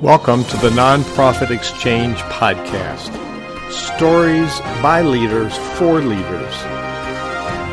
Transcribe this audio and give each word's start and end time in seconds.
Welcome 0.00 0.42
to 0.46 0.56
the 0.56 0.70
Nonprofit 0.70 1.50
Exchange 1.52 2.18
Podcast. 2.22 3.12
Stories 3.70 4.58
by 4.82 5.02
leaders 5.02 5.56
for 5.78 6.00
leaders 6.00 6.52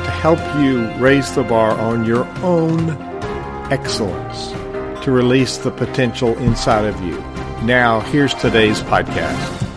to 0.06 0.12
help 0.22 0.40
you 0.62 0.88
raise 1.04 1.34
the 1.34 1.42
bar 1.42 1.72
on 1.72 2.06
your 2.06 2.26
own 2.44 2.92
excellence, 3.72 4.52
to 5.04 5.12
release 5.12 5.58
the 5.58 5.72
potential 5.72 6.38
inside 6.38 6.86
of 6.86 7.02
you. 7.02 7.18
Now, 7.66 8.02
here's 8.02 8.36
today's 8.36 8.82
podcast. 8.84 9.68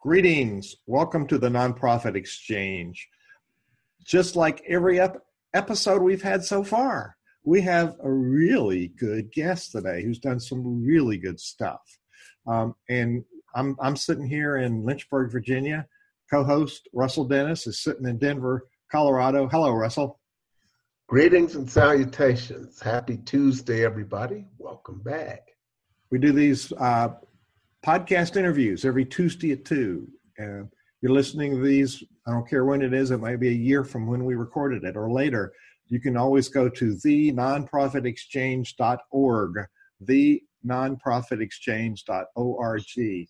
Greetings. 0.00 0.76
Welcome 0.86 1.26
to 1.26 1.36
the 1.36 1.50
Nonprofit 1.50 2.14
Exchange. 2.16 3.06
Just 4.02 4.34
like 4.34 4.64
every 4.66 4.98
ep- 4.98 5.22
episode 5.52 6.00
we've 6.00 6.22
had 6.22 6.42
so 6.42 6.64
far, 6.64 7.18
we 7.44 7.60
have 7.60 7.96
a 8.02 8.10
really 8.10 8.88
good 8.98 9.30
guest 9.30 9.72
today 9.72 10.02
who's 10.02 10.18
done 10.18 10.40
some 10.40 10.82
really 10.82 11.18
good 11.18 11.38
stuff. 11.38 11.80
Um, 12.46 12.74
and 12.88 13.22
I'm, 13.54 13.76
I'm 13.80 13.96
sitting 13.96 14.26
here 14.26 14.56
in 14.56 14.84
Lynchburg, 14.84 15.30
Virginia. 15.30 15.86
Co 16.30 16.42
host 16.42 16.88
Russell 16.94 17.24
Dennis 17.24 17.66
is 17.66 17.82
sitting 17.82 18.06
in 18.06 18.18
Denver, 18.18 18.66
Colorado. 18.90 19.46
Hello, 19.46 19.72
Russell. 19.72 20.18
Greetings 21.06 21.54
and 21.54 21.70
salutations. 21.70 22.80
Happy 22.80 23.18
Tuesday, 23.18 23.84
everybody. 23.84 24.46
Welcome 24.56 25.02
back. 25.02 25.42
We 26.10 26.18
do 26.18 26.32
these 26.32 26.72
uh, 26.72 27.08
podcast 27.84 28.36
interviews 28.36 28.86
every 28.86 29.04
Tuesday 29.04 29.52
at 29.52 29.66
2. 29.66 30.08
Uh, 30.40 30.44
you're 31.02 31.12
listening 31.12 31.56
to 31.56 31.62
these, 31.62 32.02
I 32.26 32.30
don't 32.30 32.48
care 32.48 32.64
when 32.64 32.80
it 32.80 32.94
is, 32.94 33.10
it 33.10 33.20
might 33.20 33.38
be 33.38 33.48
a 33.48 33.52
year 33.52 33.84
from 33.84 34.06
when 34.06 34.24
we 34.24 34.34
recorded 34.34 34.84
it 34.84 34.96
or 34.96 35.12
later. 35.12 35.52
You 35.94 36.00
can 36.00 36.16
always 36.16 36.48
go 36.48 36.68
to 36.68 36.96
the 37.04 37.30
nonprofitexchange.org, 37.30 39.66
the 40.00 40.42
nonprofitexchange.org. 40.66 42.82
You 42.96 43.26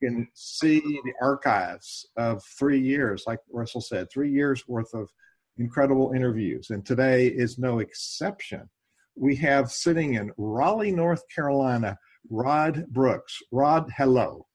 can 0.00 0.28
see 0.32 0.78
the 0.78 1.12
archives 1.20 2.06
of 2.16 2.40
three 2.56 2.78
years, 2.78 3.24
like 3.26 3.40
Russell 3.50 3.80
said, 3.80 4.12
three 4.12 4.30
years 4.30 4.68
worth 4.68 4.94
of 4.94 5.10
incredible 5.58 6.12
interviews. 6.12 6.70
And 6.70 6.86
today 6.86 7.26
is 7.26 7.58
no 7.58 7.80
exception. 7.80 8.70
We 9.16 9.34
have 9.34 9.72
sitting 9.72 10.14
in 10.14 10.30
Raleigh, 10.36 10.92
North 10.92 11.24
Carolina, 11.34 11.98
Rod 12.30 12.86
Brooks. 12.90 13.42
Rod, 13.50 13.90
hello. 13.96 14.46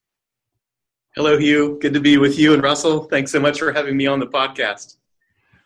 Hello, 1.14 1.38
Hugh. 1.38 1.78
Good 1.82 1.94
to 1.94 2.00
be 2.00 2.18
with 2.18 2.40
you 2.40 2.54
and 2.54 2.64
Russell. 2.64 3.04
Thanks 3.04 3.34
so 3.34 3.42
much 3.42 3.60
for 3.60 3.74
having 3.74 3.98
me 3.98 4.08
on 4.08 4.22
the 4.22 4.28
podcast. 4.28 4.96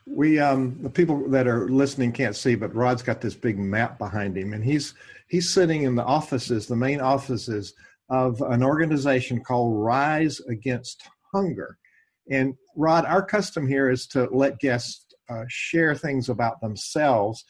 We 0.06 0.40
um, 0.40 0.78
the 0.82 0.90
people 0.90 1.30
that 1.30 1.48
are 1.48 1.70
listening 1.70 2.12
can't 2.12 2.36
see, 2.36 2.56
but 2.56 2.76
Rod's 2.76 3.02
got 3.02 3.22
this 3.22 3.36
big 3.36 3.58
map 3.58 3.98
behind 3.98 4.38
him, 4.38 4.54
and 4.54 4.64
he's 4.64 4.94
he's 5.28 5.50
sitting 5.50 5.84
in 5.84 5.96
the 5.96 6.04
offices, 6.04 6.68
the 6.68 6.76
main 6.76 7.00
offices 7.00 7.73
of 8.09 8.42
an 8.42 8.64
organization 8.64 9.44
called 9.44 9.81
Rise 9.81 10.40
Against 10.42 11.04
Hunger. 11.34 11.78
And 12.30 12.56
Rod, 12.76 13.06
our 13.06 13.24
custom 13.24 13.68
here 13.68 13.90
is 13.90 14.08
to 14.08 14.28
let 14.31 14.59
guests 14.59 15.06
uh, 15.30 15.44
share 15.48 15.96
things 15.96 16.30
about 16.30 16.62
themselves. 16.62 17.44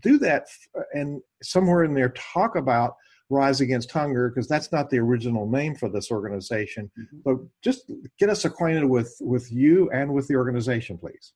Do 0.00 0.18
that, 0.18 0.46
and 0.92 1.20
somewhere 1.42 1.84
in 1.84 1.94
there, 1.94 2.10
talk 2.10 2.56
about 2.56 2.94
Rise 3.30 3.60
Against 3.60 3.90
Hunger 3.92 4.28
because 4.28 4.48
that's 4.48 4.72
not 4.72 4.90
the 4.90 4.98
original 4.98 5.48
name 5.48 5.74
for 5.74 5.88
this 5.88 6.10
organization. 6.10 6.90
Mm-hmm. 6.98 7.18
But 7.24 7.36
just 7.62 7.90
get 8.18 8.28
us 8.28 8.44
acquainted 8.44 8.84
with 8.84 9.16
with 9.20 9.50
you 9.50 9.90
and 9.90 10.12
with 10.12 10.28
the 10.28 10.36
organization, 10.36 10.98
please. 10.98 11.32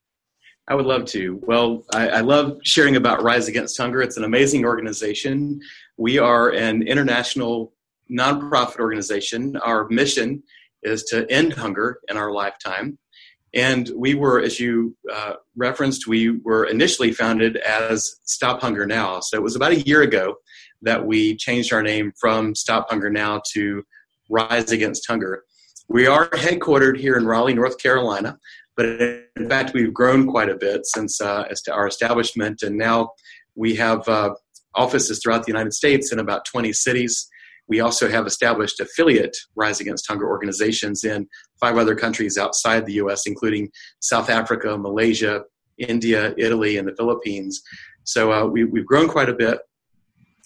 I 0.66 0.74
would 0.74 0.86
love 0.86 1.04
to. 1.06 1.40
Well, 1.42 1.84
I, 1.92 2.08
I, 2.08 2.20
love 2.20 2.56
sharing 2.62 2.96
about 2.96 3.22
Rise 3.22 3.48
Against 3.48 3.76
Hunger. 3.76 4.00
It's 4.00 4.16
an 4.16 4.24
amazing 4.24 4.64
organization. 4.64 5.60
We 5.98 6.18
are 6.18 6.50
an 6.50 6.82
international 6.82 7.74
nonprofit 8.10 8.78
organization. 8.78 9.56
Our 9.58 9.86
mission 9.90 10.42
is 10.82 11.02
to 11.04 11.30
end 11.30 11.52
hunger 11.52 12.00
in 12.08 12.16
our 12.16 12.32
lifetime. 12.32 12.98
And 13.52 13.90
we 13.94 14.14
were, 14.14 14.40
as 14.40 14.58
you 14.58 14.96
uh, 15.12 15.34
referenced, 15.54 16.06
we 16.06 16.38
were 16.40 16.64
initially 16.64 17.12
founded 17.12 17.56
as 17.58 18.16
Stop 18.24 18.62
Hunger 18.62 18.86
Now. 18.86 19.20
So 19.20 19.36
it 19.36 19.42
was 19.42 19.56
about 19.56 19.72
a 19.72 19.80
year 19.82 20.02
ago 20.02 20.36
that 20.82 21.04
we 21.06 21.36
changed 21.36 21.72
our 21.72 21.82
name 21.82 22.12
from 22.18 22.54
Stop 22.54 22.88
Hunger 22.88 23.10
Now 23.10 23.42
to 23.52 23.84
Rise 24.30 24.72
Against 24.72 25.06
Hunger. 25.06 25.44
We 25.88 26.06
are 26.06 26.28
headquartered 26.30 26.98
here 26.98 27.16
in 27.16 27.26
Raleigh, 27.26 27.54
North 27.54 27.78
Carolina, 27.78 28.38
but 28.76 28.86
in 29.36 29.48
fact, 29.48 29.72
we've 29.72 29.94
grown 29.94 30.26
quite 30.26 30.48
a 30.48 30.56
bit 30.56 30.86
since 30.86 31.20
uh, 31.20 31.44
our 31.70 31.86
establishment, 31.86 32.62
and 32.62 32.76
now 32.76 33.10
we 33.54 33.74
have 33.76 34.06
uh, 34.08 34.34
offices 34.74 35.20
throughout 35.22 35.44
the 35.44 35.52
United 35.52 35.72
States 35.72 36.12
in 36.12 36.18
about 36.18 36.44
20 36.44 36.72
cities. 36.72 37.28
We 37.66 37.80
also 37.80 38.08
have 38.10 38.26
established 38.26 38.80
affiliate 38.80 39.36
Rise 39.54 39.80
Against 39.80 40.06
Hunger 40.08 40.28
organizations 40.28 41.04
in 41.04 41.28
five 41.60 41.78
other 41.78 41.94
countries 41.94 42.36
outside 42.36 42.84
the 42.84 42.94
US, 42.94 43.26
including 43.26 43.70
South 44.00 44.28
Africa, 44.28 44.76
Malaysia, 44.76 45.42
India, 45.78 46.34
Italy, 46.36 46.76
and 46.76 46.86
the 46.86 46.94
Philippines. 46.96 47.62
So 48.04 48.32
uh, 48.32 48.44
we, 48.44 48.64
we've 48.64 48.86
grown 48.86 49.08
quite 49.08 49.28
a 49.28 49.34
bit. 49.34 49.58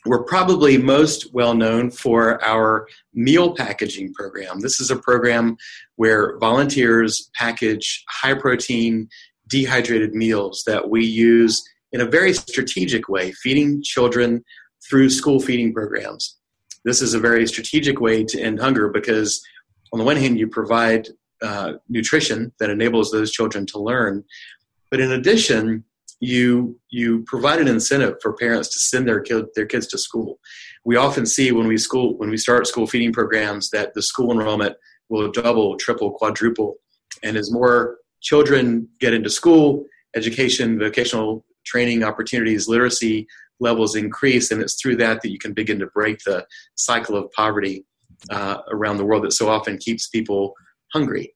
We're 0.06 0.22
probably 0.22 0.78
most 0.78 1.34
well 1.34 1.54
known 1.54 1.90
for 1.90 2.42
our 2.44 2.86
meal 3.14 3.54
packaging 3.54 4.14
program. 4.14 4.60
This 4.60 4.80
is 4.80 4.90
a 4.90 4.96
program 4.96 5.56
where 5.96 6.38
volunteers 6.38 7.30
package 7.34 8.04
high 8.08 8.34
protein, 8.34 9.08
dehydrated 9.48 10.14
meals 10.14 10.62
that 10.66 10.88
we 10.88 11.04
use 11.04 11.62
in 11.92 12.00
a 12.00 12.06
very 12.06 12.32
strategic 12.32 13.08
way, 13.08 13.32
feeding 13.32 13.82
children 13.82 14.44
through 14.88 15.10
school 15.10 15.40
feeding 15.40 15.72
programs. 15.72 16.36
This 16.84 17.02
is 17.02 17.14
a 17.14 17.18
very 17.18 17.46
strategic 17.46 18.00
way 18.00 18.24
to 18.24 18.40
end 18.40 18.60
hunger 18.60 18.88
because, 18.88 19.42
on 19.92 19.98
the 19.98 20.04
one 20.04 20.16
hand, 20.16 20.38
you 20.38 20.46
provide 20.46 21.08
uh, 21.42 21.74
nutrition 21.88 22.52
that 22.60 22.70
enables 22.70 23.10
those 23.10 23.32
children 23.32 23.66
to 23.66 23.78
learn, 23.78 24.24
but 24.90 25.00
in 25.00 25.12
addition, 25.12 25.84
you 26.20 26.78
you 26.90 27.22
provide 27.26 27.60
an 27.60 27.68
incentive 27.68 28.16
for 28.20 28.32
parents 28.32 28.68
to 28.68 28.78
send 28.78 29.06
their 29.06 29.20
kid, 29.20 29.46
their 29.54 29.66
kids 29.66 29.86
to 29.88 29.98
school. 29.98 30.38
We 30.84 30.96
often 30.96 31.26
see 31.26 31.52
when 31.52 31.68
we 31.68 31.78
school 31.78 32.16
when 32.18 32.30
we 32.30 32.36
start 32.36 32.66
school 32.66 32.86
feeding 32.86 33.12
programs 33.12 33.70
that 33.70 33.94
the 33.94 34.02
school 34.02 34.32
enrollment 34.32 34.76
will 35.08 35.30
double, 35.30 35.76
triple, 35.76 36.10
quadruple, 36.12 36.74
and 37.22 37.36
as 37.36 37.52
more 37.52 37.98
children 38.20 38.88
get 39.00 39.14
into 39.14 39.30
school, 39.30 39.84
education, 40.16 40.78
vocational 40.78 41.44
training 41.64 42.02
opportunities, 42.02 42.68
literacy 42.68 43.26
levels 43.60 43.94
increase, 43.94 44.50
and 44.50 44.60
it's 44.60 44.80
through 44.80 44.96
that 44.96 45.20
that 45.22 45.30
you 45.30 45.38
can 45.38 45.52
begin 45.52 45.78
to 45.78 45.86
break 45.88 46.18
the 46.24 46.46
cycle 46.74 47.16
of 47.16 47.30
poverty 47.32 47.84
uh, 48.30 48.58
around 48.70 48.96
the 48.96 49.04
world 49.04 49.24
that 49.24 49.32
so 49.32 49.48
often 49.48 49.76
keeps 49.78 50.08
people 50.08 50.54
hungry. 50.92 51.34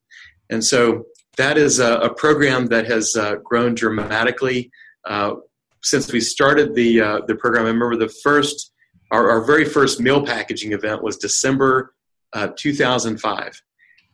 And 0.50 0.64
so 0.64 1.04
that 1.36 1.56
is 1.56 1.78
a, 1.78 1.94
a 1.98 2.14
program 2.14 2.66
that 2.66 2.86
has 2.86 3.16
uh, 3.16 3.36
grown 3.36 3.74
dramatically 3.74 4.70
uh, 5.06 5.34
since 5.82 6.12
we 6.12 6.20
started 6.20 6.74
the 6.74 7.00
uh, 7.00 7.20
the 7.26 7.34
program. 7.34 7.64
I 7.64 7.68
remember 7.68 7.96
the 7.96 8.12
first 8.22 8.72
our, 9.10 9.30
our, 9.30 9.44
very 9.44 9.64
first 9.64 10.00
meal 10.00 10.24
packaging 10.24 10.72
event 10.72 11.02
was 11.02 11.16
December 11.16 11.94
uh, 12.32 12.48
2005, 12.56 13.62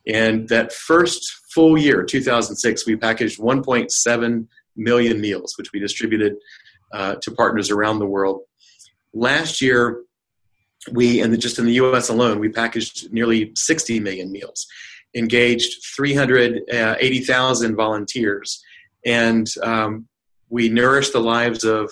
and 0.07 0.47
that 0.49 0.73
first 0.73 1.31
full 1.53 1.77
year, 1.77 2.03
2006, 2.03 2.85
we 2.85 2.95
packaged 2.95 3.39
1.7 3.39 4.47
million 4.75 5.21
meals, 5.21 5.55
which 5.57 5.71
we 5.73 5.79
distributed 5.79 6.35
to 6.93 7.31
partners 7.31 7.69
around 7.69 7.99
the 7.99 8.05
world. 8.05 8.41
Last 9.13 9.61
year, 9.61 10.03
we 10.91 11.21
and 11.21 11.39
just 11.39 11.59
in 11.59 11.65
the 11.65 11.73
U.S. 11.73 12.09
alone, 12.09 12.39
we 12.39 12.49
packaged 12.49 13.11
nearly 13.13 13.51
60 13.55 13.99
million 13.99 14.31
meals 14.31 14.67
engaged 15.15 15.83
380,000 15.95 17.75
volunteers, 17.75 18.61
and 19.05 19.47
um, 19.63 20.07
we 20.49 20.69
nourished 20.69 21.13
the 21.13 21.19
lives 21.19 21.63
of 21.63 21.91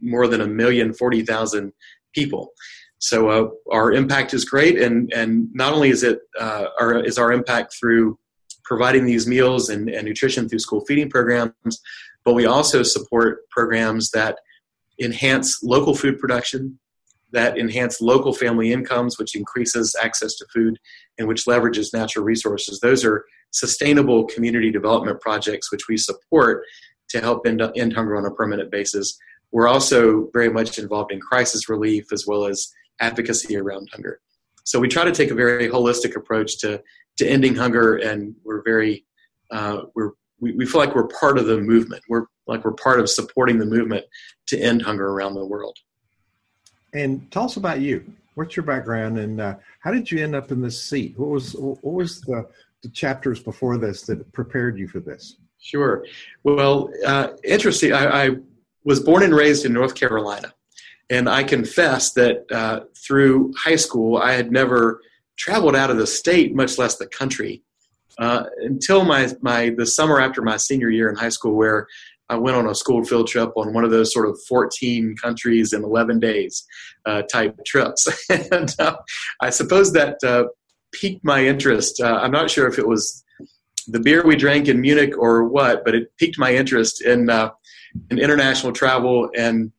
more 0.00 0.26
than 0.26 0.40
a 0.40 0.46
million 0.46 0.92
forty 0.92 1.22
thousand 1.22 1.72
people. 2.14 2.52
So 2.98 3.28
uh, 3.28 3.48
our 3.72 3.92
impact 3.92 4.34
is 4.34 4.44
great, 4.44 4.80
and 4.80 5.12
and 5.12 5.48
not 5.54 5.72
only 5.72 5.90
is 5.90 6.02
it 6.02 6.20
uh, 6.38 6.66
our, 6.80 7.02
is 7.04 7.18
our 7.18 7.32
impact 7.32 7.74
through 7.78 8.18
providing 8.64 9.06
these 9.06 9.26
meals 9.26 9.70
and, 9.70 9.88
and 9.88 10.06
nutrition 10.06 10.48
through 10.48 10.58
school 10.58 10.84
feeding 10.86 11.08
programs, 11.08 11.80
but 12.24 12.34
we 12.34 12.44
also 12.44 12.82
support 12.82 13.48
programs 13.48 14.10
that 14.10 14.38
enhance 15.00 15.62
local 15.62 15.94
food 15.94 16.18
production, 16.18 16.78
that 17.32 17.58
enhance 17.58 18.00
local 18.00 18.32
family 18.32 18.72
incomes, 18.72 19.18
which 19.18 19.34
increases 19.34 19.94
access 20.02 20.34
to 20.36 20.46
food 20.52 20.78
and 21.18 21.28
which 21.28 21.44
leverages 21.44 21.92
natural 21.92 22.24
resources. 22.24 22.80
Those 22.80 23.04
are 23.04 23.24
sustainable 23.50 24.24
community 24.26 24.70
development 24.70 25.20
projects 25.20 25.72
which 25.72 25.88
we 25.88 25.96
support 25.96 26.64
to 27.10 27.20
help 27.20 27.46
end, 27.46 27.62
end 27.76 27.92
hunger 27.92 28.16
on 28.16 28.26
a 28.26 28.30
permanent 28.30 28.70
basis. 28.70 29.18
We're 29.52 29.68
also 29.68 30.28
very 30.32 30.50
much 30.50 30.78
involved 30.78 31.12
in 31.12 31.20
crisis 31.20 31.68
relief 31.68 32.12
as 32.12 32.26
well 32.26 32.44
as 32.44 32.68
advocacy 33.00 33.56
around 33.56 33.88
hunger. 33.92 34.20
So 34.64 34.78
we 34.78 34.88
try 34.88 35.04
to 35.04 35.12
take 35.12 35.30
a 35.30 35.34
very 35.34 35.68
holistic 35.68 36.14
approach 36.14 36.58
to, 36.58 36.82
to 37.16 37.26
ending 37.26 37.54
hunger, 37.54 37.96
and 37.96 38.34
we're 38.44 38.62
very 38.62 39.06
uh, 39.50 39.82
we're 39.94 40.10
we, 40.40 40.52
we 40.52 40.66
feel 40.66 40.80
like 40.80 40.94
we're 40.94 41.08
part 41.08 41.38
of 41.38 41.46
the 41.46 41.58
movement. 41.58 42.02
We're 42.08 42.26
like 42.46 42.64
we're 42.64 42.72
part 42.72 43.00
of 43.00 43.08
supporting 43.08 43.58
the 43.58 43.66
movement 43.66 44.04
to 44.48 44.58
end 44.58 44.82
hunger 44.82 45.06
around 45.06 45.34
the 45.34 45.46
world. 45.46 45.76
And 46.94 47.30
tell 47.30 47.44
us 47.44 47.56
about 47.56 47.80
you. 47.80 48.04
What's 48.34 48.56
your 48.56 48.64
background, 48.64 49.18
and 49.18 49.40
uh, 49.40 49.56
how 49.80 49.90
did 49.90 50.10
you 50.10 50.22
end 50.22 50.36
up 50.36 50.52
in 50.52 50.62
this 50.62 50.80
seat? 50.80 51.18
What 51.18 51.28
was 51.30 51.54
what 51.54 51.82
was 51.82 52.20
the, 52.20 52.48
the 52.82 52.88
chapters 52.90 53.42
before 53.42 53.78
this 53.78 54.02
that 54.02 54.32
prepared 54.32 54.78
you 54.78 54.86
for 54.86 55.00
this? 55.00 55.36
Sure. 55.60 56.04
Well, 56.44 56.92
uh, 57.04 57.30
interesting. 57.42 57.92
I, 57.92 58.26
I, 58.26 58.30
was 58.84 59.00
born 59.00 59.22
and 59.22 59.34
raised 59.34 59.66
in 59.66 59.72
North 59.72 59.94
Carolina, 59.94 60.54
and 61.10 61.28
I 61.28 61.42
confess 61.42 62.12
that 62.12 62.50
uh, 62.50 62.84
through 62.96 63.52
high 63.54 63.76
school 63.76 64.16
I 64.16 64.32
had 64.32 64.52
never 64.52 65.02
traveled 65.36 65.76
out 65.76 65.90
of 65.90 65.98
the 65.98 66.06
state, 66.06 66.54
much 66.54 66.78
less 66.78 66.96
the 66.96 67.06
country, 67.06 67.62
uh, 68.18 68.44
until 68.58 69.04
my 69.04 69.28
my 69.40 69.70
the 69.76 69.84
summer 69.84 70.20
after 70.20 70.42
my 70.42 70.56
senior 70.56 70.90
year 70.90 71.08
in 71.08 71.16
high 71.16 71.28
school, 71.28 71.54
where 71.54 71.86
I 72.28 72.36
went 72.36 72.56
on 72.56 72.66
a 72.66 72.74
school 72.74 73.04
field 73.04 73.26
trip 73.26 73.50
on 73.56 73.72
one 73.72 73.84
of 73.84 73.90
those 73.90 74.12
sort 74.12 74.28
of 74.28 74.38
14 74.48 75.16
countries 75.16 75.72
in 75.72 75.82
11 75.82 76.20
days 76.20 76.64
uh, 77.06 77.22
type 77.22 77.56
trips. 77.64 78.06
and 78.52 78.74
uh, 78.78 78.96
I 79.40 79.50
suppose 79.50 79.92
that 79.92 80.16
uh, 80.22 80.44
piqued 80.92 81.24
my 81.24 81.44
interest. 81.44 82.00
Uh, 82.00 82.18
I'm 82.22 82.30
not 82.30 82.50
sure 82.50 82.66
if 82.66 82.78
it 82.78 82.86
was 82.86 83.24
the 83.86 84.00
beer 84.00 84.26
we 84.26 84.36
drank 84.36 84.68
in 84.68 84.80
Munich 84.80 85.16
or 85.16 85.44
what, 85.44 85.84
but 85.84 85.94
it 85.94 86.14
piqued 86.18 86.38
my 86.38 86.54
interest 86.54 87.02
in, 87.02 87.30
uh, 87.30 87.50
in 88.10 88.18
international 88.18 88.72
travel. 88.72 89.30
And 89.36 89.72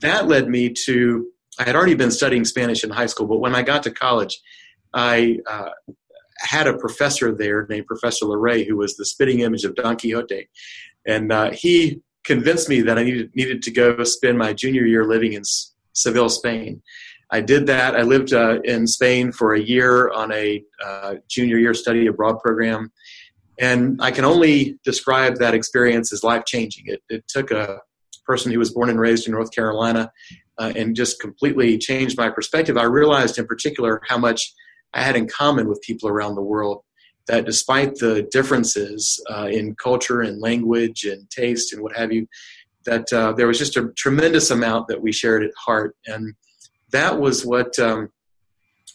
that 0.00 0.26
led 0.26 0.48
me 0.48 0.72
to, 0.86 1.28
I 1.58 1.64
had 1.64 1.76
already 1.76 1.94
been 1.94 2.10
studying 2.10 2.44
Spanish 2.44 2.82
in 2.82 2.90
high 2.90 3.06
school, 3.06 3.28
but 3.28 3.38
when 3.38 3.54
I 3.54 3.62
got 3.62 3.84
to 3.84 3.90
college, 3.92 4.40
I 4.92 5.38
uh, 5.48 5.70
had 6.40 6.66
a 6.66 6.76
professor 6.76 7.32
there 7.32 7.66
named 7.68 7.86
Professor 7.86 8.26
Larrey, 8.26 8.66
who 8.66 8.76
was 8.76 8.96
the 8.96 9.06
spitting 9.06 9.40
image 9.40 9.64
of 9.64 9.74
Don 9.74 9.96
Quixote. 9.96 10.48
And 11.06 11.32
uh, 11.32 11.50
he 11.50 12.00
convinced 12.24 12.68
me 12.68 12.82
that 12.82 12.98
I 12.98 13.04
needed, 13.04 13.30
needed 13.34 13.62
to 13.62 13.70
go 13.70 14.02
spend 14.04 14.38
my 14.38 14.52
junior 14.52 14.84
year 14.84 15.04
living 15.04 15.32
in 15.32 15.42
Seville, 15.92 16.28
Spain. 16.28 16.82
I 17.30 17.40
did 17.40 17.66
that. 17.66 17.96
I 17.96 18.02
lived 18.02 18.32
uh, 18.32 18.60
in 18.62 18.86
Spain 18.86 19.32
for 19.32 19.54
a 19.54 19.60
year 19.60 20.10
on 20.10 20.32
a 20.32 20.62
uh, 20.84 21.14
junior 21.28 21.56
year 21.56 21.74
study 21.74 22.06
abroad 22.06 22.38
program. 22.40 22.92
And 23.58 23.98
I 24.02 24.10
can 24.10 24.24
only 24.24 24.78
describe 24.84 25.36
that 25.36 25.54
experience 25.54 26.12
as 26.12 26.22
life 26.22 26.44
changing. 26.46 26.84
It, 26.86 27.02
it, 27.08 27.24
took 27.28 27.50
a 27.50 27.80
person 28.26 28.52
who 28.52 28.58
was 28.58 28.72
born 28.72 28.90
and 28.90 29.00
raised 29.00 29.26
in 29.26 29.32
North 29.32 29.52
Carolina 29.52 30.10
uh, 30.58 30.72
and 30.76 30.94
just 30.94 31.20
completely 31.20 31.78
changed 31.78 32.18
my 32.18 32.28
perspective. 32.28 32.76
I 32.76 32.84
realized 32.84 33.38
in 33.38 33.46
particular 33.46 34.00
how 34.06 34.18
much 34.18 34.52
I 34.94 35.02
had 35.02 35.16
in 35.16 35.26
common 35.26 35.68
with 35.68 35.80
people 35.80 36.08
around 36.08 36.34
the 36.34 36.42
world 36.42 36.82
that 37.28 37.44
despite 37.44 37.96
the 37.96 38.22
differences 38.30 39.22
uh, 39.30 39.48
in 39.50 39.74
culture 39.76 40.22
and 40.22 40.40
language 40.40 41.04
and 41.04 41.28
taste 41.30 41.72
and 41.72 41.82
what 41.82 41.96
have 41.96 42.12
you, 42.12 42.26
that 42.84 43.12
uh, 43.12 43.32
there 43.32 43.46
was 43.46 43.58
just 43.58 43.76
a 43.76 43.92
tremendous 43.96 44.50
amount 44.50 44.88
that 44.88 45.00
we 45.00 45.12
shared 45.12 45.44
at 45.44 45.52
heart. 45.56 45.96
And 46.06 46.34
that 46.90 47.20
was 47.20 47.46
what 47.46 47.78
um, 47.78 48.10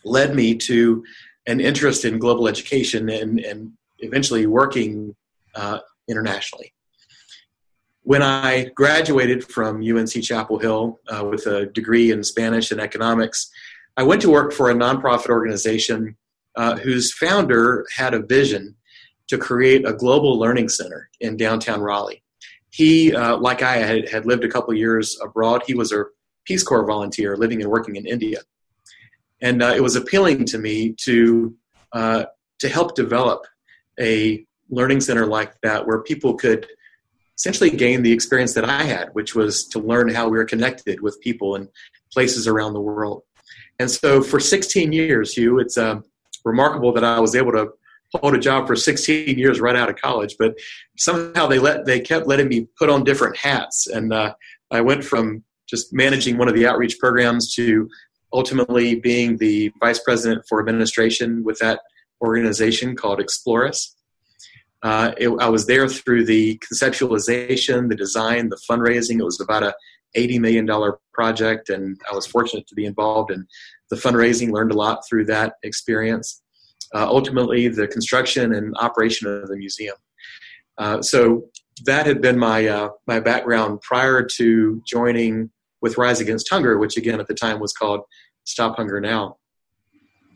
led 0.04 0.36
me 0.36 0.56
to 0.56 1.04
an 1.48 1.60
interest 1.62 2.04
in 2.06 2.20
global 2.20 2.48
education 2.48 3.10
and, 3.10 3.40
and 3.40 3.72
eventually 4.00 4.46
working 4.46 5.16
uh, 5.56 5.80
internationally. 6.08 6.74
When 8.04 8.22
I 8.22 8.70
graduated 8.76 9.44
from 9.44 9.82
UNC 9.82 10.24
Chapel 10.24 10.60
Hill 10.60 11.00
uh, 11.10 11.26
with 11.26 11.46
a 11.46 11.66
degree 11.66 12.12
in 12.12 12.24
Spanish 12.24 12.72
and 12.72 12.80
economics, 12.80 13.50
I 13.98 14.04
went 14.04 14.22
to 14.22 14.30
work 14.30 14.54
for 14.54 14.70
a 14.70 14.74
nonprofit 14.74 15.30
organization 15.30 16.16
uh, 16.58 16.76
whose 16.76 17.14
founder 17.14 17.86
had 17.96 18.14
a 18.14 18.20
vision 18.20 18.76
to 19.28 19.38
create 19.38 19.88
a 19.88 19.94
global 19.94 20.38
learning 20.38 20.68
center 20.68 21.10
in 21.22 21.38
downtown 21.38 21.82
Raleigh. 21.82 22.24
He, 22.72 23.16
uh, 23.16 23.38
like 23.38 23.62
I, 23.62 23.78
had, 23.78 24.10
had 24.10 24.26
lived 24.26 24.44
a 24.44 24.50
couple 24.50 24.74
years 24.74 25.18
abroad. 25.22 25.64
He 25.68 25.76
was 25.76 25.92
a 25.92 26.06
Peace 26.46 26.64
Corps 26.64 26.86
volunteer 26.86 27.38
living 27.38 27.62
and 27.62 27.70
working 27.70 27.96
in 27.96 28.06
India. 28.06 28.40
And 29.40 29.62
uh, 29.62 29.74
it 29.76 29.84
was 29.84 29.96
appealing 29.96 30.46
to 30.46 30.58
me 30.58 30.94
to, 31.04 31.56
uh, 31.94 32.26
to 32.60 32.70
help 32.70 32.96
develop 32.96 33.46
a 34.00 34.44
learning 34.70 35.02
center 35.02 35.28
like 35.28 35.54
that 35.62 35.86
where 35.86 36.02
people 36.02 36.34
could 36.34 36.68
essentially 37.38 37.70
gain 37.70 38.02
the 38.02 38.12
experience 38.12 38.56
that 38.56 38.66
I 38.68 38.84
had, 38.84 39.10
which 39.14 39.36
was 39.36 39.66
to 39.70 39.80
learn 39.80 40.10
how 40.10 40.28
we 40.28 40.40
are 40.40 40.46
connected 40.46 41.02
with 41.02 41.22
people 41.22 41.56
and 41.56 41.68
places 42.12 42.48
around 42.48 42.74
the 42.74 42.82
world. 42.82 43.22
And 43.80 43.92
so 43.92 44.24
for 44.24 44.40
16 44.40 44.92
years, 44.92 45.34
Hugh, 45.34 45.60
it's 45.60 45.78
um, 45.78 46.04
remarkable 46.48 46.94
that 46.94 47.04
I 47.04 47.20
was 47.20 47.36
able 47.36 47.52
to 47.52 47.70
hold 48.16 48.34
a 48.34 48.40
job 48.40 48.68
for 48.68 48.76
16 48.76 49.38
years 49.38 49.60
right 49.60 49.76
out 49.76 49.90
of 49.90 49.98
college. 49.98 50.36
But 50.40 50.56
somehow 50.98 51.48
they 51.48 51.60
let 51.60 51.86
they 51.86 52.00
kept 52.00 52.28
letting 52.28 52.48
me 52.48 52.68
put 52.80 52.90
on 52.90 53.04
different 53.04 53.38
hats, 53.38 53.88
and 53.88 54.14
uh, 54.14 54.34
I 54.72 54.82
went 54.82 55.04
from 55.04 55.44
just 55.70 55.94
managing 55.94 56.38
one 56.38 56.48
of 56.48 56.56
the 56.56 56.66
outreach 56.66 56.98
programs 57.00 57.54
to 57.56 57.90
ultimately 58.34 58.96
being 58.96 59.38
the 59.38 59.72
vice 59.80 60.00
president 60.00 60.44
for 60.48 60.60
administration 60.60 61.44
with 61.44 61.60
that 61.60 61.82
organization 62.22 62.96
called 62.96 63.20
Exploris. 63.20 63.94
Uh, 64.84 65.12
it, 65.18 65.30
I 65.40 65.50
was 65.50 65.66
there 65.66 65.88
through 65.88 66.26
the 66.26 66.60
conceptualization, 66.60 67.90
the 67.90 67.96
design, 67.96 68.50
the 68.50 68.60
fundraising. 68.70 69.20
It 69.20 69.24
was 69.24 69.42
about 69.42 69.64
a 69.64 69.76
$80 70.16 70.40
million 70.40 70.94
project, 71.14 71.70
and 71.70 72.00
I 72.10 72.16
was 72.16 72.26
fortunate 72.26 72.68
to 72.68 72.76
be 72.76 72.86
involved 72.86 73.32
in 73.32 73.48
the 73.90 73.96
fundraising, 73.96 74.52
learned 74.52 74.72
a 74.72 74.76
lot 74.76 75.02
through 75.08 75.26
that 75.26 75.54
experience. 75.64 76.42
Uh, 76.94 77.06
ultimately, 77.08 77.68
the 77.68 77.88
construction 77.88 78.54
and 78.54 78.76
operation 78.80 79.28
of 79.28 79.50
the 79.50 79.58
museum. 79.58 79.96
Uh, 80.78 81.02
so 81.02 81.50
that 81.86 82.06
had 82.06 82.22
been 82.22 82.38
my 82.38 82.68
uh, 82.68 82.90
my 83.08 83.20
background 83.20 83.82
prior 83.82 84.24
to 84.24 84.82
joining 84.86 85.50
with 85.82 85.98
Rise 85.98 86.20
Against 86.20 86.50
Hunger, 86.50 86.78
which 86.78 86.98
again 86.98 87.20
at 87.20 87.28
the 87.28 87.34
time 87.34 87.60
was 87.60 87.74
called 87.74 88.02
Stop 88.46 88.78
Hunger 88.78 89.00
Now. 89.00 89.38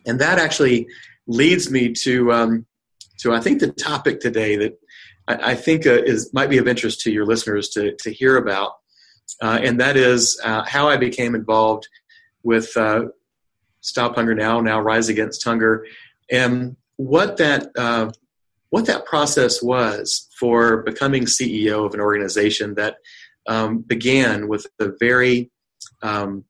And 0.05 0.19
that 0.19 0.39
actually 0.39 0.87
leads 1.27 1.71
me 1.71 1.93
to 2.03 2.31
um, 2.31 2.65
to 3.19 3.33
I 3.33 3.39
think 3.39 3.59
the 3.59 3.71
topic 3.71 4.19
today 4.19 4.55
that 4.57 4.73
I, 5.27 5.51
I 5.51 5.55
think 5.55 5.85
uh, 5.85 6.01
is 6.03 6.31
might 6.33 6.49
be 6.49 6.57
of 6.57 6.67
interest 6.67 7.01
to 7.01 7.11
your 7.11 7.25
listeners 7.25 7.69
to 7.69 7.95
to 7.97 8.11
hear 8.11 8.37
about, 8.37 8.73
uh, 9.41 9.59
and 9.61 9.79
that 9.79 9.97
is 9.97 10.39
uh, 10.43 10.63
how 10.63 10.89
I 10.89 10.97
became 10.97 11.35
involved 11.35 11.87
with 12.43 12.75
Stop 13.81 14.15
Hunger 14.15 14.35
Now, 14.35 14.61
now 14.61 14.79
Rise 14.79 15.09
Against 15.09 15.43
Hunger, 15.43 15.85
and 16.31 16.75
what 16.97 17.37
that 17.37 17.67
uh, 17.75 18.11
what 18.69 18.85
that 18.85 19.05
process 19.05 19.61
was 19.61 20.29
for 20.39 20.83
becoming 20.83 21.25
CEO 21.25 21.85
of 21.85 21.93
an 21.93 21.99
organization 21.99 22.75
that 22.75 22.97
um, 23.47 23.79
began 23.79 24.47
with 24.47 24.65
a 24.79 24.91
very 24.99 25.51
um, 26.01 26.45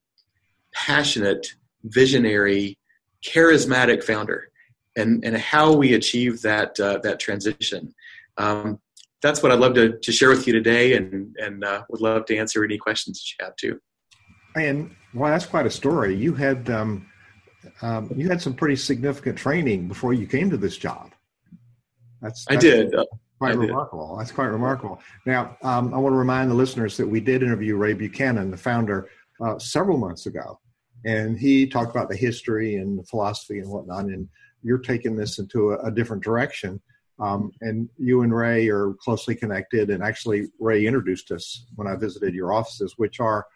passionate, 0.72 1.46
visionary, 1.84 2.78
charismatic 3.26 4.04
founder, 4.04 4.48
and 4.96 5.24
and 5.24 5.36
how 5.36 5.72
we 5.72 5.94
achieved 5.94 6.42
that 6.42 6.78
uh, 6.78 6.98
that 7.02 7.18
transition. 7.18 7.94
Um, 8.38 8.78
that's 9.20 9.42
what 9.42 9.52
I'd 9.52 9.60
love 9.60 9.74
to, 9.74 9.98
to 9.98 10.12
share 10.12 10.28
with 10.28 10.46
you 10.46 10.52
today, 10.52 10.94
and 10.96 11.34
and 11.38 11.64
uh, 11.64 11.82
would 11.88 12.00
love 12.00 12.26
to 12.26 12.36
answer 12.36 12.64
any 12.64 12.78
questions 12.78 13.18
that 13.20 13.30
you 13.30 13.46
have 13.46 13.56
too. 13.56 13.80
And 14.54 14.94
well, 15.14 15.30
that's 15.30 15.46
quite 15.46 15.66
a 15.66 15.70
story. 15.70 16.14
You 16.14 16.34
had 16.34 16.68
um, 16.68 17.06
um, 17.80 18.10
you 18.16 18.28
had 18.28 18.40
some 18.40 18.54
pretty 18.54 18.76
significant 18.76 19.38
training 19.38 19.88
before 19.88 20.12
you 20.14 20.26
came 20.26 20.50
to 20.50 20.56
this 20.56 20.76
job. 20.76 21.12
That's, 22.20 22.44
that's 22.44 22.64
I 22.64 22.68
did. 22.68 22.94
Uh, 22.94 23.04
quite 23.38 23.52
I 23.52 23.56
remarkable. 23.56 24.16
Did. 24.16 24.20
That's 24.20 24.32
quite 24.32 24.46
remarkable. 24.46 25.00
Now, 25.26 25.56
um, 25.62 25.92
I 25.92 25.98
want 25.98 26.12
to 26.12 26.18
remind 26.18 26.50
the 26.50 26.54
listeners 26.54 26.96
that 26.96 27.06
we 27.06 27.20
did 27.20 27.42
interview 27.42 27.76
Ray 27.76 27.94
Buchanan, 27.94 28.50
the 28.50 28.56
founder, 28.56 29.08
uh, 29.44 29.58
several 29.58 29.98
months 29.98 30.26
ago, 30.26 30.60
and 31.04 31.38
he 31.38 31.66
talked 31.66 31.90
about 31.90 32.08
the 32.08 32.16
history 32.16 32.76
and 32.76 32.98
the 32.98 33.04
philosophy 33.04 33.58
and 33.58 33.68
whatnot. 33.68 34.04
And 34.04 34.28
you're 34.62 34.78
taking 34.78 35.16
this 35.16 35.38
into 35.38 35.72
a, 35.72 35.78
a 35.86 35.90
different 35.90 36.22
direction. 36.22 36.80
Um, 37.18 37.52
and 37.60 37.88
you 37.98 38.22
and 38.22 38.34
Ray 38.34 38.68
are 38.68 38.94
closely 38.94 39.34
connected. 39.34 39.90
And 39.90 40.02
actually, 40.02 40.48
Ray 40.58 40.86
introduced 40.86 41.30
us 41.30 41.66
when 41.76 41.86
I 41.86 41.96
visited 41.96 42.34
your 42.34 42.52
offices, 42.52 42.94
which 42.96 43.20
are 43.20 43.46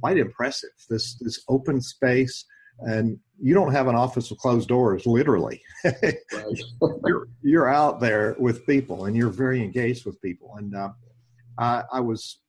quite 0.00 0.18
impressive. 0.18 0.70
This 0.88 1.16
this 1.20 1.42
open 1.48 1.80
space 1.80 2.44
and 2.80 3.18
you 3.40 3.54
don't 3.54 3.72
have 3.72 3.88
an 3.88 3.94
office 3.94 4.30
with 4.30 4.38
closed 4.38 4.68
doors 4.68 5.06
literally. 5.06 5.60
You're, 7.04 7.28
you're 7.42 7.68
out 7.68 8.00
there 8.00 8.36
with 8.38 8.66
people 8.66 9.04
and 9.04 9.16
you're 9.16 9.28
very 9.28 9.62
engaged 9.62 10.06
with 10.06 10.20
people 10.22 10.54
and 10.56 10.74
uh, 10.74 10.90
I, 11.58 11.82
I, 11.92 12.00
was 12.00 12.40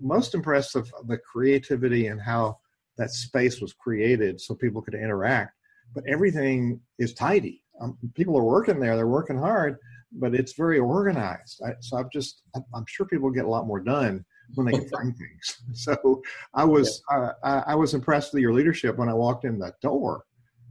most 0.00 0.34
impressed 0.34 0.76
of 0.76 0.88
the 1.06 1.18
creativity 1.18 2.06
and 2.06 2.20
how 2.20 2.58
that 2.98 3.10
space 3.10 3.60
was 3.60 3.72
created 3.72 4.40
so 4.40 4.54
people 4.54 4.80
could 4.80 4.94
interact 4.94 5.54
but 5.94 6.04
everything 6.08 6.80
is 6.98 7.14
tidy. 7.14 7.62
Um, 7.80 7.98
people 8.14 8.36
are 8.36 8.44
working 8.44 8.78
there 8.78 8.96
they're 8.96 9.08
working 9.08 9.38
hard 9.38 9.76
but 10.12 10.34
it's 10.34 10.52
very 10.52 10.78
organized. 10.78 11.60
I, 11.66 11.72
so 11.80 11.96
i'm 11.96 12.08
just 12.12 12.42
i'm 12.74 12.84
sure 12.86 13.06
people 13.06 13.30
get 13.30 13.44
a 13.44 13.50
lot 13.50 13.66
more 13.66 13.80
done 13.80 14.24
when 14.54 14.66
they 14.66 14.72
can 14.72 14.88
find 14.96 15.16
things. 15.16 15.58
So 15.72 16.22
I 16.54 16.64
was 16.64 17.02
uh, 17.10 17.32
I, 17.42 17.74
was 17.74 17.94
impressed 17.94 18.32
with 18.32 18.42
your 18.42 18.52
leadership 18.52 18.96
when 18.96 19.08
I 19.08 19.14
walked 19.14 19.44
in 19.44 19.58
that 19.60 19.80
door, 19.80 20.24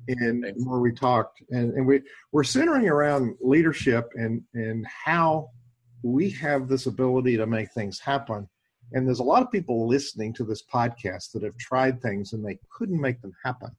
and 0.08 0.44
Thanks. 0.44 0.66
where 0.66 0.80
we 0.80 0.92
talked, 0.92 1.42
and, 1.50 1.74
and 1.74 1.86
we 1.86 2.02
we're 2.32 2.44
centering 2.44 2.88
around 2.88 3.36
leadership 3.42 4.10
and 4.16 4.42
and 4.54 4.86
how 4.88 5.50
we 6.04 6.30
have 6.30 6.68
this 6.68 6.86
ability 6.86 7.38
to 7.38 7.48
make 7.48 7.72
things 7.72 8.00
happen, 8.00 8.48
And 8.92 9.08
there's 9.08 9.20
a 9.20 9.24
lot 9.24 9.42
of 9.42 9.52
people 9.52 9.88
listening 9.88 10.34
to 10.34 10.44
this 10.44 10.62
podcast 10.62 11.32
that 11.32 11.44
have 11.44 11.58
tried 11.58 12.02
things 12.02 12.34
and 12.34 12.46
they 12.46 12.60
couldn't 12.70 13.00
make 13.00 13.22
them 13.22 13.34
happen. 13.44 13.72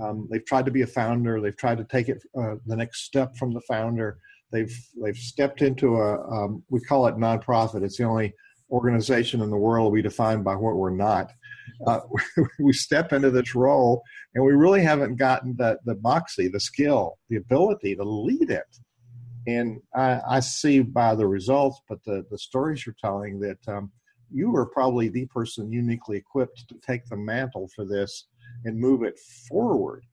Um, 0.00 0.28
they've 0.30 0.44
tried 0.44 0.66
to 0.66 0.70
be 0.70 0.82
a 0.82 0.86
founder. 0.86 1.40
They've 1.40 1.56
tried 1.56 1.78
to 1.78 1.84
take 1.84 2.08
it 2.08 2.22
uh, 2.38 2.56
the 2.66 2.76
next 2.76 3.04
step 3.04 3.36
from 3.36 3.52
the 3.52 3.60
founder. 3.62 4.18
They've 4.52 4.74
they've 5.02 5.16
stepped 5.16 5.62
into 5.62 5.96
a 5.96 6.20
um, 6.30 6.62
we 6.68 6.80
call 6.80 7.06
it 7.06 7.16
nonprofit. 7.16 7.82
It's 7.82 7.96
the 7.96 8.04
only 8.04 8.34
organization 8.70 9.40
in 9.42 9.50
the 9.50 9.56
world 9.56 9.92
we 9.92 10.02
define 10.02 10.42
by 10.42 10.54
what 10.54 10.76
we're 10.76 10.90
not. 10.90 11.32
Uh, 11.86 12.00
we 12.60 12.72
step 12.72 13.12
into 13.12 13.30
this 13.30 13.54
role 13.54 14.02
and 14.34 14.44
we 14.44 14.52
really 14.52 14.82
haven't 14.82 15.16
gotten 15.16 15.54
the 15.56 15.78
the 15.84 15.96
moxie, 16.02 16.48
the 16.48 16.60
skill, 16.60 17.18
the 17.28 17.36
ability 17.36 17.94
to 17.96 18.04
lead 18.04 18.50
it. 18.50 18.78
And 19.48 19.80
I, 19.94 20.20
I 20.28 20.40
see 20.40 20.80
by 20.80 21.14
the 21.14 21.26
results, 21.26 21.80
but 21.88 22.02
the 22.04 22.24
the 22.30 22.38
stories 22.38 22.84
you're 22.86 22.96
telling 23.00 23.38
that 23.40 23.68
um, 23.68 23.90
you 24.32 24.54
are 24.56 24.66
probably 24.66 25.08
the 25.08 25.26
person 25.26 25.70
uniquely 25.70 26.16
equipped 26.16 26.68
to 26.68 26.74
take 26.86 27.06
the 27.06 27.16
mantle 27.16 27.68
for 27.74 27.84
this 27.84 28.26
and 28.64 28.78
move 28.78 29.02
it 29.02 29.18
forward. 29.48 30.04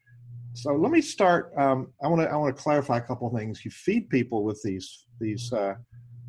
So 0.53 0.73
let 0.73 0.91
me 0.91 1.01
start. 1.01 1.51
Um, 1.57 1.91
I 2.03 2.07
want 2.07 2.21
to 2.21 2.29
I 2.29 2.35
want 2.35 2.55
to 2.55 2.61
clarify 2.61 2.97
a 2.97 3.01
couple 3.01 3.29
things. 3.35 3.65
You 3.65 3.71
feed 3.71 4.09
people 4.09 4.43
with 4.43 4.61
these 4.63 5.05
these 5.19 5.51
uh, 5.51 5.75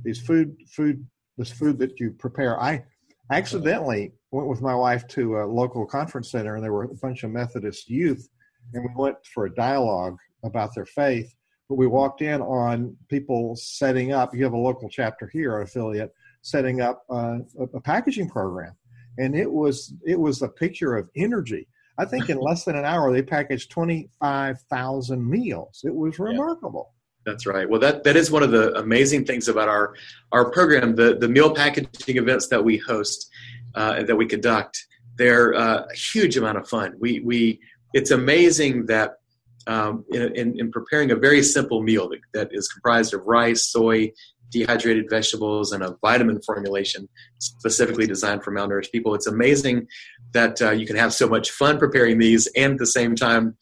these 0.03 0.21
food 0.21 0.57
food 0.75 1.05
this 1.37 1.51
food 1.51 1.79
that 1.79 1.99
you 2.01 2.13
prepare. 2.13 2.61
I 2.61 2.85
accidentally 3.31 4.13
went 4.31 4.49
with 4.49 4.61
my 4.61 4.75
wife 4.75 5.07
to 5.09 5.39
a 5.39 5.47
local 5.47 5.87
conference 5.87 6.31
center, 6.31 6.55
and 6.55 6.65
there 6.65 6.73
were 6.73 6.85
a 6.85 6.95
bunch 6.95 7.25
of 7.25 7.31
Methodist 7.31 7.89
youth, 7.89 8.29
and 8.73 8.85
we 8.85 8.91
went 8.95 9.17
for 9.33 9.47
a 9.47 9.55
dialogue 9.55 10.17
about 10.45 10.75
their 10.75 10.87
faith. 10.87 11.35
But 11.69 11.77
we 11.77 11.87
walked 11.87 12.21
in 12.21 12.41
on 12.43 12.97
people 13.09 13.57
setting 13.57 14.13
up. 14.13 14.35
You 14.35 14.45
have 14.45 14.53
a 14.53 14.59
local 14.59 14.89
chapter 14.89 15.29
here, 15.33 15.57
an 15.57 15.63
affiliate, 15.63 16.13
setting 16.43 16.81
up 16.81 17.05
uh, 17.11 17.39
a, 17.59 17.65
a 17.75 17.81
packaging 17.81 18.29
program, 18.29 18.75
and 19.19 19.35
it 19.35 19.51
was 19.51 19.95
it 20.05 20.21
was 20.21 20.43
a 20.43 20.49
picture 20.49 20.97
of 20.97 21.09
energy 21.17 21.67
I 21.97 22.05
think 22.05 22.29
in 22.29 22.39
less 22.39 22.65
than 22.65 22.77
an 22.77 22.85
hour 22.85 23.13
they 23.13 23.23
packaged 23.23 23.71
25,000 23.71 25.31
meals. 25.31 25.83
It 25.85 25.95
was 25.95 26.19
remarkable. 26.19 26.93
Yeah. 26.93 27.01
That's 27.25 27.47
right. 27.47 27.69
Well, 27.69 27.81
that, 27.81 28.05
that 28.05 28.17
is 28.17 28.31
one 28.31 28.43
of 28.43 28.51
the 28.51 28.77
amazing 28.79 29.25
things 29.25 29.49
about 29.49 29.69
our 29.69 29.95
our 30.33 30.51
program. 30.51 30.95
The 30.95 31.17
the 31.17 31.29
meal 31.29 31.55
packaging 31.55 32.17
events 32.17 32.49
that 32.49 32.63
we 32.63 32.77
host, 32.77 33.31
uh, 33.75 34.03
that 34.03 34.17
we 34.17 34.27
conduct, 34.27 34.87
they're 35.17 35.55
uh, 35.55 35.87
a 35.91 35.95
huge 35.95 36.37
amount 36.37 36.59
of 36.59 36.69
fun. 36.69 36.95
We 36.99 37.21
we 37.21 37.61
it's 37.95 38.11
amazing 38.11 38.87
that 38.87 39.15
um, 39.67 40.05
in, 40.13 40.23
in, 40.37 40.61
in, 40.61 40.71
preparing 40.71 41.11
a 41.11 41.17
very 41.17 41.43
simple 41.43 41.83
meal 41.83 42.11
that, 42.11 42.19
that 42.35 42.49
is 42.53 42.69
comprised 42.69 43.15
of 43.15 43.25
rice, 43.25 43.71
soy, 43.71 44.13
dehydrated 44.51 45.11
vegetables 45.11 45.73
and 45.73 45.83
a 45.83 45.97
vitamin 46.01 46.41
formulation 46.43 47.09
specifically 47.39 48.07
designed 48.07 48.43
for 48.45 48.53
malnourished 48.53 48.93
people. 48.93 49.15
It's 49.15 49.27
amazing 49.27 49.89
that 50.33 50.63
uh, 50.63 50.71
you 50.71 50.87
can 50.87 50.97
have 50.97 51.13
so 51.13 51.27
much 51.27 51.51
fun 51.51 51.79
preparing 51.79 52.19
these 52.19 52.47
and 52.57 52.75
at 52.75 52.79
the 52.79 52.87
same 52.87 53.17
time 53.17 53.57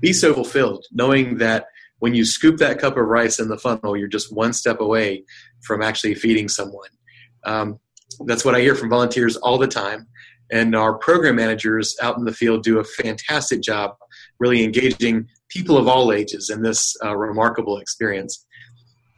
be 0.00 0.12
so 0.12 0.34
fulfilled 0.34 0.84
knowing 0.92 1.38
that 1.38 1.66
when 2.04 2.12
you 2.12 2.26
scoop 2.26 2.58
that 2.58 2.78
cup 2.78 2.98
of 2.98 3.06
rice 3.06 3.40
in 3.40 3.48
the 3.48 3.56
funnel, 3.56 3.96
you're 3.96 4.06
just 4.06 4.30
one 4.30 4.52
step 4.52 4.78
away 4.78 5.24
from 5.62 5.80
actually 5.80 6.14
feeding 6.14 6.50
someone. 6.50 6.90
Um, 7.46 7.80
that's 8.26 8.44
what 8.44 8.54
I 8.54 8.60
hear 8.60 8.74
from 8.74 8.90
volunteers 8.90 9.38
all 9.38 9.56
the 9.56 9.66
time. 9.66 10.06
And 10.52 10.76
our 10.76 10.98
program 10.98 11.36
managers 11.36 11.96
out 12.02 12.18
in 12.18 12.24
the 12.26 12.34
field 12.34 12.62
do 12.62 12.78
a 12.78 12.84
fantastic 12.84 13.62
job 13.62 13.96
really 14.38 14.62
engaging 14.62 15.26
people 15.48 15.78
of 15.78 15.88
all 15.88 16.12
ages 16.12 16.50
in 16.50 16.60
this 16.60 16.94
uh, 17.02 17.16
remarkable 17.16 17.78
experience. 17.78 18.44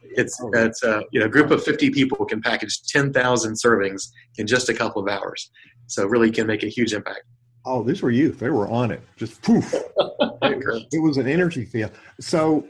It's 0.02 0.40
oh, 0.40 0.52
it's 0.54 0.84
a 0.84 0.98
uh, 0.98 1.02
you 1.10 1.18
know 1.18 1.28
group 1.28 1.50
of 1.50 1.64
50 1.64 1.90
people 1.90 2.24
can 2.24 2.40
package 2.40 2.84
10,000 2.84 3.54
servings 3.54 4.10
in 4.38 4.46
just 4.46 4.68
a 4.68 4.74
couple 4.74 5.02
of 5.02 5.08
hours. 5.08 5.50
So 5.88 6.06
really 6.06 6.30
can 6.30 6.46
make 6.46 6.62
a 6.62 6.68
huge 6.68 6.92
impact. 6.92 7.24
Oh, 7.64 7.82
these 7.82 8.00
were 8.00 8.12
youth. 8.12 8.38
They 8.38 8.50
were 8.50 8.68
on 8.68 8.92
it. 8.92 9.02
Just 9.16 9.42
poof. 9.42 9.74
it, 10.42 10.86
it, 10.92 11.02
was 11.02 11.16
an 11.16 11.26
energy 11.26 11.64
field. 11.64 11.90
So 12.20 12.64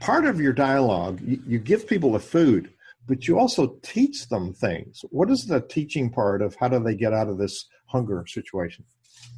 part 0.00 0.24
of 0.24 0.40
your 0.40 0.52
dialogue, 0.52 1.20
you, 1.22 1.40
you 1.46 1.58
give 1.58 1.86
people 1.86 2.12
the 2.12 2.20
food, 2.20 2.72
but 3.06 3.26
you 3.26 3.38
also 3.38 3.78
teach 3.82 4.28
them 4.28 4.52
things. 4.52 5.04
What 5.10 5.30
is 5.30 5.46
the 5.46 5.60
teaching 5.60 6.10
part 6.10 6.42
of 6.42 6.54
how 6.56 6.68
do 6.68 6.78
they 6.78 6.94
get 6.94 7.12
out 7.12 7.28
of 7.28 7.38
this 7.38 7.66
hunger 7.86 8.24
situation? 8.26 8.84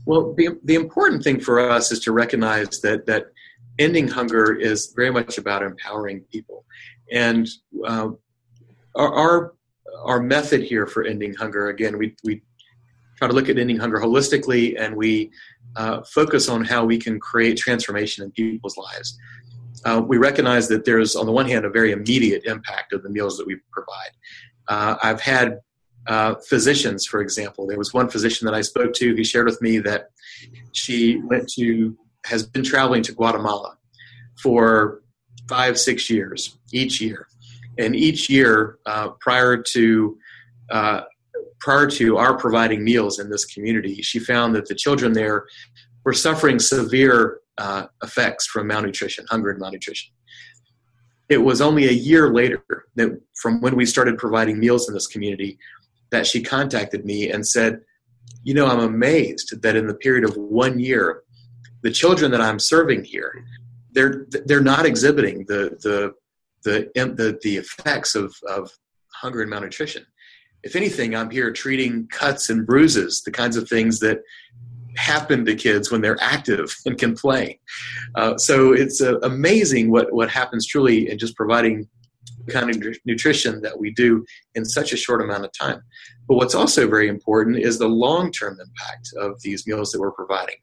Well, 0.05 0.35
the, 0.35 0.59
the 0.65 0.75
important 0.75 1.23
thing 1.23 1.41
for 1.41 1.61
us 1.61 1.93
is 1.93 2.01
to 2.01 2.13
recognize 2.13 2.81
that 2.81 3.07
that 3.07 3.27
ending 3.79 4.09
hunger 4.09 4.55
is 4.55 4.93
very 4.95 5.11
much 5.11 5.39
about 5.39 5.63
empowering 5.63 6.21
people. 6.33 6.65
And 7.11 7.49
uh, 7.87 8.09
our, 8.95 9.15
our, 9.15 9.55
our 10.05 10.21
method 10.21 10.63
here 10.63 10.87
for 10.87 11.05
ending 11.05 11.35
hunger, 11.35 11.69
again, 11.69 11.99
we 11.99 12.17
we 12.25 12.43
try 13.17 13.29
to 13.29 13.35
look 13.35 13.49
at 13.49 13.59
ending 13.59 13.79
hunger 13.79 13.99
holistically, 13.99 14.75
and 14.81 14.97
we 14.97 15.31
uh, 15.77 16.03
focus 16.03 16.49
on 16.49 16.65
how 16.65 16.85
we 16.85 16.99
can 16.99 17.21
create 17.21 17.57
transformation 17.57 18.25
in 18.25 18.31
people's 18.33 18.77
lives. 18.77 19.17
Uh, 19.85 20.03
we 20.07 20.17
recognize 20.17 20.69
that 20.69 20.85
there's, 20.85 21.17
on 21.17 21.27
the 21.27 21.33
one 21.33 21.49
hand, 21.49 21.65
a 21.65 21.71
very 21.71 21.93
immediate 21.93 22.45
impact 22.45 22.93
of 22.93 23.03
the 23.03 23.11
meals 23.11 23.37
that 23.37 23.47
we 23.47 23.57
provide. 23.73 24.11
Uh, 24.69 24.97
I've 25.03 25.21
had 25.21 25.61
uh, 26.07 26.35
physicians, 26.49 27.07
for 27.07 27.21
example. 27.21 27.67
There 27.67 27.79
was 27.79 27.93
one 27.93 28.09
physician 28.09 28.47
that 28.47 28.55
I 28.55 28.61
spoke 28.63 28.93
to 28.95 29.15
who 29.15 29.25
shared 29.25 29.47
with 29.47 29.61
me 29.61 29.79
that 29.79 30.11
she 30.73 31.17
went 31.17 31.49
to, 31.55 31.97
has 32.27 32.47
been 32.47 32.65
traveling 32.65 33.03
to 33.05 33.13
Guatemala 33.13 33.77
for 34.41 35.03
five, 35.49 35.79
six 35.79 36.09
years 36.11 36.59
each 36.73 37.01
year. 37.01 37.29
And 37.79 37.97
each 37.97 38.29
year, 38.29 38.79
uh, 38.87 39.11
prior 39.21 39.57
to 39.57 40.19
uh, 40.71 41.03
prior 41.61 41.87
to 41.87 42.17
our 42.17 42.37
providing 42.37 42.83
meals 42.83 43.19
in 43.19 43.31
this 43.31 43.45
community, 43.45 44.03
she 44.03 44.19
found 44.19 44.55
that 44.55 44.67
the 44.67 44.75
children 44.75 45.13
there 45.13 45.47
were 46.05 46.13
suffering 46.13 46.59
severe 46.59 47.39
uh, 47.59 47.87
effects 48.03 48.47
from 48.47 48.67
malnutrition, 48.67 49.25
hunger 49.29 49.51
and 49.51 49.61
malnutrition. 49.61 50.13
It 51.29 51.39
was 51.39 51.61
only 51.61 51.89
a 51.89 51.93
year 51.93 52.33
later 52.33 52.63
that 52.97 53.21
from 53.41 53.61
when 53.61 53.77
we 53.77 53.87
started 53.87 54.19
providing 54.19 54.59
meals 54.59 54.89
in 54.89 54.95
this 54.95 55.07
community 55.07 55.59
that 56.11 56.27
she 56.27 56.43
contacted 56.43 57.05
me 57.05 57.31
and 57.31 57.47
said, 57.47 57.81
"You 58.43 58.55
know, 58.55 58.67
I'm 58.67 58.81
amazed 58.81 59.63
that 59.63 59.77
in 59.77 59.87
the 59.87 59.95
period 59.95 60.25
of 60.25 60.37
one 60.37 60.79
year, 60.79 61.23
the 61.83 61.91
children 61.91 62.31
that 62.33 62.41
I'm 62.41 62.59
serving 62.59 63.05
here 63.05 63.45
they're 63.93 64.27
they're 64.47 64.61
not 64.61 64.87
exhibiting 64.87 65.45
the 65.47 65.77
the 65.83 66.13
the 66.65 66.91
the, 66.95 67.39
the 67.43 67.57
effects 67.57 68.15
of, 68.15 68.35
of 68.49 68.71
hunger 69.13 69.43
and 69.43 69.51
malnutrition. 69.51 70.05
If 70.63 70.77
anything, 70.77 71.15
I'm 71.15 71.31
here 71.31 71.53
treating 71.53 72.07
cuts 72.09 72.49
and 72.49 72.67
bruises, 72.67 73.23
the 73.25 73.33
kinds 73.33 73.57
of 73.57 73.69
things 73.69 73.99
that 74.01 74.21
happen 74.97 75.45
to 75.45 75.55
kids 75.55 75.91
when 75.91 76.01
they're 76.01 76.23
active 76.23 76.75
and 76.87 76.99
can 76.99 77.15
play. 77.15 77.59
Uh, 78.15 78.37
so 78.37 78.73
it's 78.73 79.01
uh, 79.01 79.19
amazing 79.21 79.91
what 79.91 80.13
what 80.13 80.31
happens 80.31 80.67
truly 80.67 81.11
in 81.11 81.19
just 81.19 81.37
providing 81.37 81.89
kind 82.49 82.71
of 82.71 82.97
nutrition 83.05 83.63
that 83.63 83.79
we 83.79 83.91
do 83.93 84.25
in 84.55 84.65
such 84.65 84.93
a 84.93 84.97
short 84.97 85.23
amount 85.23 85.45
of 85.45 85.53
time. 85.53 85.81
But 86.27 86.37
what's 86.37 86.55
also 86.55 86.89
very 86.89 87.09
important 87.09 87.59
is 87.59 87.79
the 87.79 87.89
long 87.89 88.33
term 88.33 88.59
impact 88.61 89.11
of 89.19 89.41
these 89.43 89.67
meals 89.67 89.91
that 89.93 90.01
we're 90.01 90.13
providing. 90.13 90.57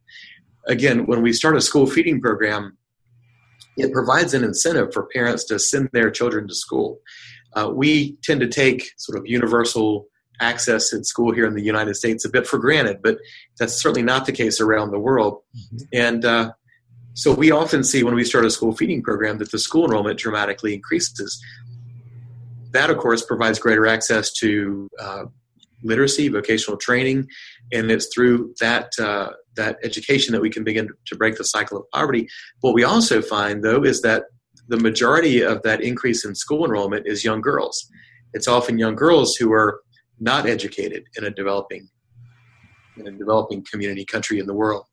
Again, 0.67 1.05
when 1.05 1.21
we 1.21 1.33
start 1.33 1.55
a 1.55 1.62
school 1.62 1.88
feeding 1.88 2.21
program, 2.21 2.77
it 3.77 3.93
provides 3.93 4.33
an 4.33 4.43
incentive 4.43 4.93
for 4.93 5.07
parents 5.13 5.45
to 5.45 5.57
send 5.57 5.89
their 5.93 6.12
children 6.12 6.48
to 6.48 6.55
school. 6.55 7.00
Uh, 7.53 7.71
we 7.74 8.17
tend 8.24 8.41
to 8.41 8.48
take 8.48 8.91
sort 8.98 9.17
of 9.17 9.25
universal 9.25 10.07
access 10.39 10.93
at 10.93 11.05
school 11.05 11.34
here 11.34 11.46
in 11.46 11.53
the 11.53 11.63
United 11.63 11.96
States 11.96 12.25
a 12.25 12.29
bit 12.29 12.48
for 12.48 12.58
granted, 12.58 13.01
but 13.01 13.17
that's 13.58 13.74
certainly 13.74 14.03
not 14.03 14.25
the 14.25 14.31
case 14.31 14.62
around 14.62 14.91
the 14.91 15.00
world. 15.00 15.41
Mm-hmm. 15.55 15.77
And 15.93 16.25
uh, 16.25 16.51
so 17.13 17.34
we 17.34 17.51
often 17.51 17.84
see 17.84 18.03
when 18.03 18.15
we 18.15 18.24
start 18.24 18.46
a 18.46 18.50
school 18.50 18.74
feeding 18.75 19.01
program 19.03 19.38
that 19.39 19.51
the 19.51 19.60
school 19.60 19.86
enrollment 19.86 20.19
dramatically 20.19 20.74
increases. 20.74 21.41
That, 22.72 22.89
of 22.89 22.98
course, 22.98 23.25
provides 23.25 23.60
greater 23.60 23.88
access 23.88 24.31
to 24.34 24.89
uh, 25.00 25.25
literacy, 25.84 26.29
vocational 26.29 26.77
training, 26.77 27.27
and 27.72 27.91
it's 27.91 28.10
through 28.13 28.53
that 28.60 28.91
uh, 29.00 29.31
that 29.55 29.77
education 29.84 30.34
that 30.34 30.41
we 30.41 30.50
can 30.50 30.63
begin 30.63 30.89
to 31.08 31.15
break 31.15 31.36
the 31.38 31.43
cycle 31.43 31.77
of 31.77 31.84
poverty. 31.91 32.27
What 32.62 32.74
we 32.74 32.84
also 32.84 33.22
find, 33.22 33.63
though, 33.63 33.84
is 33.84 34.01
that 34.01 34.24
the 34.67 34.77
majority 34.77 35.41
of 35.41 35.63
that 35.63 35.81
increase 35.81 36.24
in 36.24 36.36
school 36.36 36.63
enrollment 36.63 37.08
is 37.08 37.24
young 37.24 37.41
girls. 37.41 37.89
It's 38.34 38.48
often 38.48 38.77
young 38.77 38.96
girls 38.96 39.36
who 39.36 39.51
are 39.51 39.81
not 40.19 40.45
educated 40.45 41.03
in 41.17 41.25
a 41.25 41.29
developing 41.29 41.88
in 42.97 43.07
a 43.07 43.11
developing 43.11 43.65
community 43.71 44.03
country 44.03 44.39
in 44.39 44.45
the 44.45 44.53
world. 44.53 44.85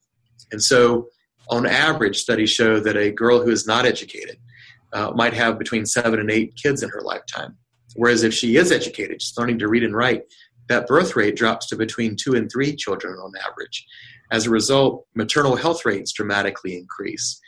And 0.52 0.62
so, 0.62 1.08
on 1.50 1.66
average, 1.66 2.18
studies 2.18 2.50
show 2.50 2.78
that 2.80 2.96
a 2.96 3.10
girl 3.10 3.42
who 3.42 3.50
is 3.50 3.66
not 3.66 3.84
educated 3.84 4.38
uh, 4.92 5.10
might 5.14 5.34
have 5.34 5.58
between 5.58 5.86
seven 5.86 6.20
and 6.20 6.30
eight 6.30 6.54
kids 6.56 6.82
in 6.82 6.88
her 6.90 7.00
lifetime. 7.02 7.56
Whereas 7.94 8.22
if 8.22 8.34
she 8.34 8.56
is 8.56 8.70
educated, 8.70 9.22
she's 9.22 9.36
learning 9.36 9.58
to 9.60 9.68
read 9.68 9.82
and 9.82 9.94
write, 9.94 10.22
that 10.68 10.86
birth 10.86 11.16
rate 11.16 11.36
drops 11.36 11.66
to 11.68 11.76
between 11.76 12.16
two 12.16 12.34
and 12.34 12.50
three 12.50 12.74
children 12.74 13.14
on 13.14 13.32
average. 13.48 13.86
As 14.30 14.46
a 14.46 14.50
result, 14.50 15.06
maternal 15.14 15.56
health 15.56 15.84
rates 15.84 16.12
dramatically 16.12 16.76
increase. 16.76 17.40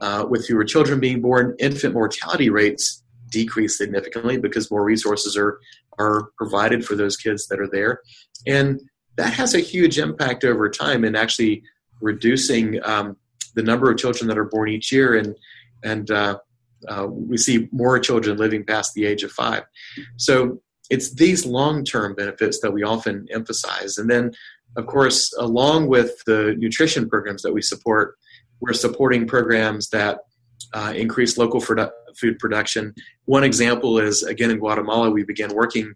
Uh, 0.00 0.26
with 0.28 0.46
fewer 0.46 0.64
children 0.64 1.00
being 1.00 1.20
born, 1.20 1.56
infant 1.58 1.94
mortality 1.94 2.50
rates 2.50 3.02
decrease 3.30 3.76
significantly 3.76 4.38
because 4.38 4.70
more 4.70 4.84
resources 4.84 5.36
are, 5.36 5.60
are 5.98 6.30
provided 6.36 6.84
for 6.84 6.94
those 6.94 7.16
kids 7.16 7.46
that 7.48 7.60
are 7.60 7.68
there. 7.68 8.00
And 8.46 8.80
that 9.16 9.32
has 9.34 9.54
a 9.54 9.60
huge 9.60 9.98
impact 9.98 10.44
over 10.44 10.68
time 10.68 11.04
in 11.04 11.16
actually 11.16 11.62
reducing 12.00 12.78
um, 12.84 13.16
the 13.54 13.62
number 13.62 13.90
of 13.90 13.98
children 13.98 14.28
that 14.28 14.38
are 14.38 14.44
born 14.44 14.68
each 14.68 14.92
year. 14.92 15.16
And, 15.16 15.36
and 15.82 16.10
uh, 16.10 16.38
uh, 16.86 17.06
we 17.08 17.36
see 17.36 17.68
more 17.72 17.98
children 17.98 18.36
living 18.36 18.64
past 18.64 18.94
the 18.94 19.04
age 19.04 19.24
of 19.24 19.32
five. 19.32 19.64
So 20.16 20.62
it's 20.90 21.14
these 21.14 21.44
long 21.44 21.84
term 21.84 22.14
benefits 22.14 22.60
that 22.60 22.72
we 22.72 22.82
often 22.82 23.26
emphasize. 23.30 23.98
And 23.98 24.08
then, 24.08 24.32
of 24.76 24.86
course, 24.86 25.34
along 25.38 25.88
with 25.88 26.22
the 26.24 26.54
nutrition 26.58 27.08
programs 27.08 27.42
that 27.42 27.52
we 27.52 27.62
support, 27.62 28.16
we're 28.60 28.72
supporting 28.72 29.26
programs 29.26 29.88
that 29.90 30.20
uh, 30.72 30.92
increase 30.96 31.38
local 31.38 31.60
produ- 31.60 31.90
food 32.18 32.38
production. 32.38 32.94
One 33.24 33.44
example 33.44 33.98
is, 33.98 34.22
again, 34.22 34.50
in 34.50 34.58
Guatemala, 34.58 35.10
we 35.10 35.24
began 35.24 35.54
working 35.54 35.94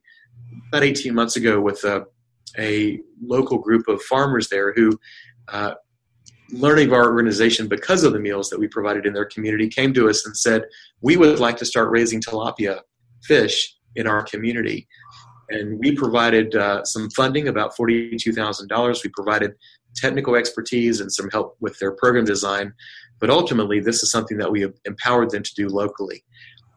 about 0.68 0.84
18 0.84 1.14
months 1.14 1.36
ago 1.36 1.60
with 1.60 1.82
a, 1.84 2.04
a 2.58 3.00
local 3.22 3.58
group 3.58 3.88
of 3.88 4.02
farmers 4.02 4.48
there 4.48 4.72
who, 4.72 4.98
uh, 5.48 5.74
learning 6.50 6.88
of 6.88 6.92
our 6.92 7.10
organization 7.10 7.66
because 7.66 8.04
of 8.04 8.12
the 8.12 8.20
meals 8.20 8.50
that 8.50 8.58
we 8.58 8.68
provided 8.68 9.06
in 9.06 9.12
their 9.12 9.24
community, 9.24 9.68
came 9.68 9.92
to 9.94 10.08
us 10.08 10.26
and 10.26 10.36
said, 10.36 10.64
We 11.00 11.16
would 11.16 11.38
like 11.38 11.56
to 11.58 11.64
start 11.64 11.90
raising 11.90 12.20
tilapia 12.20 12.80
fish 13.24 13.74
in 13.96 14.06
our 14.06 14.22
community. 14.22 14.88
And 15.50 15.78
we 15.78 15.94
provided 15.94 16.54
uh, 16.54 16.84
some 16.84 17.10
funding, 17.10 17.48
about 17.48 17.76
$42,000. 17.76 19.04
We 19.04 19.10
provided 19.10 19.52
technical 19.94 20.34
expertise 20.34 21.00
and 21.00 21.12
some 21.12 21.28
help 21.30 21.56
with 21.60 21.78
their 21.78 21.92
program 21.92 22.24
design. 22.24 22.72
But 23.22 23.30
ultimately, 23.30 23.78
this 23.78 24.02
is 24.02 24.10
something 24.10 24.38
that 24.38 24.50
we 24.50 24.62
have 24.62 24.74
empowered 24.84 25.30
them 25.30 25.44
to 25.44 25.54
do 25.54 25.68
locally. 25.68 26.24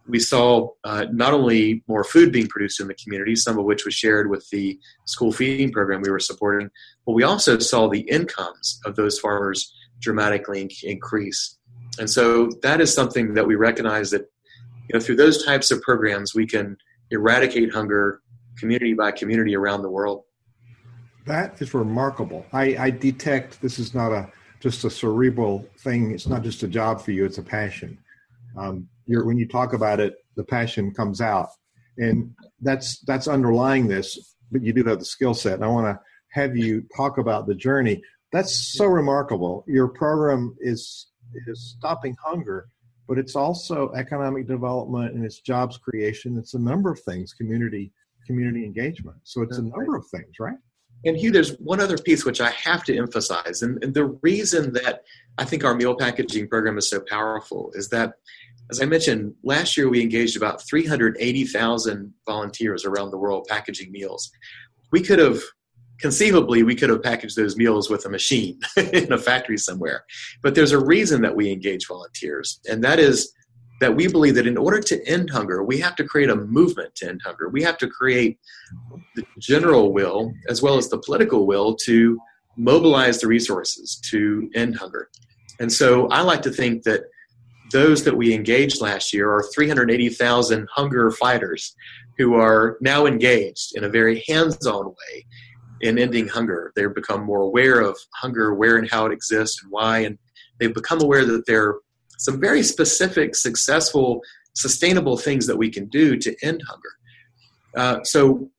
We 0.08 0.20
saw 0.20 0.70
uh, 0.84 1.08
not 1.12 1.34
only 1.34 1.84
more 1.88 2.04
food 2.04 2.32
being 2.32 2.46
produced 2.46 2.80
in 2.80 2.88
the 2.88 2.94
community, 2.94 3.36
some 3.36 3.58
of 3.58 3.66
which 3.66 3.84
was 3.84 3.96
shared 3.96 4.30
with 4.30 4.48
the 4.52 4.80
school 5.06 5.32
feeding 5.32 5.72
program 5.72 6.04
we 6.04 6.12
were 6.12 6.20
supporting, 6.20 6.70
but 7.04 7.14
we 7.14 7.24
also 7.24 7.58
saw 7.58 7.90
the 7.90 8.02
incomes 8.02 8.80
of 8.86 8.96
those 8.96 9.18
farmers 9.18 9.74
dramatically 10.00 10.70
increase. 10.84 11.58
And 11.98 12.08
so 12.08 12.52
that 12.62 12.80
is 12.80 12.94
something 12.94 13.34
that 13.34 13.48
we 13.48 13.56
recognize 13.56 14.12
that 14.12 14.30
you 14.88 14.94
know, 14.94 15.00
through 15.00 15.16
those 15.16 15.44
types 15.44 15.72
of 15.72 15.82
programs, 15.82 16.36
we 16.36 16.46
can 16.46 16.78
eradicate 17.10 17.74
hunger 17.74 18.22
community 18.60 18.94
by 18.94 19.10
community 19.14 19.56
around 19.56 19.82
the 19.82 19.90
world. 19.90 20.26
That 21.26 21.60
is 21.60 21.74
remarkable. 21.74 22.46
I, 22.54 22.78
I 22.78 22.90
detect 22.92 23.64
this 23.64 23.80
is 23.80 23.96
not 23.96 24.12
a 24.12 24.32
just 24.66 24.84
a 24.84 24.90
cerebral 24.90 25.64
thing. 25.78 26.10
It's 26.10 26.26
not 26.26 26.42
just 26.42 26.64
a 26.64 26.68
job 26.68 27.00
for 27.00 27.12
you; 27.12 27.24
it's 27.24 27.38
a 27.38 27.44
passion. 27.44 28.00
Um, 28.58 28.88
when 29.06 29.38
you 29.38 29.48
talk 29.48 29.74
about 29.74 30.00
it, 30.00 30.16
the 30.36 30.44
passion 30.44 30.92
comes 30.92 31.22
out, 31.22 31.50
and 32.00 32.34
that's 32.62 33.00
that's 33.02 33.28
underlying 33.28 33.88
this. 33.88 34.36
But 34.52 34.64
you 34.64 34.74
do 34.74 34.84
have 34.86 34.98
the 34.98 35.06
skill 35.06 35.36
set. 35.36 35.54
And 35.54 35.64
I 35.64 35.68
want 35.68 35.86
to 35.86 36.00
have 36.32 36.58
you 36.58 36.84
talk 36.98 37.20
about 37.20 37.46
the 37.46 37.54
journey. 37.54 38.02
That's 38.32 38.74
so 38.76 38.86
remarkable. 38.88 39.64
Your 39.68 39.88
program 39.88 40.56
is 40.60 41.10
is 41.46 41.76
stopping 41.78 42.16
hunger, 42.20 42.70
but 43.08 43.20
it's 43.20 43.36
also 43.36 43.92
economic 43.94 44.48
development 44.48 45.14
and 45.14 45.24
it's 45.24 45.42
jobs 45.42 45.78
creation. 45.78 46.38
It's 46.38 46.56
a 46.56 46.60
number 46.60 46.90
of 46.92 47.00
things, 47.02 47.34
community 47.34 47.92
community 48.26 48.66
engagement. 48.66 49.18
So 49.26 49.44
it's 49.44 49.60
a 49.60 49.62
number 49.62 49.96
of 49.96 50.08
things, 50.08 50.40
right? 50.40 50.58
And 51.06 51.16
Hugh, 51.16 51.32
there's 51.32 51.56
one 51.60 51.80
other 51.80 51.98
piece 51.98 52.26
which 52.26 52.42
I 52.42 52.50
have 52.50 52.84
to 52.86 52.98
emphasize. 52.98 53.62
And, 53.62 53.82
and, 53.84 53.94
the 53.94 54.06
reason 54.24 54.74
that 54.74 55.04
I 55.38 55.46
think 55.46 55.64
our 55.64 55.76
meal 55.76 55.96
packaging 55.96 56.48
program 56.48 56.78
is 56.78 56.90
so 56.90 57.00
powerful 57.00 57.72
is 57.76 57.90
that, 57.90 58.14
as 58.72 58.82
I 58.82 58.86
mentioned, 58.86 59.36
last 59.44 59.78
year 59.78 59.88
we 59.88 60.02
engaged 60.02 60.36
about 60.36 60.68
380,000 60.68 62.14
volunteers 62.26 62.86
around 62.86 63.12
the 63.12 63.18
world 63.18 63.46
packaging 63.48 63.92
meals. 63.92 64.32
We 64.92 65.02
could 65.02 65.20
have, 65.20 65.42
conceivably, 66.00 66.64
we 66.64 66.76
could 66.76 66.90
have 66.90 67.04
packaged 67.04 67.38
those 67.38 67.56
meals 67.56 67.90
with 67.90 68.06
a 68.06 68.10
machine 68.10 68.60
in 68.78 69.14
a 69.14 69.20
factory 69.20 69.60
somewhere. 69.60 70.06
But 70.42 70.56
there's 70.56 70.72
a 70.72 70.84
reason 70.84 71.22
that 71.22 71.36
we 71.36 71.52
engage 71.52 71.88
volunteers, 71.88 72.60
and 72.68 72.84
that 72.84 73.00
is 73.00 73.32
that 73.82 73.96
we 73.96 74.08
believe 74.08 74.36
that 74.36 74.48
in 74.48 74.58
order 74.58 74.80
to 74.80 75.06
end 75.08 75.30
hunger, 75.30 75.64
we 75.64 75.80
have 75.80 75.96
to 75.98 76.04
create 76.04 76.30
a 76.30 76.36
movement 76.36 76.96
to 76.96 77.10
end 77.10 77.22
hunger. 77.26 77.50
We 77.50 77.62
have 77.64 77.78
to 77.80 77.88
create 77.88 78.40
the 79.16 79.26
general 79.40 79.92
will 79.92 80.34
as 80.48 80.62
well 80.62 80.78
as 80.78 80.90
the 80.90 81.00
political 81.00 81.46
will 81.46 81.76
to 81.84 82.20
mobilize 82.58 83.20
the 83.20 83.28
resources 83.28 84.00
to 84.12 84.50
end 84.56 84.78
hunger. 84.78 85.10
And 85.60 85.72
so 85.72 86.08
I 86.08 86.22
like 86.22 86.42
to 86.44 86.52
think 86.52 86.84
that 86.84 87.04
those 87.72 88.04
that 88.04 88.16
we 88.16 88.34
engaged 88.34 88.82
last 88.82 89.12
year 89.14 89.30
are 89.32 89.44
380,000 89.54 90.68
hunger 90.72 91.12
fighters 91.12 91.76
who 92.18 92.36
are 92.36 92.78
now 92.80 93.06
engaged 93.06 93.76
in 93.76 93.84
a 93.84 93.90
very 93.90 94.24
hands 94.28 94.66
on 94.66 94.86
way 94.88 95.26
in 95.82 95.98
ending 95.98 96.28
hunger. 96.28 96.72
They've 96.76 96.94
become 96.94 97.26
more 97.26 97.42
aware 97.42 97.82
of 97.82 97.98
hunger, 98.14 98.54
where 98.54 98.78
and 98.78 98.90
how 98.90 99.06
it 99.06 99.12
exists 99.12 99.62
and 99.62 99.72
why, 99.72 100.00
and 100.00 100.18
they've 100.60 100.74
become 100.74 101.02
aware 101.02 101.26
that 101.26 101.46
they're 101.46 101.76
some 102.18 102.40
very 102.40 102.64
specific, 102.64 103.36
successful, 103.36 104.22
sustainable 104.54 105.18
things 105.18 105.48
that 105.48 105.58
we 105.58 105.70
can 105.70 105.88
do 105.88 106.18
to 106.18 106.36
end 106.44 106.62
hunger. 106.68 106.90
Uh, 107.76 108.04
so, 108.04 108.50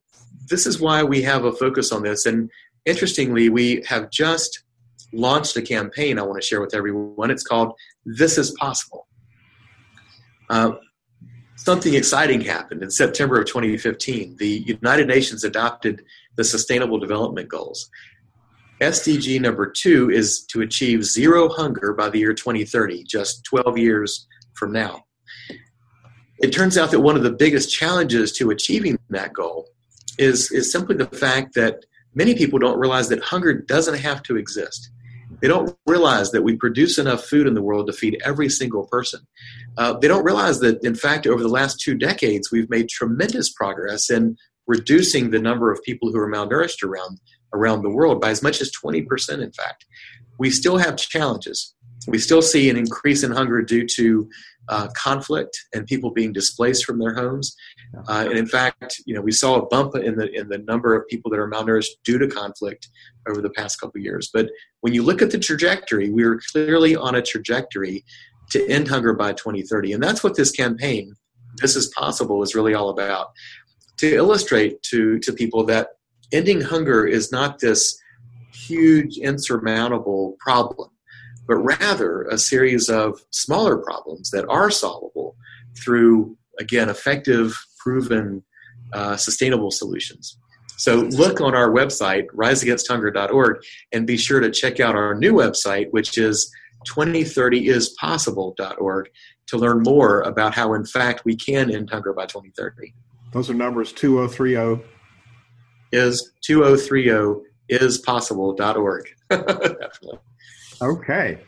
this 0.49 0.67
is 0.67 0.81
why 0.81 1.03
we 1.03 1.23
have 1.23 1.45
a 1.45 1.53
focus 1.53 1.91
on 1.91 2.03
this. 2.03 2.25
And 2.25 2.51
interestingly, 2.85 3.49
we 3.49 3.83
have 3.89 4.11
just 4.11 4.63
launched 5.13 5.57
a 5.57 5.63
campaign 5.63 6.19
I 6.19 6.23
want 6.23 6.41
to 6.41 6.47
share 6.47 6.61
with 6.61 6.75
everyone. 6.75 7.31
It's 7.31 7.43
called 7.43 7.73
This 8.05 8.39
is 8.39 8.53
Possible. 8.53 9.07
Uh, 10.49 10.73
something 11.57 11.95
exciting 11.95 12.41
happened 12.41 12.83
in 12.83 12.91
September 12.91 13.41
of 13.41 13.47
2015. 13.47 14.37
The 14.37 14.79
United 14.81 15.09
Nations 15.09 15.43
adopted 15.43 16.05
the 16.37 16.45
Sustainable 16.45 16.99
Development 16.99 17.49
Goals. 17.49 17.91
SDG 18.81 19.41
number 19.41 19.71
two 19.71 20.11
is 20.11 20.45
to 20.47 20.61
achieve 20.61 21.05
zero 21.05 21.49
hunger 21.49 21.95
by 21.95 22.11
the 22.11 22.19
year 22.19 22.35
2030, 22.35 23.05
just 23.05 23.45
12 23.45 23.79
years 23.79 24.27
from 24.55 24.73
now. 24.73 25.05
It 26.39 26.53
turns 26.53 26.77
out 26.77 26.91
that 26.91 27.01
one 27.01 27.17
of 27.17 27.23
the 27.23 27.31
biggest 27.31 27.73
challenges 27.73 28.33
to 28.33 28.51
achieving 28.51 28.99
that 29.09 29.33
goal 29.33 29.69
is, 30.19 30.51
is 30.53 30.71
simply 30.71 30.97
the 30.97 31.07
fact 31.07 31.55
that 31.55 31.85
many 32.15 32.35
people 32.35 32.59
don't 32.59 32.79
realize 32.79 33.09
that 33.09 33.23
hunger 33.23 33.55
doesn't 33.55 33.99
have 33.99 34.23
to 34.25 34.37
exist. 34.37 34.91
They 35.41 35.49
don't 35.49 35.77
realize 35.87 36.31
that 36.33 36.43
we 36.43 36.57
produce 36.57 36.99
enough 36.99 37.25
food 37.25 37.47
in 37.47 37.55
the 37.55 37.63
world 37.63 37.87
to 37.87 37.93
feed 37.93 38.21
every 38.25 38.49
single 38.49 38.87
person. 38.87 39.21
Uh, 39.79 39.95
they 39.95 40.09
don't 40.09 40.25
realize 40.25 40.61
that, 40.61 40.83
in 40.85 40.95
fact, 40.95 41.27
over 41.27 41.43
the 41.43 41.49
last 41.49 41.81
two 41.81 41.95
decades, 41.95 42.51
we've 42.51 42.71
made 42.71 42.89
tremendous 42.89 43.53
progress 43.53 44.11
in 44.11 44.37
reducing 44.67 45.31
the 45.31 45.39
number 45.39 45.73
of 45.73 45.83
people 45.83 46.11
who 46.11 46.19
are 46.19 46.31
malnourished 46.31 46.83
around 46.83 47.21
around 47.57 47.83
the 47.83 47.91
world 47.91 48.21
by 48.21 48.31
as 48.31 48.43
much 48.43 48.61
as 48.61 48.71
20%, 48.73 49.43
in 49.43 49.53
fact. 49.53 49.87
We 50.39 50.51
still 50.51 50.77
have 50.77 50.97
challenges. 50.97 51.75
We 52.07 52.19
still 52.19 52.43
see 52.43 52.71
an 52.71 52.77
increase 52.77 53.23
in 53.23 53.33
hunger 53.33 53.63
due 53.63 53.87
to 53.87 54.29
uh, 54.69 54.89
conflict 54.97 55.59
and 55.75 55.87
people 55.87 56.11
being 56.11 56.33
displaced 56.33 56.85
from 56.85 56.99
their 56.99 57.15
homes. 57.15 57.57
Uh, 58.09 58.27
and 58.29 58.39
in 58.39 58.47
fact, 58.47 59.01
you 59.07 59.15
know, 59.15 59.21
we 59.21 59.33
saw 59.33 59.57
a 59.57 59.67
bump 59.67 59.95
in 59.97 60.17
the 60.17 60.31
in 60.33 60.49
the 60.49 60.59
number 60.59 60.95
of 60.95 61.07
people 61.09 61.31
that 61.31 61.39
are 61.39 61.49
malnourished 61.49 61.91
due 62.05 62.19
to 62.19 62.27
conflict 62.27 62.89
over 63.29 63.41
the 63.41 63.51
past 63.51 63.81
couple 63.81 64.01
years. 64.01 64.31
But 64.33 64.51
when 64.81 64.93
you 64.93 65.03
look 65.03 65.23
at 65.23 65.31
the 65.31 65.39
trajectory, 65.39 66.11
we 66.11 66.25
are 66.25 66.41
clearly 66.53 66.97
on 66.97 67.15
a 67.15 67.23
trajectory 67.23 68.05
to 68.51 68.69
end 68.69 68.89
hunger 68.89 69.13
by 69.13 69.33
2030, 69.33 69.93
and 69.93 70.03
that's 70.03 70.23
what 70.23 70.37
this 70.37 70.51
campaign, 70.51 71.15
"This 71.57 71.77
Is 71.77 71.89
Possible," 71.89 72.43
is 72.43 72.55
really 72.55 72.75
all 72.75 72.91
about. 72.91 73.33
To 73.99 74.15
illustrate 74.15 74.83
to 74.91 75.19
to 75.21 75.33
people 75.33 75.65
that 75.65 75.96
ending 76.33 76.61
hunger 76.61 77.07
is 77.07 77.33
not 77.33 77.59
this 77.59 78.01
huge, 78.53 79.19
insurmountable 79.19 80.37
problem, 80.39 80.91
but 81.47 81.57
rather 81.57 82.23
a 82.25 82.39
series 82.39 82.89
of 82.89 83.21
smaller 83.31 83.77
problems 83.77 84.31
that 84.31 84.47
are 84.49 84.71
solvable 84.71 85.37
through, 85.77 86.37
again, 86.59 86.89
effective, 86.89 87.57
proven, 87.79 88.43
uh, 88.93 89.17
sustainable 89.17 89.71
solutions. 89.71 90.39
So 90.79 90.97
look 90.97 91.41
on 91.41 91.55
our 91.55 91.71
website, 91.71 92.27
riseagainsthunger.org, 92.35 93.63
and 93.93 94.07
be 94.07 94.17
sure 94.17 94.41
to 94.41 94.51
check 94.51 94.81
out 94.81 94.95
our 94.95 95.15
new 95.15 95.33
website, 95.33 95.91
which 95.91 96.19
is 96.19 96.53
2030ispossible.org, 96.87 99.09
to 99.47 99.57
learn 99.57 99.83
more 99.83 100.21
about 100.23 100.55
how, 100.55 100.75
in 100.75 100.85
fact, 100.85 101.25
we 101.25 101.37
can 101.37 101.71
end 101.71 101.91
hunger 101.91 102.13
by 102.13 102.27
2030. 102.27 102.93
Those 103.33 103.49
are 103.49 103.55
numbers 103.55 103.93
2030 103.93 104.83
is 105.93 106.33
2030 106.43 107.43
is 107.69 107.99
possible.org. 107.99 109.09
okay. 110.83 111.39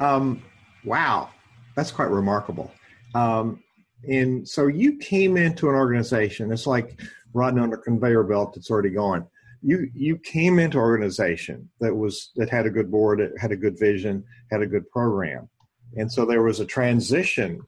Um, 0.00 0.42
wow. 0.84 1.30
That's 1.76 1.90
quite 1.90 2.10
remarkable. 2.10 2.72
Um, 3.14 3.62
and 4.08 4.46
so 4.46 4.66
you 4.66 4.98
came 4.98 5.36
into 5.36 5.68
an 5.68 5.74
organization, 5.74 6.52
it's 6.52 6.66
like 6.66 7.00
riding 7.34 7.60
on 7.60 7.72
a 7.72 7.78
conveyor 7.78 8.24
belt 8.24 8.54
that's 8.54 8.70
already 8.70 8.90
gone. 8.90 9.26
You 9.62 9.88
you 9.94 10.18
came 10.18 10.58
into 10.58 10.78
an 10.78 10.84
organization 10.84 11.68
that 11.80 11.94
was 11.94 12.32
that 12.34 12.50
had 12.50 12.66
a 12.66 12.70
good 12.70 12.90
board, 12.90 13.20
it 13.20 13.32
had 13.38 13.52
a 13.52 13.56
good 13.56 13.78
vision, 13.78 14.24
had 14.50 14.60
a 14.60 14.66
good 14.66 14.90
program. 14.90 15.48
And 15.96 16.10
so 16.10 16.24
there 16.24 16.42
was 16.42 16.58
a 16.58 16.66
transition 16.66 17.60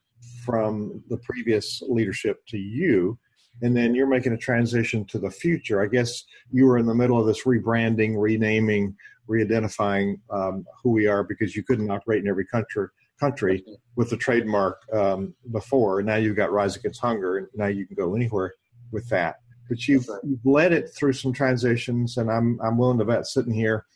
from 0.44 1.02
the 1.08 1.18
previous 1.18 1.82
leadership 1.88 2.38
to 2.48 2.58
you 2.58 3.18
and 3.62 3.76
then 3.76 3.94
you're 3.94 4.06
making 4.06 4.32
a 4.32 4.38
transition 4.38 5.04
to 5.06 5.18
the 5.18 5.30
future. 5.30 5.82
I 5.82 5.86
guess 5.86 6.24
you 6.50 6.66
were 6.66 6.78
in 6.78 6.86
the 6.86 6.94
middle 6.94 7.18
of 7.20 7.26
this 7.26 7.44
rebranding, 7.44 8.14
renaming, 8.16 8.96
re-identifying 9.26 10.20
um, 10.30 10.66
who 10.82 10.90
we 10.90 11.06
are 11.06 11.24
because 11.24 11.56
you 11.56 11.62
couldn't 11.62 11.90
operate 11.90 12.22
in 12.22 12.28
every 12.28 12.46
country 12.46 12.88
country 13.20 13.64
with 13.94 14.10
the 14.10 14.16
trademark 14.16 14.80
um, 14.92 15.32
before. 15.52 16.02
Now 16.02 16.16
you've 16.16 16.36
got 16.36 16.50
Rise 16.50 16.76
Against 16.76 17.00
Hunger, 17.00 17.38
and 17.38 17.48
now 17.54 17.68
you 17.68 17.86
can 17.86 17.94
go 17.94 18.16
anywhere 18.16 18.54
with 18.90 19.08
that. 19.08 19.36
But 19.68 19.86
you've, 19.86 20.08
right. 20.08 20.20
you've 20.24 20.44
led 20.44 20.72
it 20.72 20.90
through 20.94 21.12
some 21.12 21.32
transitions, 21.32 22.16
and 22.16 22.30
I'm 22.30 22.60
I'm 22.60 22.76
willing 22.76 22.98
to 22.98 23.04
bet 23.04 23.26
sitting 23.26 23.54
here 23.54 23.86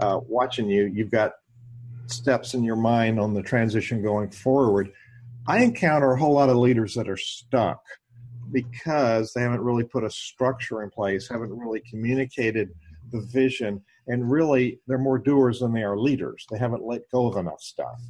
uh, 0.00 0.20
watching 0.26 0.68
you, 0.68 0.90
you've 0.92 1.10
got 1.10 1.32
steps 2.06 2.54
in 2.54 2.64
your 2.64 2.76
mind 2.76 3.18
on 3.18 3.34
the 3.34 3.42
transition 3.42 4.02
going 4.02 4.30
forward. 4.30 4.90
I 5.46 5.62
encounter 5.62 6.12
a 6.12 6.18
whole 6.18 6.34
lot 6.34 6.48
of 6.48 6.56
leaders 6.56 6.94
that 6.94 7.08
are 7.08 7.16
stuck 7.16 7.82
because 8.54 9.32
they 9.32 9.42
haven't 9.42 9.60
really 9.60 9.84
put 9.84 10.04
a 10.04 10.10
structure 10.10 10.82
in 10.82 10.88
place, 10.90 11.28
haven't 11.28 11.52
really 11.52 11.82
communicated 11.90 12.70
the 13.12 13.20
vision, 13.20 13.82
and 14.06 14.30
really 14.30 14.80
they're 14.86 14.96
more 14.96 15.18
doers 15.18 15.60
than 15.60 15.74
they 15.74 15.82
are 15.82 15.98
leaders. 15.98 16.46
They 16.50 16.58
haven't 16.58 16.82
let 16.82 17.02
go 17.12 17.26
of 17.26 17.36
enough 17.36 17.60
stuff. 17.60 18.00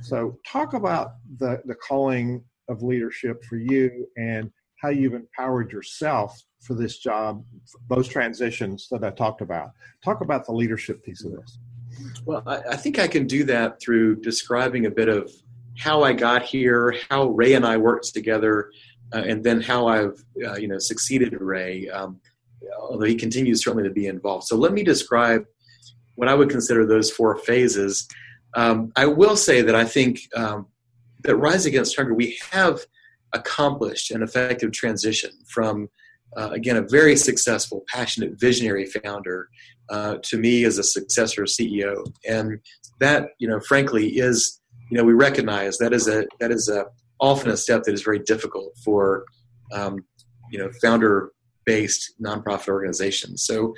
So, 0.00 0.38
talk 0.44 0.72
about 0.72 1.12
the, 1.38 1.62
the 1.64 1.76
calling 1.76 2.42
of 2.68 2.82
leadership 2.82 3.44
for 3.44 3.56
you 3.56 4.08
and 4.16 4.50
how 4.80 4.88
you've 4.88 5.14
empowered 5.14 5.70
yourself 5.70 6.42
for 6.60 6.74
this 6.74 6.98
job, 6.98 7.44
those 7.88 8.08
transitions 8.08 8.88
that 8.90 9.04
I 9.04 9.10
talked 9.10 9.42
about. 9.42 9.70
Talk 10.04 10.22
about 10.22 10.44
the 10.44 10.52
leadership 10.52 11.04
piece 11.04 11.24
of 11.24 11.32
this. 11.32 11.58
Well, 12.24 12.42
I, 12.46 12.62
I 12.70 12.76
think 12.76 12.98
I 12.98 13.06
can 13.06 13.26
do 13.26 13.44
that 13.44 13.80
through 13.80 14.16
describing 14.16 14.86
a 14.86 14.90
bit 14.90 15.08
of 15.08 15.30
how 15.78 16.02
I 16.02 16.12
got 16.12 16.42
here, 16.42 16.94
how 17.08 17.28
Ray 17.28 17.54
and 17.54 17.64
I 17.64 17.76
worked 17.76 18.12
together, 18.12 18.70
uh, 19.12 19.22
and 19.26 19.44
then 19.44 19.60
how 19.60 19.86
I've 19.86 20.24
uh, 20.44 20.56
you 20.56 20.68
know 20.68 20.78
succeeded 20.78 21.34
Ray. 21.40 21.88
Um, 21.88 22.20
although 22.80 23.06
he 23.06 23.14
continues 23.14 23.64
certainly 23.64 23.88
to 23.88 23.92
be 23.92 24.06
involved. 24.06 24.46
So 24.46 24.56
let 24.56 24.72
me 24.72 24.82
describe 24.82 25.44
what 26.14 26.28
I 26.28 26.34
would 26.34 26.50
consider 26.50 26.86
those 26.86 27.10
four 27.10 27.36
phases. 27.36 28.06
Um, 28.54 28.92
I 28.96 29.06
will 29.06 29.36
say 29.36 29.62
that 29.62 29.74
I 29.74 29.84
think 29.84 30.20
um, 30.36 30.66
that 31.24 31.36
Rise 31.36 31.66
Against 31.66 31.96
Hunger 31.96 32.14
we 32.14 32.38
have 32.50 32.80
accomplished 33.32 34.10
an 34.10 34.22
effective 34.22 34.72
transition 34.72 35.30
from 35.48 35.88
uh, 36.36 36.50
again 36.50 36.76
a 36.76 36.82
very 36.82 37.16
successful, 37.16 37.84
passionate, 37.88 38.38
visionary 38.38 38.86
founder 38.86 39.48
uh, 39.90 40.16
to 40.22 40.38
me 40.38 40.64
as 40.64 40.78
a 40.78 40.82
successor 40.82 41.42
CEO, 41.42 42.06
and 42.28 42.60
that 43.00 43.30
you 43.38 43.48
know 43.48 43.60
frankly 43.60 44.18
is 44.18 44.60
you 44.90 44.96
know 44.96 45.04
we 45.04 45.12
recognize 45.12 45.78
that 45.78 45.92
is 45.92 46.08
a 46.08 46.26
that 46.40 46.50
is 46.50 46.68
a 46.68 46.86
often 47.22 47.50
a 47.50 47.56
step 47.56 47.84
that 47.84 47.94
is 47.94 48.02
very 48.02 48.18
difficult 48.18 48.76
for 48.84 49.24
um, 49.72 50.04
you 50.50 50.58
know 50.58 50.70
founder 50.82 51.32
based 51.64 52.14
nonprofit 52.22 52.68
organizations. 52.68 53.44
So 53.44 53.74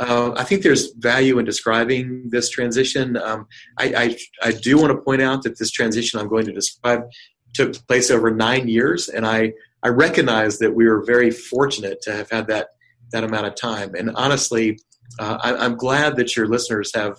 uh, 0.00 0.32
I 0.36 0.44
think 0.44 0.62
there's 0.62 0.92
value 0.94 1.38
in 1.38 1.44
describing 1.44 2.28
this 2.28 2.50
transition. 2.50 3.16
Um, 3.16 3.46
I, 3.78 4.16
I, 4.42 4.48
I, 4.48 4.52
do 4.52 4.76
want 4.76 4.92
to 4.92 4.98
point 4.98 5.22
out 5.22 5.42
that 5.42 5.58
this 5.58 5.70
transition 5.70 6.20
I'm 6.20 6.28
going 6.28 6.46
to 6.46 6.52
describe 6.52 7.02
took 7.54 7.74
place 7.88 8.10
over 8.10 8.30
nine 8.30 8.68
years, 8.68 9.08
and 9.08 9.26
I, 9.26 9.52
I 9.82 9.88
recognize 9.88 10.58
that 10.58 10.74
we 10.74 10.86
were 10.86 11.04
very 11.04 11.30
fortunate 11.30 12.00
to 12.02 12.12
have 12.12 12.30
had 12.30 12.46
that, 12.46 12.68
that 13.10 13.24
amount 13.24 13.46
of 13.46 13.56
time. 13.56 13.94
And 13.96 14.10
honestly, 14.14 14.78
uh, 15.18 15.38
I, 15.40 15.64
am 15.64 15.76
glad 15.76 16.16
that 16.16 16.36
your 16.36 16.46
listeners 16.46 16.92
have 16.94 17.16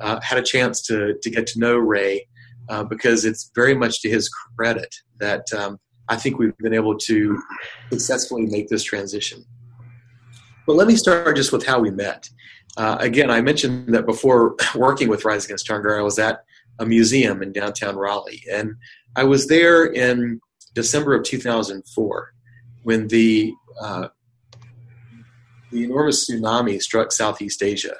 uh, 0.00 0.20
had 0.20 0.38
a 0.38 0.42
chance 0.42 0.82
to, 0.82 1.14
to 1.20 1.30
get 1.30 1.48
to 1.48 1.58
know 1.58 1.76
Ray 1.76 2.26
uh, 2.70 2.84
because 2.84 3.24
it's 3.24 3.50
very 3.54 3.74
much 3.74 4.00
to 4.00 4.08
his 4.08 4.30
credit 4.56 4.94
that 5.18 5.52
um, 5.52 5.78
I 6.08 6.16
think 6.16 6.38
we've 6.38 6.56
been 6.58 6.72
able 6.72 6.96
to 6.98 7.42
successfully 7.90 8.46
make 8.46 8.68
this 8.68 8.84
transition. 8.84 9.44
But 10.66 10.76
let 10.76 10.86
me 10.86 10.94
start 10.94 11.36
just 11.36 11.52
with 11.52 11.66
how 11.66 11.80
we 11.80 11.90
met. 11.90 12.30
Uh, 12.76 12.96
again, 13.00 13.28
I 13.28 13.40
mentioned 13.40 13.92
that 13.94 14.06
before 14.06 14.54
working 14.76 15.08
with 15.08 15.24
Rise 15.24 15.44
Against 15.44 15.66
Hunger, 15.68 15.98
I 15.98 16.02
was 16.02 16.18
at 16.18 16.44
a 16.78 16.86
museum 16.86 17.42
in 17.42 17.52
downtown 17.52 17.96
Raleigh. 17.96 18.42
And 18.50 18.76
I 19.16 19.24
was 19.24 19.48
there 19.48 19.84
in 19.84 20.40
December 20.74 21.14
of 21.14 21.24
2004 21.24 22.32
when 22.84 23.08
the, 23.08 23.52
uh, 23.82 24.08
the 25.72 25.84
enormous 25.84 26.30
tsunami 26.30 26.80
struck 26.80 27.10
Southeast 27.10 27.62
Asia. 27.62 27.96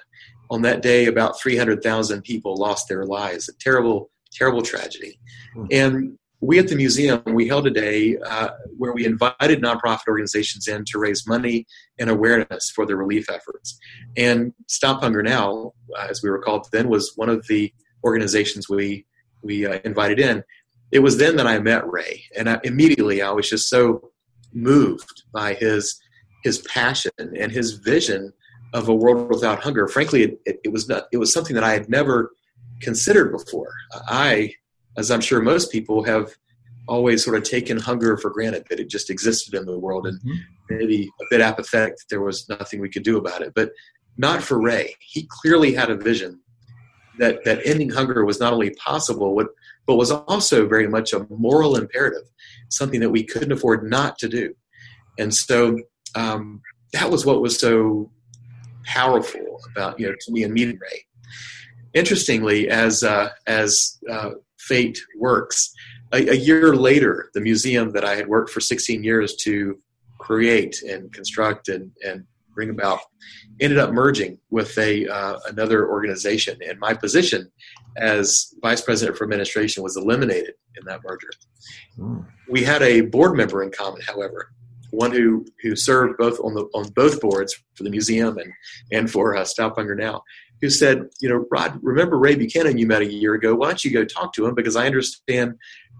On 0.49 0.63
that 0.63 0.81
day, 0.81 1.07
about 1.07 1.41
300,000 1.41 2.23
people 2.23 2.57
lost 2.57 2.89
their 2.89 3.05
lives. 3.05 3.49
A 3.49 3.53
terrible, 3.55 4.11
terrible 4.33 4.63
tragedy. 4.63 5.19
Mm-hmm. 5.57 5.67
And 5.73 6.19
we 6.41 6.59
at 6.59 6.69
the 6.69 6.77
museum 6.77 7.23
we 7.27 7.47
held 7.47 7.67
a 7.67 7.71
day 7.71 8.17
uh, 8.27 8.51
where 8.77 8.93
we 8.93 9.05
invited 9.05 9.63
nonprofit 9.63 10.09
organizations 10.09 10.67
in 10.67 10.85
to 10.87 10.99
raise 10.99 11.27
money 11.27 11.67
and 11.99 12.09
awareness 12.09 12.71
for 12.71 12.87
the 12.87 12.97
relief 12.97 13.29
efforts 13.31 13.79
and 14.17 14.53
stop 14.67 15.03
hunger 15.03 15.23
now 15.23 15.73
as 15.99 16.23
we 16.23 16.31
were 16.31 16.41
called 16.41 16.67
then 16.73 16.89
was 16.89 17.13
one 17.17 17.29
of 17.29 17.47
the 17.49 17.73
organizations 18.05 18.69
we 18.69 19.05
we 19.43 19.67
uh, 19.67 19.79
invited 19.85 20.19
in 20.19 20.43
it 20.93 21.01
was 21.01 21.19
then 21.19 21.37
that 21.37 21.47
i 21.47 21.59
met 21.59 21.87
ray 21.87 22.25
and 22.37 22.49
I, 22.49 22.59
immediately 22.65 23.23
i 23.23 23.31
was 23.31 23.49
just 23.49 23.69
so 23.69 24.11
moved 24.53 25.25
by 25.33 25.55
his 25.55 26.01
his 26.43 26.59
passion 26.59 27.13
and 27.19 27.53
his 27.53 27.73
vision 27.73 28.33
of 28.73 28.89
a 28.89 28.95
world 28.95 29.29
without 29.29 29.63
hunger 29.63 29.87
frankly 29.89 30.23
it, 30.23 30.41
it, 30.47 30.61
it 30.65 30.73
was 30.73 30.89
not 30.89 31.05
it 31.13 31.19
was 31.19 31.33
something 31.33 31.55
that 31.55 31.65
i 31.65 31.73
had 31.73 31.89
never 31.89 32.33
considered 32.81 33.31
before 33.33 33.73
i 34.09 34.53
as 34.97 35.11
I'm 35.11 35.21
sure 35.21 35.41
most 35.41 35.71
people 35.71 36.03
have 36.05 36.35
always 36.89 37.25
sort 37.25 37.37
of 37.37 37.45
taken 37.45 37.79
hunger 37.79 38.17
for 38.17 38.31
granted 38.31 38.67
that 38.69 38.81
it 38.81 38.89
just 38.89 39.11
existed 39.11 39.55
in 39.55 39.65
the 39.65 39.79
world 39.79 40.07
and 40.07 40.19
mm-hmm. 40.21 40.39
maybe 40.69 41.11
a 41.21 41.25
bit 41.31 41.41
apathetic 41.41 41.97
that 41.97 42.05
there 42.09 42.21
was 42.21 42.49
nothing 42.49 42.81
we 42.81 42.89
could 42.89 43.03
do 43.03 43.17
about 43.17 43.43
it. 43.43 43.53
But 43.55 43.71
not 44.17 44.43
for 44.43 44.61
Ray. 44.61 44.95
He 45.01 45.29
clearly 45.31 45.73
had 45.73 45.91
a 45.91 45.97
vision 45.97 46.41
that, 47.19 47.45
that 47.45 47.61
ending 47.65 47.91
hunger 47.91 48.25
was 48.25 48.41
not 48.41 48.53
only 48.53 48.71
possible, 48.71 49.41
but 49.87 49.97
was 49.97 50.11
also 50.11 50.67
very 50.67 50.89
much 50.89 51.13
a 51.13 51.27
moral 51.31 51.77
imperative, 51.77 52.29
something 52.69 53.01
that 53.01 53.11
we 53.11 53.25
couldn't 53.25 53.53
afford 53.53 53.89
not 53.89 54.19
to 54.19 54.29
do. 54.29 54.55
And 55.19 55.33
so 55.35 55.79
um, 56.15 56.61
that 56.93 57.11
was 57.11 57.25
what 57.25 57.41
was 57.41 57.59
so 57.59 58.11
powerful 58.85 59.61
about, 59.71 60.01
you 60.01 60.09
know, 60.09 60.15
to 60.19 60.33
me 60.33 60.43
and 60.43 60.53
meeting 60.53 60.79
Ray. 60.79 61.05
Interestingly, 61.95 62.69
as 62.69 63.03
uh, 63.03 63.31
as 63.47 63.99
uh, 64.11 64.31
fate 64.59 64.99
works. 65.19 65.73
A, 66.13 66.29
a, 66.29 66.35
year 66.35 66.75
later, 66.75 67.31
the 67.35 67.41
museum 67.41 67.93
that 67.93 68.05
I 68.05 68.17
had 68.17 68.27
worked 68.27 68.51
for 68.51 68.61
16 68.61 69.05
years 69.05 69.37
to 69.37 69.79
create 70.19 70.83
and 70.83 71.13
construct 71.13 71.69
and, 71.69 71.93
and 72.05 72.25
bring 72.55 72.71
about 72.71 73.01
ended 73.61 73.79
up 73.79 73.93
merging 73.93 74.39
with 74.51 74.77
a 74.79 75.07
uh, 75.07 75.39
another 75.49 75.89
organization, 75.89 76.59
and 76.67 76.79
my 76.79 76.95
position 76.95 77.51
as 77.97 78.55
vice 78.63 78.81
president 78.81 79.17
for 79.17 79.25
administration 79.25 79.83
was 79.83 79.97
eliminated 79.97 80.55
in 80.79 80.85
that 80.87 81.01
merger. 81.05 81.31
Mm. 81.99 82.27
We 82.49 82.63
had 82.63 82.83
a 82.83 83.03
board 83.03 83.37
member 83.37 83.63
in 83.63 83.71
common, 83.71 84.01
however, 84.03 84.53
one 84.91 85.13
who 85.13 85.47
who 85.63 85.77
served 85.77 86.19
both 86.19 86.39
on 86.41 86.55
the 86.55 86.65
on 86.75 86.89
both 86.91 87.21
boards 87.21 87.55
for 87.75 87.85
the 87.85 87.91
museum 87.91 88.39
and 88.39 88.53
and 88.93 89.11
for 89.11 89.37
uh, 89.37 89.45
Stop 89.45 89.77
Hunger 89.77 89.95
Now, 89.95 90.23
who 90.61 90.71
said, 90.71 91.09
you 91.21 91.29
know, 91.29 91.47
Rod, 91.51 91.79
remember 91.83 92.19
Ray 92.19 92.37
Buchanan 92.37 92.79
you 92.79 92.87
met 92.87 93.03
a 93.03 93.11
year 93.11 93.35
ago? 93.35 93.55
Why 93.55 93.69
don't 93.69 93.85
you 93.85 93.93
go 93.93 94.05
talk 94.05 94.33
to 94.35 94.47
him? 94.47 94.55
Because 94.55 94.77
I 94.77 94.87
understand 94.87 95.55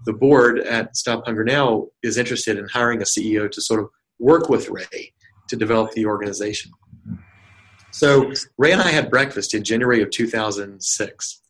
the 0.05 0.13
board 0.13 0.59
at 0.59 0.95
Stop 0.95 1.25
Hunger 1.25 1.43
Now 1.43 1.87
is 2.03 2.17
interested 2.17 2.57
in 2.57 2.67
hiring 2.67 3.01
a 3.01 3.05
CEO 3.05 3.49
to 3.49 3.61
sort 3.61 3.79
of 3.79 3.89
work 4.19 4.49
with 4.49 4.69
Ray 4.69 5.13
to 5.49 5.55
develop 5.55 5.91
the 5.91 6.05
organization. 6.05 6.71
So 7.91 8.31
Ray 8.57 8.71
and 8.71 8.81
I 8.81 8.89
had 8.89 9.09
breakfast 9.09 9.53
in 9.53 9.63
January 9.63 10.01
of 10.01 10.11
2006, 10.11 11.41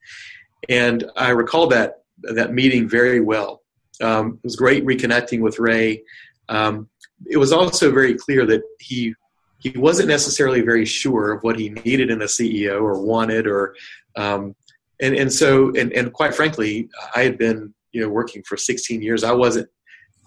and 0.69 1.11
I 1.15 1.29
recall 1.29 1.67
that 1.67 2.03
that 2.23 2.53
meeting 2.53 2.87
very 2.87 3.19
well. 3.19 3.61
Um, 4.01 4.33
it 4.35 4.43
was 4.43 4.55
great 4.55 4.85
reconnecting 4.85 5.41
with 5.41 5.59
Ray. 5.59 6.03
Um, 6.49 6.89
it 7.29 7.37
was 7.37 7.51
also 7.51 7.91
very 7.91 8.15
clear 8.15 8.45
that 8.45 8.61
he 8.79 9.13
he 9.61 9.77
wasn't 9.77 10.07
necessarily 10.07 10.61
very 10.61 10.85
sure 10.85 11.33
of 11.33 11.43
what 11.43 11.57
he 11.57 11.69
needed 11.69 12.09
in 12.09 12.21
a 12.23 12.25
CEO 12.25 12.81
or 12.81 12.99
wanted 12.99 13.45
or 13.47 13.75
um, 14.15 14.55
and 15.01 15.15
and 15.15 15.31
so 15.31 15.71
and, 15.75 15.91
and 15.93 16.13
quite 16.13 16.33
frankly 16.33 16.89
I 17.15 17.23
had 17.23 17.37
been 17.37 17.73
you 17.91 18.01
know 18.01 18.09
working 18.09 18.43
for 18.43 18.57
16 18.57 19.01
years. 19.01 19.23
I 19.23 19.33
wasn't 19.33 19.69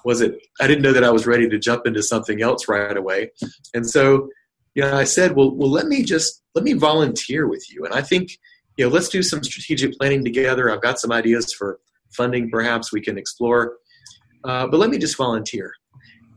was 0.04 0.20
it 0.20 0.38
I 0.61 0.66
didn't 0.66 0.83
know 0.83 0.92
that 0.92 1.04
I 1.04 1.11
was 1.11 1.26
ready 1.26 1.48
to 1.48 1.59
jump 1.59 1.87
into 1.87 2.02
something 2.02 2.42
else 2.42 2.68
right 2.68 2.96
away. 2.96 3.33
And 3.74 3.88
so 3.88 4.28
you 4.74 4.83
know 4.83 4.96
I 4.96 5.04
said 5.04 5.35
well 5.37 5.50
well 5.50 5.70
let 5.70 5.87
me 5.87 6.02
just 6.02 6.42
let 6.54 6.64
me 6.64 6.74
volunteer 6.74 7.48
with 7.48 7.64
you. 7.72 7.85
And 7.85 7.94
I 7.94 8.02
think 8.02 8.38
you 8.76 8.87
know 8.87 8.92
let's 8.92 9.09
do 9.09 9.22
some 9.22 9.42
strategic 9.42 9.98
planning 9.98 10.24
together. 10.24 10.70
I've 10.70 10.83
got 10.83 11.00
some 11.00 11.12
ideas 11.12 11.52
for 11.52 11.80
funding 12.11 12.50
perhaps 12.50 12.92
we 12.92 13.00
can 13.00 13.18
explore. 13.18 13.78
Uh, 14.44 14.66
but 14.68 14.78
let 14.78 14.90
me 14.90 14.98
just 14.98 15.16
volunteer 15.16 15.74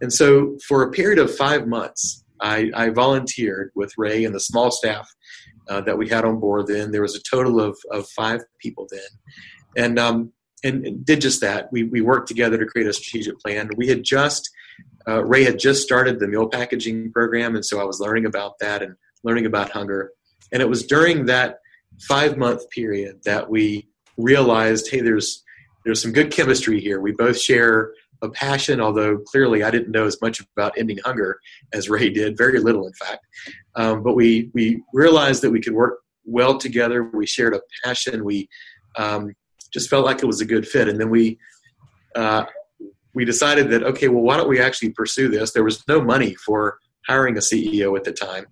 and 0.02 0.12
so 0.12 0.58
for 0.68 0.84
a 0.84 0.92
period 0.92 1.20
of 1.20 1.34
five 1.36 1.68
months 1.68 2.24
I, 2.40 2.72
I 2.76 2.90
volunteered 2.90 3.72
with 3.76 3.94
Ray 3.98 4.24
and 4.24 4.34
the 4.34 4.40
small 4.40 4.72
staff 4.72 5.10
uh, 5.70 5.82
that 5.82 5.98
we 5.98 6.08
had 6.08 6.24
on 6.24 6.40
board 6.40 6.68
then. 6.68 6.92
There 6.92 7.02
was 7.02 7.16
a 7.16 7.22
total 7.22 7.60
of, 7.60 7.78
of 7.92 8.08
five 8.10 8.42
people 8.60 8.88
then. 8.92 9.00
And, 9.76 10.00
um, 10.00 10.32
and, 10.64 10.86
and 10.86 11.06
did 11.06 11.22
just 11.22 11.42
that. 11.42 11.72
We, 11.72 11.84
we 11.84 12.02
worked 12.02 12.28
together 12.28 12.58
to 12.58 12.66
create 12.66 12.88
a 12.88 12.94
strategic 12.94 13.40
plan. 13.40 13.70
We 13.76 13.88
had 13.88 14.04
just 14.04 14.50
uh, 15.08 15.24
Ray 15.24 15.44
had 15.44 15.58
just 15.58 15.82
started 15.84 16.20
the 16.20 16.28
meal 16.28 16.50
packaging 16.50 17.12
program, 17.14 17.56
and 17.56 17.66
so 17.66 17.80
I 17.80 17.86
was 17.86 18.00
learning 18.00 18.26
about 18.26 18.60
that 18.60 18.82
and 18.82 18.96
learning 19.24 19.46
about 19.46 19.72
hunger. 19.72 20.12
And 20.52 20.62
it 20.62 20.70
was 20.70 20.86
during 20.86 21.26
that 21.26 21.60
five 22.02 22.38
month 22.38 22.70
period 22.72 23.22
that 23.24 23.50
we 23.50 23.88
realized, 24.18 24.90
hey, 24.92 25.02
there's 25.02 25.44
there's 25.86 26.02
some 26.02 26.12
good 26.12 26.32
chemistry 26.32 26.82
here. 26.82 27.00
We 27.00 27.14
both 27.14 27.40
share 27.40 27.94
a 28.22 28.30
passion, 28.30 28.82
although 28.82 29.18
clearly 29.18 29.64
I 29.64 29.72
didn't 29.72 29.92
know 29.92 30.06
as 30.06 30.22
much 30.22 30.42
about 30.56 30.78
ending 30.78 30.98
hunger 31.04 31.40
as 31.74 31.90
Ray 31.90 32.10
did, 32.10 32.38
very 32.38 32.60
little, 32.60 32.88
in 32.88 32.94
fact. 32.94 33.26
Um, 33.76 34.04
but 34.04 34.16
we 34.16 34.50
we 34.54 34.82
realized 34.94 35.42
that 35.44 35.52
we 35.52 35.62
could 35.62 35.74
work 35.74 36.00
well 36.26 36.58
together. 36.58 37.04
We 37.04 37.26
shared 37.26 37.54
a 37.54 37.62
passion. 37.84 38.24
We 38.26 38.50
um, 38.98 39.34
just 39.72 39.90
felt 39.90 40.06
like 40.06 40.24
it 40.24 40.26
was 40.26 40.42
a 40.42 40.46
good 40.46 40.68
fit, 40.68 40.88
and 40.88 41.00
then 41.00 41.10
we 41.10 41.38
uh, 42.16 42.46
we 43.14 43.26
decided 43.26 43.70
that 43.72 43.84
okay, 43.84 44.08
well, 44.08 44.24
why 44.24 44.38
don't 44.38 44.50
we 44.50 44.60
actually 44.60 44.92
pursue 44.92 45.30
this? 45.30 45.52
There 45.52 45.64
was 45.64 45.84
no 45.88 46.02
money 46.02 46.36
for 46.36 46.80
hiring 47.08 47.38
a 47.38 47.42
CEO 47.42 47.96
at 47.98 48.04
the 48.04 48.12
time, 48.12 48.46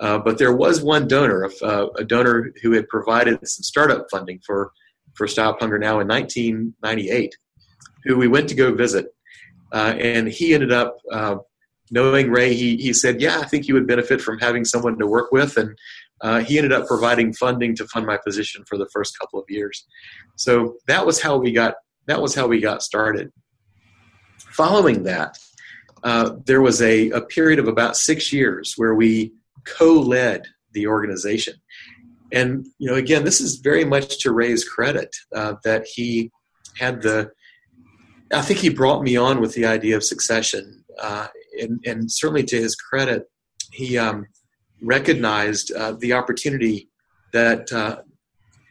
uh, 0.00 0.18
but 0.18 0.38
there 0.38 0.54
was 0.54 0.82
one 0.82 1.08
donor, 1.08 1.50
uh, 1.62 1.86
a 1.96 2.04
donor 2.04 2.52
who 2.62 2.72
had 2.72 2.88
provided 2.88 3.38
some 3.46 3.62
startup 3.62 4.06
funding 4.10 4.40
for 4.44 4.72
for 5.14 5.26
Stop 5.26 5.60
Hunger 5.60 5.78
Now 5.78 6.00
in 6.00 6.08
1998 6.08 7.34
who 8.06 8.16
we 8.16 8.28
went 8.28 8.48
to 8.48 8.54
go 8.54 8.74
visit. 8.74 9.06
Uh, 9.72 9.94
and 9.98 10.28
he 10.28 10.54
ended 10.54 10.72
up 10.72 10.98
uh, 11.12 11.36
knowing 11.90 12.30
Ray. 12.30 12.54
He, 12.54 12.76
he 12.76 12.92
said, 12.92 13.20
Yeah, 13.20 13.38
I 13.38 13.44
think 13.44 13.68
you 13.68 13.74
would 13.74 13.86
benefit 13.86 14.20
from 14.20 14.38
having 14.38 14.64
someone 14.64 14.98
to 14.98 15.06
work 15.06 15.32
with. 15.32 15.56
And 15.56 15.76
uh, 16.20 16.40
he 16.40 16.58
ended 16.58 16.72
up 16.72 16.86
providing 16.86 17.32
funding 17.32 17.74
to 17.76 17.86
fund 17.88 18.06
my 18.06 18.18
position 18.24 18.64
for 18.66 18.78
the 18.78 18.88
first 18.92 19.18
couple 19.18 19.38
of 19.38 19.44
years. 19.48 19.86
So 20.36 20.76
that 20.86 21.04
was 21.04 21.20
how 21.20 21.36
we 21.36 21.52
got 21.52 21.74
that 22.06 22.22
was 22.22 22.34
how 22.34 22.46
we 22.46 22.60
got 22.60 22.82
started. 22.82 23.32
Following 24.38 25.02
that, 25.02 25.36
uh, 26.04 26.36
there 26.44 26.62
was 26.62 26.80
a, 26.80 27.10
a 27.10 27.20
period 27.20 27.58
of 27.58 27.66
about 27.66 27.96
six 27.96 28.32
years 28.32 28.74
where 28.76 28.94
we 28.94 29.32
co-led 29.64 30.42
the 30.72 30.86
organization. 30.86 31.54
And 32.32 32.66
you 32.78 32.88
know, 32.88 32.94
again, 32.94 33.24
this 33.24 33.40
is 33.40 33.56
very 33.56 33.84
much 33.84 34.20
to 34.20 34.32
Ray's 34.32 34.66
credit 34.66 35.14
uh, 35.34 35.54
that 35.64 35.86
he 35.86 36.30
had 36.76 37.02
the 37.02 37.30
I 38.32 38.42
think 38.42 38.60
he 38.60 38.68
brought 38.68 39.02
me 39.02 39.16
on 39.16 39.40
with 39.40 39.54
the 39.54 39.66
idea 39.66 39.96
of 39.96 40.04
succession, 40.04 40.84
uh, 41.00 41.28
and, 41.60 41.80
and, 41.86 42.10
certainly 42.10 42.42
to 42.44 42.56
his 42.56 42.74
credit, 42.74 43.30
he 43.72 43.98
um, 43.98 44.26
recognized 44.82 45.72
uh, 45.72 45.92
the 45.92 46.12
opportunity 46.12 46.88
that 47.32 47.72
uh, 47.72 47.98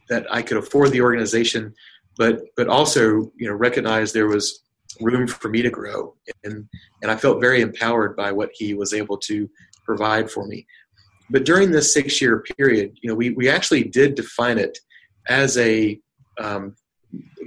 that 0.09 0.25
I 0.31 0.41
could 0.41 0.57
afford 0.57 0.91
the 0.91 1.01
organization, 1.01 1.73
but 2.17 2.41
but 2.57 2.67
also 2.67 3.31
you 3.37 3.47
know 3.47 3.53
recognized 3.53 4.13
there 4.13 4.27
was 4.27 4.61
room 5.01 5.27
for 5.27 5.49
me 5.49 5.61
to 5.61 5.69
grow, 5.69 6.15
and 6.43 6.67
and 7.01 7.11
I 7.11 7.15
felt 7.15 7.41
very 7.41 7.61
empowered 7.61 8.15
by 8.15 8.31
what 8.31 8.49
he 8.53 8.73
was 8.73 8.93
able 8.93 9.17
to 9.19 9.49
provide 9.85 10.29
for 10.29 10.47
me. 10.47 10.65
But 11.29 11.45
during 11.45 11.71
this 11.71 11.93
six 11.93 12.21
year 12.21 12.43
period, 12.57 12.97
you 13.01 13.09
know, 13.09 13.15
we 13.15 13.31
we 13.31 13.49
actually 13.49 13.83
did 13.83 14.15
define 14.15 14.57
it 14.57 14.77
as 15.27 15.57
a 15.57 15.99
um, 16.39 16.75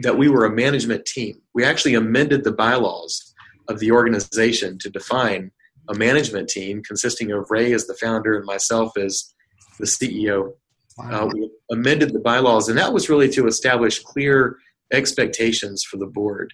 that 0.02 0.16
we 0.16 0.28
were 0.28 0.44
a 0.44 0.50
management 0.50 1.04
team. 1.07 1.40
We 1.54 1.64
actually 1.64 1.94
amended 1.94 2.44
the 2.44 2.52
bylaws 2.52 3.35
of 3.68 3.78
the 3.78 3.92
organization 3.92 4.78
to 4.78 4.90
define 4.90 5.50
a 5.88 5.94
management 5.94 6.48
team 6.48 6.83
consisting 6.83 7.33
of 7.33 7.46
Ray 7.50 7.72
as 7.72 7.87
the 7.87 7.94
founder 7.94 8.37
and 8.37 8.44
myself 8.44 8.96
as 8.96 9.33
the 9.78 9.87
CEO. 9.87 10.52
Wow. 10.96 11.11
Uh, 11.11 11.31
we 11.33 11.50
amended 11.70 12.12
the 12.12 12.20
bylaws, 12.20 12.68
and 12.68 12.78
that 12.78 12.92
was 12.92 13.09
really 13.09 13.28
to 13.31 13.46
establish 13.46 14.02
clear 14.02 14.59
expectations 14.92 15.85
for 15.85 15.96
the 15.96 16.07
board. 16.07 16.52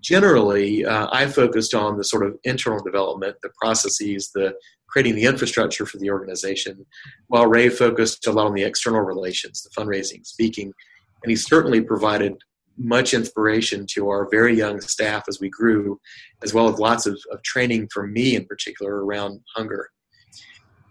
Generally, 0.00 0.84
uh, 0.84 1.08
I 1.10 1.26
focused 1.26 1.74
on 1.74 1.96
the 1.96 2.04
sort 2.04 2.26
of 2.26 2.36
internal 2.44 2.82
development, 2.82 3.36
the 3.42 3.50
processes, 3.60 4.30
the 4.34 4.54
creating 4.88 5.16
the 5.16 5.24
infrastructure 5.24 5.86
for 5.86 5.98
the 5.98 6.10
organization, 6.10 6.86
while 7.28 7.46
Ray 7.46 7.68
focused 7.68 8.26
a 8.26 8.32
lot 8.32 8.46
on 8.46 8.54
the 8.54 8.62
external 8.62 9.00
relations, 9.00 9.62
the 9.62 9.70
fundraising, 9.70 10.24
speaking, 10.26 10.72
and 11.22 11.30
he 11.30 11.36
certainly 11.36 11.80
provided 11.80 12.36
much 12.78 13.12
inspiration 13.12 13.86
to 13.94 14.08
our 14.08 14.28
very 14.30 14.56
young 14.56 14.80
staff 14.80 15.24
as 15.28 15.40
we 15.40 15.48
grew, 15.48 16.00
as 16.42 16.54
well 16.54 16.68
as 16.72 16.78
lots 16.78 17.06
of, 17.06 17.18
of 17.32 17.42
training 17.42 17.88
for 17.92 18.06
me 18.06 18.36
in 18.36 18.44
particular 18.44 19.04
around 19.04 19.40
hunger. 19.56 19.90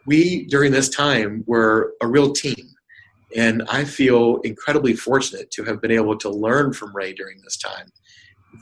We, 0.06 0.46
during 0.46 0.72
this 0.72 0.90
time, 0.90 1.44
were 1.48 1.94
a 2.02 2.08
real 2.08 2.34
team. 2.34 2.74
And 3.36 3.64
I 3.70 3.84
feel 3.84 4.38
incredibly 4.44 4.96
fortunate 4.96 5.52
to 5.52 5.64
have 5.66 5.82
been 5.82 5.92
able 5.92 6.18
to 6.18 6.30
learn 6.30 6.74
from 6.74 6.96
Ray 6.96 7.14
during 7.14 7.42
this 7.42 7.58
time. 7.58 7.92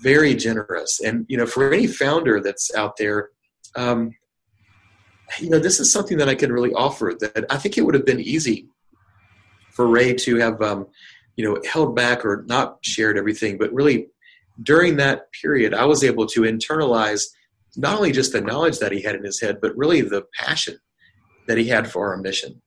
Very 0.02 0.36
generous. 0.36 1.00
And, 1.00 1.26
you 1.28 1.38
know, 1.38 1.46
for 1.46 1.72
any 1.72 1.88
founder 1.88 2.42
that's 2.42 2.74
out 2.76 2.98
there, 2.98 3.30
um, 3.76 4.12
you 5.40 5.50
know, 5.50 5.60
this 5.60 5.80
is 5.80 5.92
something 5.92 6.18
that 6.18 6.30
I 6.30 6.36
can 6.36 6.52
really 6.52 6.74
offer 6.74 7.14
that 7.20 7.46
I 7.50 7.58
think 7.58 7.78
it 7.78 7.82
would 7.82 7.96
have 7.96 8.06
been 8.06 8.20
easy 8.20 8.68
for 9.72 9.88
Ray 9.88 10.14
to 10.14 10.38
have 10.38 10.62
um, 10.62 10.88
you 11.36 11.46
know 11.46 11.60
held 11.70 11.96
back 11.96 12.26
or 12.26 12.44
not 12.48 12.78
shared 12.82 13.18
everything 13.18 13.58
but 13.58 13.74
really 13.74 14.08
during 14.64 14.98
that 14.98 15.32
period 15.32 15.74
i 15.74 15.86
was 15.86 16.04
able 16.04 16.26
to 16.26 16.42
internalize 16.42 17.26
not 17.78 17.98
only 17.98 18.12
just 18.12 18.32
the 18.32 18.42
knowledge 18.42 18.80
that 18.80 18.92
he 18.92 19.02
had 19.02 19.16
in 19.16 19.24
his 19.24 19.42
head 19.42 19.60
but 19.62 19.76
really 19.76 20.02
the 20.02 20.26
passion 20.34 20.78
that 21.48 21.58
he 21.58 21.68
had 21.68 21.90
for 21.90 22.10
our 22.10 22.18
mission. 22.18 22.62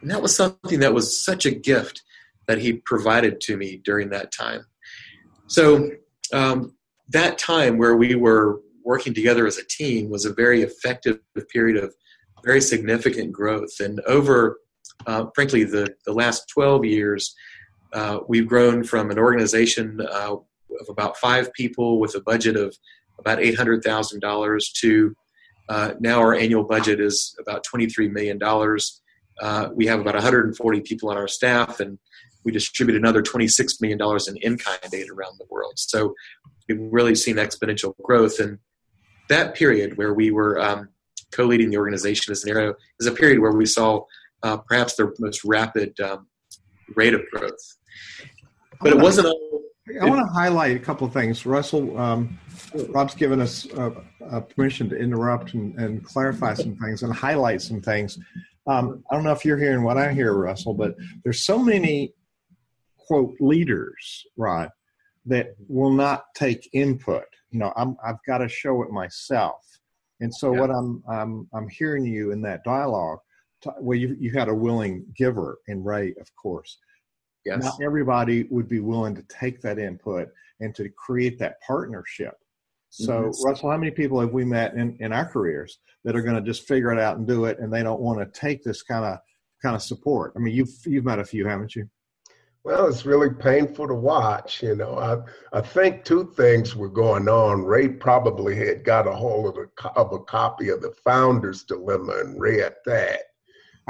And 0.00 0.10
that 0.10 0.22
was 0.22 0.34
something 0.34 0.80
that 0.80 0.94
was 0.94 1.22
such 1.22 1.46
a 1.46 1.50
gift 1.50 2.02
that 2.46 2.58
he 2.58 2.74
provided 2.74 3.40
to 3.42 3.56
me 3.56 3.80
during 3.84 4.10
that 4.10 4.32
time. 4.32 4.66
So 5.46 5.90
um, 6.32 6.74
that 7.08 7.38
time 7.38 7.78
where 7.78 7.96
we 7.96 8.14
were 8.14 8.60
working 8.84 9.14
together 9.14 9.46
as 9.46 9.56
a 9.56 9.64
team 9.64 10.10
was 10.10 10.24
a 10.24 10.32
very 10.32 10.62
effective 10.62 11.20
period 11.50 11.82
of 11.82 11.94
very 12.44 12.60
significant 12.60 13.32
growth. 13.32 13.80
And 13.80 14.00
over 14.00 14.58
uh, 15.06 15.26
frankly 15.34 15.64
the, 15.64 15.94
the 16.06 16.12
last 16.12 16.48
12 16.50 16.84
years 16.84 17.34
uh, 17.94 18.18
we've 18.28 18.46
grown 18.46 18.84
from 18.84 19.10
an 19.10 19.18
organization 19.18 20.00
uh, 20.00 20.34
of 20.34 20.88
about 20.88 21.16
five 21.16 21.52
people 21.52 22.00
with 22.00 22.14
a 22.14 22.20
budget 22.20 22.56
of 22.56 22.76
about 23.18 23.38
$800,000 23.38 24.72
to 24.80 25.16
uh, 25.68 25.94
now 26.00 26.18
our 26.18 26.34
annual 26.34 26.64
budget 26.64 27.00
is 27.00 27.34
about 27.40 27.64
$23 27.64 28.10
million. 28.10 28.38
Uh, 29.40 29.68
we 29.74 29.86
have 29.86 30.00
about 30.00 30.14
140 30.14 30.80
people 30.80 31.08
on 31.08 31.16
our 31.16 31.28
staff, 31.28 31.80
and 31.80 31.98
we 32.44 32.52
distribute 32.52 32.96
another 32.96 33.22
$26 33.22 33.80
million 33.80 33.98
in 34.28 34.36
in-kind 34.38 34.94
aid 34.94 35.08
around 35.10 35.38
the 35.38 35.46
world. 35.48 35.74
So 35.76 36.14
we've 36.68 36.78
really 36.90 37.14
seen 37.14 37.36
exponential 37.36 37.94
growth. 38.02 38.40
And 38.40 38.58
that 39.28 39.54
period 39.54 39.96
where 39.96 40.12
we 40.12 40.30
were 40.30 40.60
um, 40.60 40.88
co-leading 41.32 41.70
the 41.70 41.78
organization 41.78 42.32
as 42.32 42.44
an 42.44 42.50
area 42.50 42.74
is 43.00 43.06
a 43.06 43.12
period 43.12 43.40
where 43.40 43.52
we 43.52 43.66
saw 43.66 44.04
uh, 44.42 44.58
perhaps 44.58 44.96
the 44.96 45.14
most 45.18 45.44
rapid 45.44 45.98
um, 46.00 46.26
rate 46.94 47.14
of 47.14 47.22
growth. 47.32 47.76
But 48.80 48.92
it 48.92 48.98
wasn't. 48.98 49.28
I 50.00 50.06
want 50.06 50.26
to 50.26 50.32
highlight 50.32 50.76
a 50.76 50.80
couple 50.80 51.06
of 51.06 51.12
things. 51.12 51.44
Russell, 51.44 51.98
um, 51.98 52.38
Rod's 52.88 53.14
given 53.14 53.40
us 53.40 53.70
uh, 53.74 53.90
uh, 54.30 54.40
permission 54.40 54.88
to 54.88 54.96
interrupt 54.96 55.54
and, 55.54 55.78
and, 55.78 56.02
clarify 56.02 56.54
some 56.54 56.74
things 56.76 57.02
and 57.02 57.12
highlight 57.12 57.60
some 57.60 57.82
things. 57.82 58.18
Um, 58.66 59.04
I 59.10 59.14
don't 59.14 59.24
know 59.24 59.32
if 59.32 59.44
you're 59.44 59.58
hearing 59.58 59.82
what 59.82 59.98
I 59.98 60.12
hear, 60.12 60.32
Russell, 60.32 60.72
but 60.72 60.94
there's 61.22 61.44
so 61.44 61.58
many 61.58 62.14
quote 62.96 63.34
leaders, 63.40 64.24
Rod, 64.36 64.70
that 65.26 65.54
will 65.68 65.92
not 65.92 66.24
take 66.34 66.68
input. 66.72 67.24
You 67.50 67.60
know, 67.60 67.72
I'm, 67.76 67.96
I've 68.04 68.22
got 68.26 68.38
to 68.38 68.48
show 68.48 68.82
it 68.82 68.90
myself. 68.90 69.62
And 70.20 70.34
so, 70.34 70.54
yeah. 70.54 70.60
what 70.60 70.70
I'm, 70.70 71.02
I'm 71.08 71.48
I'm 71.52 71.68
hearing 71.68 72.06
you 72.06 72.32
in 72.32 72.40
that 72.42 72.64
dialogue. 72.64 73.18
Well, 73.80 73.98
you 73.98 74.16
you 74.18 74.32
had 74.32 74.48
a 74.48 74.54
willing 74.54 75.04
giver 75.16 75.58
in 75.68 75.82
Ray, 75.82 76.14
of 76.20 76.34
course, 76.36 76.78
Yes. 77.44 77.62
Not 77.62 77.82
everybody 77.82 78.44
would 78.44 78.68
be 78.68 78.80
willing 78.80 79.14
to 79.14 79.22
take 79.24 79.60
that 79.62 79.78
input 79.78 80.28
and 80.60 80.74
to 80.76 80.88
create 80.88 81.38
that 81.38 81.60
partnership. 81.60 82.34
So, 82.88 83.12
mm-hmm. 83.12 83.44
Russell, 83.44 83.70
how 83.70 83.76
many 83.76 83.90
people 83.90 84.20
have 84.20 84.32
we 84.32 84.44
met 84.44 84.74
in, 84.74 84.96
in 85.00 85.12
our 85.12 85.24
careers 85.24 85.80
that 86.04 86.14
are 86.14 86.22
going 86.22 86.36
to 86.36 86.40
just 86.40 86.68
figure 86.68 86.92
it 86.92 86.98
out 87.00 87.16
and 87.16 87.26
do 87.26 87.46
it, 87.46 87.58
and 87.58 87.72
they 87.72 87.82
don't 87.82 88.00
want 88.00 88.20
to 88.20 88.40
take 88.40 88.62
this 88.62 88.82
kind 88.82 89.04
of 89.04 89.18
kind 89.60 89.74
of 89.74 89.82
support? 89.82 90.32
I 90.36 90.38
mean, 90.38 90.54
you've 90.54 90.70
you've 90.86 91.04
met 91.04 91.18
a 91.18 91.24
few, 91.24 91.46
haven't 91.46 91.74
you? 91.74 91.88
Well, 92.62 92.86
it's 92.86 93.04
really 93.04 93.30
painful 93.30 93.88
to 93.88 93.94
watch. 93.94 94.62
You 94.62 94.76
know, 94.76 94.96
I 94.96 95.58
I 95.58 95.60
think 95.60 96.04
two 96.04 96.32
things 96.36 96.76
were 96.76 96.88
going 96.88 97.28
on. 97.28 97.64
Ray 97.64 97.88
probably 97.88 98.54
had 98.54 98.84
got 98.84 99.08
a 99.08 99.12
hold 99.12 99.58
of 99.58 99.66
a 99.66 99.88
of 99.98 100.12
a 100.12 100.20
copy 100.20 100.68
of 100.68 100.80
the 100.80 100.92
Founder's 101.04 101.64
Dilemma 101.64 102.20
and 102.20 102.40
read 102.40 102.74
that, 102.86 103.22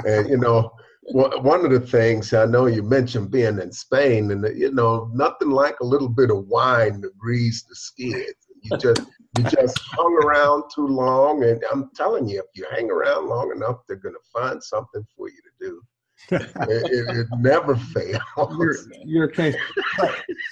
and 0.03 0.27
you 0.27 0.37
know 0.37 0.71
well, 1.13 1.41
one 1.41 1.63
of 1.63 1.71
the 1.71 1.79
things 1.79 2.33
I 2.33 2.45
know 2.45 2.65
you 2.65 2.81
mentioned 2.81 3.31
being 3.31 3.59
in 3.59 3.71
Spain, 3.71 4.31
and 4.31 4.45
you 4.57 4.71
know 4.71 5.09
nothing 5.13 5.49
like 5.49 5.79
a 5.79 5.85
little 5.85 6.09
bit 6.09 6.31
of 6.31 6.47
wine 6.47 7.01
to 7.01 7.11
grease 7.17 7.63
the 7.63 7.75
skids. 7.75 8.33
You 8.63 8.77
just 8.77 9.01
you 9.37 9.43
just 9.43 9.77
hung 9.79 10.13
around 10.23 10.63
too 10.73 10.87
long, 10.87 11.43
and 11.43 11.63
I'm 11.71 11.91
telling 11.95 12.27
you, 12.27 12.39
if 12.39 12.45
you 12.55 12.65
hang 12.71 12.89
around 12.89 13.27
long 13.27 13.51
enough, 13.55 13.81
they're 13.87 13.97
going 13.97 14.15
to 14.15 14.39
find 14.39 14.63
something 14.63 15.05
for 15.15 15.29
you 15.29 15.35
to 15.35 15.67
do. 15.67 15.81
it, 16.31 16.41
it, 16.61 17.17
it, 17.17 17.27
never 17.39 17.75
fails. 17.75 18.21
Your, 18.37 18.75
your 19.05 19.27
case, 19.27 19.55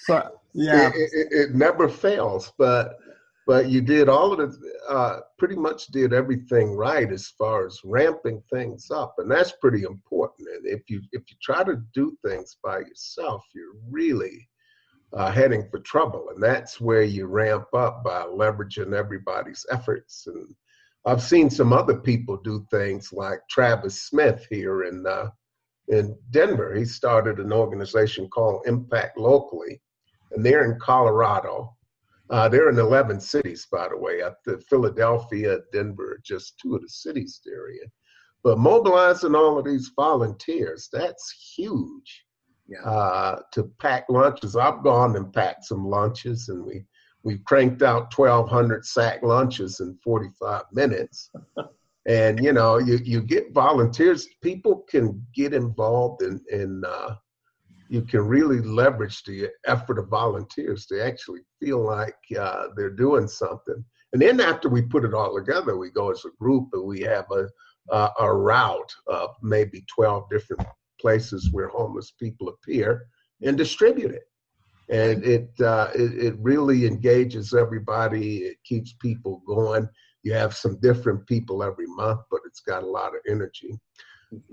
so, 0.02 0.38
yeah, 0.54 0.92
it, 0.94 1.28
it, 1.32 1.56
never 1.56 1.88
fails. 1.88 2.52
But 2.58 2.98
but 3.46 3.70
you 3.70 3.82
did 3.82 4.08
all 4.10 4.40
of 4.40 4.60
the 4.60 4.72
uh, 4.90 5.20
pretty 5.38 5.56
much 5.56 5.88
did 5.88 6.14
everything 6.14 6.76
right 6.76 7.12
as 7.12 7.28
far 7.38 7.66
as 7.66 7.80
ramping 7.84 8.42
things 8.52 8.90
up 8.92 9.16
and 9.18 9.30
that's 9.30 9.54
pretty 9.62 9.84
important 9.84 10.48
and 10.56 10.66
if 10.66 10.90
you 10.90 11.02
if 11.12 11.24
you 11.30 11.36
try 11.42 11.64
to 11.64 11.82
do 11.94 12.16
things 12.26 12.58
by 12.64 12.80
yourself 12.80 13.44
you're 13.54 13.76
really 13.90 14.48
uh, 15.14 15.32
heading 15.32 15.68
for 15.70 15.80
trouble 15.80 16.30
and 16.34 16.42
that's 16.42 16.82
where 16.82 17.04
you 17.04 17.26
ramp 17.26 17.68
up 17.74 18.04
by 18.04 18.22
leveraging 18.24 18.94
everybody's 18.94 19.66
efforts 19.72 20.28
and 20.28 20.56
i've 21.06 21.22
seen 21.22 21.50
some 21.50 21.74
other 21.74 22.00
people 22.00 22.38
do 22.38 22.66
things 22.72 23.12
like 23.14 23.40
travis 23.50 24.04
smith 24.04 24.46
here 24.50 24.84
in 24.84 25.06
uh, 25.08 25.28
in 25.90 26.18
denver. 26.32 26.74
He 26.74 26.86
started 26.86 27.40
an 27.40 27.52
organization 27.52 28.30
called 28.30 28.64
impact 28.66 29.18
locally 29.18 29.82
and 30.32 30.46
they're 30.46 30.72
in 30.72 30.80
colorado 30.80 31.76
uh, 32.34 32.50
they're 32.50 32.70
in 32.70 32.80
11 32.80 33.20
cities, 33.20 33.68
by 33.72 33.88
the 33.88 33.96
way. 33.96 34.22
The 34.44 34.58
Philadelphia, 34.68 35.60
Denver, 35.72 36.20
just 36.24 36.58
two 36.58 36.74
of 36.74 36.82
the 36.82 36.90
cities 36.90 37.40
they're 37.46 37.70
in. 37.70 37.92
But 38.44 38.58
mobilizing 38.58 39.36
all 39.36 39.60
of 39.60 39.66
these 39.66 39.92
volunteers, 39.96 40.90
that's 40.92 41.54
huge. 41.56 42.26
Yeah. 42.68 42.82
Uh, 42.82 43.40
to 43.52 43.72
pack 43.80 44.06
lunches, 44.10 44.56
I've 44.56 44.84
gone 44.84 45.16
and 45.16 45.32
packed 45.32 45.66
some 45.66 45.86
lunches, 45.86 46.50
and 46.50 46.66
we 46.66 46.86
we 47.22 47.38
cranked 47.46 47.84
out 47.84 48.18
1,200 48.18 48.84
sack 48.84 49.22
lunches 49.22 49.80
in 49.80 49.96
45 50.04 50.64
minutes. 50.74 51.30
and 52.08 52.44
you 52.44 52.52
know, 52.52 52.80
you 52.80 52.98
you 53.04 53.22
get 53.22 53.54
volunteers. 53.54 54.28
People 54.42 54.86
can 54.90 55.24
get 55.36 55.54
involved 55.54 56.24
in 56.24 56.42
in 56.50 56.82
uh, 56.84 57.14
you 57.94 58.02
can 58.02 58.22
really 58.22 58.60
leverage 58.60 59.24
the 59.24 59.48
effort 59.68 60.00
of 60.00 60.08
volunteers 60.08 60.88
to 60.88 61.06
actually 61.06 61.42
feel 61.60 61.86
like 61.86 62.18
uh, 62.40 62.70
they're 62.76 62.90
doing 62.90 63.28
something. 63.28 63.86
And 64.14 64.20
then 64.20 64.42
after 64.42 64.68
we 64.68 64.82
put 64.82 65.06
it 65.06 65.14
all 65.14 65.36
together, 65.36 65.78
we 65.78 65.92
go 65.92 66.10
as 66.10 66.26
a 66.26 66.32
group 66.40 66.70
and 66.74 66.84
we 66.84 67.02
have 67.02 67.26
a 67.30 67.48
uh, 67.92 68.10
a 68.20 68.34
route 68.34 68.94
of 69.08 69.30
maybe 69.44 69.86
12 69.94 70.24
different 70.32 70.66
places 71.00 71.50
where 71.52 71.68
homeless 71.68 72.14
people 72.20 72.50
appear 72.50 73.06
and 73.44 73.58
distribute 73.58 74.12
it. 74.12 74.24
And 74.90 75.24
it, 75.24 75.50
uh, 75.62 75.90
it, 75.94 76.14
it 76.18 76.36
really 76.40 76.88
engages 76.88 77.54
everybody. 77.54 78.38
It 78.38 78.58
keeps 78.64 78.94
people 79.02 79.44
going. 79.46 79.88
You 80.24 80.34
have 80.34 80.56
some 80.56 80.80
different 80.80 81.28
people 81.28 81.62
every 81.62 81.88
month, 81.88 82.22
but 82.32 82.40
it's 82.48 82.62
got 82.62 82.84
a 82.84 82.88
lot 82.88 83.14
of 83.14 83.22
energy. 83.30 83.78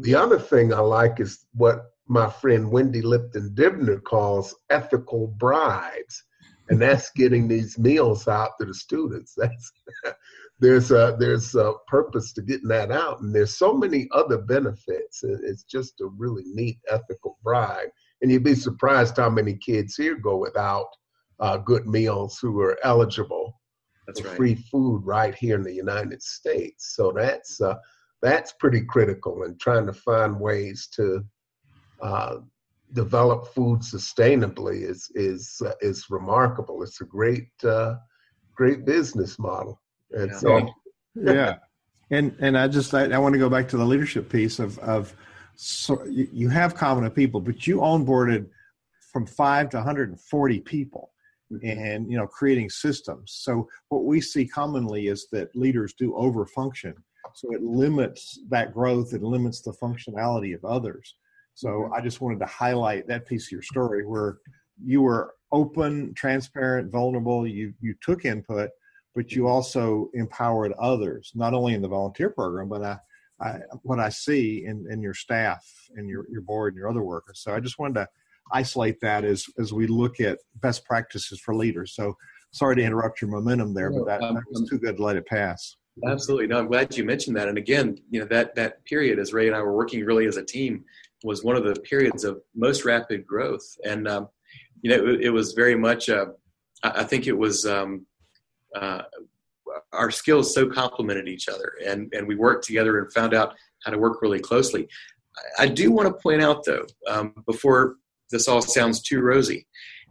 The 0.01 0.15
other 0.15 0.39
thing 0.39 0.75
I 0.75 0.81
like 0.81 1.21
is 1.21 1.47
what 1.55 1.87
my 2.11 2.29
friend 2.29 2.73
Wendy 2.73 3.03
Lipton 3.03 3.55
Dibner 3.55 4.03
calls 4.03 4.53
ethical 4.69 5.29
bribes. 5.39 6.25
And 6.69 6.83
that's 6.83 7.11
getting 7.17 7.47
these 7.47 7.79
meals 7.79 8.27
out 8.27 8.51
to 8.59 8.67
the 8.67 8.75
students. 8.75 9.33
That's 9.37 9.73
there's 10.59 10.91
a 10.91 11.17
there's 11.19 11.55
a 11.55 11.75
purpose 11.87 12.33
to 12.33 12.43
getting 12.43 12.69
that 12.69 12.91
out, 12.91 13.21
and 13.21 13.35
there's 13.35 13.57
so 13.57 13.73
many 13.73 14.09
other 14.13 14.39
benefits. 14.39 15.23
It's 15.23 15.63
just 15.63 16.01
a 16.01 16.07
really 16.07 16.43
neat 16.47 16.79
ethical 16.89 17.39
bribe, 17.43 17.89
and 18.21 18.31
you'd 18.31 18.45
be 18.45 18.55
surprised 18.55 19.17
how 19.17 19.31
many 19.31 19.55
kids 19.55 19.95
here 19.97 20.17
go 20.17 20.37
without 20.37 20.89
uh, 21.39 21.59
good 21.59 21.87
meals 21.87 22.39
who 22.41 22.61
are 22.61 22.79
eligible 22.83 23.59
that's 24.07 24.21
for 24.21 24.29
right. 24.29 24.37
free 24.37 24.55
food 24.55 25.03
right 25.05 25.35
here 25.35 25.57
in 25.57 25.63
the 25.63 25.73
United 25.73 26.23
States. 26.23 26.95
So 26.95 27.13
that's 27.15 27.61
uh, 27.61 27.77
that's 28.21 28.53
pretty 28.53 28.83
critical, 28.83 29.45
and 29.45 29.59
trying 29.61 29.87
to 29.87 29.93
find 29.93 30.39
ways 30.39 30.89
to 30.97 31.25
uh, 32.03 32.37
develop 32.93 33.55
food 33.55 33.81
sustainably 33.81 34.83
is 34.89 35.11
is 35.15 35.63
uh, 35.65 35.73
is 35.81 36.07
remarkable. 36.11 36.83
It's 36.83 37.01
a 37.01 37.05
great 37.05 37.49
uh, 37.65 37.97
great 38.55 38.85
business 38.85 39.39
model. 39.39 39.81
And 40.13 40.31
yeah. 40.31 40.39
so, 40.39 40.69
yeah, 41.15 41.55
and 42.11 42.37
and 42.41 42.59
I 42.59 42.69
just 42.69 42.93
I, 42.95 43.05
I, 43.11 43.19
want 43.19 43.33
to 43.35 43.39
go 43.39 43.49
back 43.49 43.69
to 43.69 43.77
the 43.77 43.85
leadership 43.85 44.29
piece 44.29 44.59
of 44.59 44.79
of 44.81 45.15
so 45.55 46.05
you, 46.05 46.29
you 46.33 46.49
have 46.49 46.75
competent 46.75 47.15
people, 47.15 47.41
but 47.41 47.67
you 47.67 47.79
onboarded 47.79 48.47
from 49.13 49.27
five 49.27 49.69
to 49.71 49.77
140 49.77 50.61
people 50.61 51.11
and 51.63 52.11
you 52.11 52.17
know 52.17 52.27
creating 52.27 52.71
systems 52.71 53.33
so 53.43 53.69
what 53.89 54.05
we 54.05 54.21
see 54.21 54.47
commonly 54.47 55.09
is 55.09 55.27
that 55.33 55.55
leaders 55.57 55.93
do 55.95 56.13
overfunction 56.13 56.95
so 57.35 57.53
it 57.53 57.63
limits 57.63 58.39
that 58.49 58.73
growth 58.73 59.13
it 59.13 59.23
limits 59.23 59.61
the 59.61 59.73
functionality 59.73 60.55
of 60.55 60.65
others 60.65 61.17
so 61.55 61.69
mm-hmm. 61.69 61.95
I 61.95 62.01
just 62.01 62.21
wanted 62.21 62.41
to 62.41 62.47
highlight 62.47 63.07
that 63.09 63.27
piece 63.27 63.47
of 63.49 63.53
your 63.53 63.63
story 63.63 64.07
where 64.07 64.39
you 64.83 65.03
were 65.03 65.35
open, 65.53 66.15
transparent, 66.15 66.91
vulnerable. 66.91 67.47
You 67.47 67.75
you 67.81 67.95
took 68.03 68.25
input, 68.25 68.71
but 69.15 69.33
you 69.33 69.47
also 69.47 70.09
empowered 70.15 70.73
others, 70.81 71.33
not 71.35 71.55
only 71.55 71.75
in 71.75 71.83
the 71.83 71.89
volunteer 71.89 72.31
program, 72.31 72.69
but 72.69 72.83
I, 72.83 72.99
I 73.41 73.59
what 73.83 73.99
I 73.99 74.09
see 74.09 74.65
in, 74.65 74.87
in 74.91 75.03
your 75.03 75.15
staff 75.15 75.65
and 75.97 76.09
your, 76.09 76.27
your 76.31 76.43
board 76.43 76.73
and 76.73 76.79
your 76.79 76.89
other 76.89 77.03
workers. 77.03 77.41
So 77.43 77.55
I 77.55 77.61
just 77.61 77.79
wanted 77.79 77.95
to 77.95 78.09
isolate 78.53 79.01
that 79.01 79.25
as 79.25 79.45
as 79.59 79.73
we 79.73 79.87
look 79.87 80.21
at 80.21 80.39
best 80.57 80.85
practices 80.85 81.41
for 81.41 81.55
leaders. 81.55 81.95
So 81.95 82.17
sorry 82.53 82.77
to 82.77 82.83
interrupt 82.83 83.21
your 83.21 83.31
momentum 83.31 83.75
there, 83.75 83.91
but 83.91 84.07
that, 84.07 84.21
that 84.21 84.43
was 84.51 84.69
too 84.69 84.79
good 84.79 84.97
to 84.97 85.03
let 85.03 85.17
it 85.17 85.27
pass. 85.27 85.77
Absolutely. 86.07 86.47
No, 86.47 86.59
I'm 86.59 86.67
glad 86.67 86.97
you 86.97 87.05
mentioned 87.05 87.37
that. 87.37 87.49
And 87.49 87.59
again, 87.59 87.99
you 88.11 88.21
know, 88.21 88.27
that 88.27 88.55
that 88.55 88.85
period 88.85 89.19
as 89.19 89.33
Ray 89.33 89.49
and 89.49 89.57
I 89.57 89.61
were 89.61 89.77
working 89.77 90.05
really 90.05 90.27
as 90.27 90.37
a 90.37 90.45
team 90.45 90.85
was 91.25 91.45
one 91.45 91.57
of 91.57 91.65
the 91.65 91.79
periods 91.81 92.25
of 92.25 92.41
most 92.55 92.85
rapid 92.85 93.27
growth. 93.27 93.65
And, 93.85 94.09
um, 94.09 94.29
you 94.83 94.91
know, 94.91 95.07
it, 95.07 95.21
it, 95.23 95.31
was 95.31 95.53
very 95.53 95.77
much, 95.77 96.09
uh, 96.09 96.27
I 96.83 97.05
think 97.05 97.27
it 97.27 97.37
was, 97.37 97.67
um, 97.67 98.07
uh, 98.75 99.03
our 99.93 100.11
skills 100.11 100.55
so 100.55 100.69
complemented 100.69 101.29
each 101.29 101.49
other 101.49 101.75
and, 101.87 102.13
and 102.15 102.27
we 102.27 102.35
worked 102.35 102.65
together 102.65 102.99
and 102.99 103.13
found 103.13 103.35
out 103.35 103.55
how 103.85 103.91
to 103.91 103.99
work 103.99 104.23
really 104.23 104.41
closely. 104.41 104.89
I, 105.59 105.69
do 105.69 105.93
want 105.93 106.09
to 106.09 106.23
point 106.23 106.43
out 106.43 106.65
though, 106.65 106.87
um, 107.09 107.35
before 107.47 107.97
this 108.31 108.49
all 108.49 108.63
sounds 108.63 109.03
too 109.03 109.21
rosy, 109.21 109.67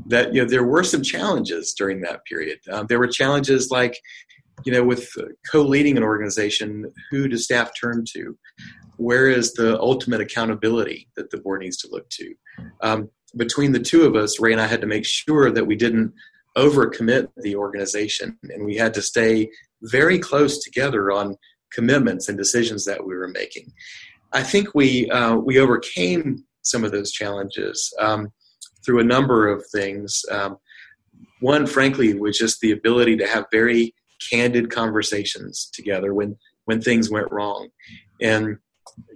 that, 0.06 0.34
you 0.34 0.41
know, 0.41 0.50
there 0.50 0.63
were 0.63 0.84
some 0.84 1.04
challenges 1.04 1.74
during 1.74 2.02
that 2.02 2.24
period. 2.26 2.60
Um, 2.72 2.88
there 2.88 3.00
were 3.00 3.08
challenges 3.08 3.69
like, 3.69 4.00
you 4.65 4.72
know, 4.72 4.84
with 4.84 5.10
co-leading 5.50 5.98
an 5.98 6.04
organization, 6.04 6.91
who 7.12 7.28
does 7.28 7.45
staff 7.45 7.72
turn 7.80 8.06
to? 8.13 8.38
Where 9.00 9.30
is 9.30 9.54
the 9.54 9.80
ultimate 9.80 10.20
accountability 10.20 11.08
that 11.16 11.30
the 11.30 11.38
board 11.38 11.62
needs 11.62 11.78
to 11.78 11.90
look 11.90 12.10
to? 12.10 12.36
Um, 12.82 13.10
between 13.38 13.72
the 13.72 13.80
two 13.80 14.04
of 14.04 14.18
us, 14.18 14.42
Ray 14.42 14.52
and 14.52 14.62
I 14.62 14.68
had 14.68 14.82
to 14.82 14.88
make 14.88 15.06
sure 15.06 15.52
that 15.52 15.66
we 15.66 15.78
didn't 15.78 16.14
overcommit 16.58 17.30
the 17.38 17.56
organization, 17.56 18.38
and 18.44 18.66
we 18.66 18.76
had 18.76 18.94
to 18.96 19.02
stay 19.02 19.50
very 19.84 20.20
close 20.20 20.62
together 20.62 21.12
on 21.12 21.38
commitments 21.72 22.28
and 22.28 22.38
decisions 22.38 22.84
that 22.86 23.06
we 23.06 23.16
were 23.16 23.30
making. 23.30 23.72
I 24.34 24.44
think 24.44 24.76
we 24.76 25.10
uh, 25.12 25.36
we 25.36 25.60
overcame 25.60 26.44
some 26.64 26.84
of 26.84 26.92
those 26.92 27.12
challenges 27.12 27.94
um, 28.00 28.34
through 28.86 29.00
a 29.00 29.12
number 29.16 29.48
of 29.48 29.64
things. 29.72 30.22
Um, 30.30 30.58
one, 31.40 31.66
frankly, 31.68 32.14
was 32.16 32.38
just 32.38 32.60
the 32.60 32.72
ability 32.72 33.16
to 33.18 33.28
have 33.28 33.46
very 33.50 33.96
candid 34.30 34.70
conversations 34.70 35.70
together 35.74 36.14
when 36.14 36.36
when 36.66 36.82
things 36.82 37.10
went 37.10 37.32
wrong, 37.32 37.70
and 38.22 38.58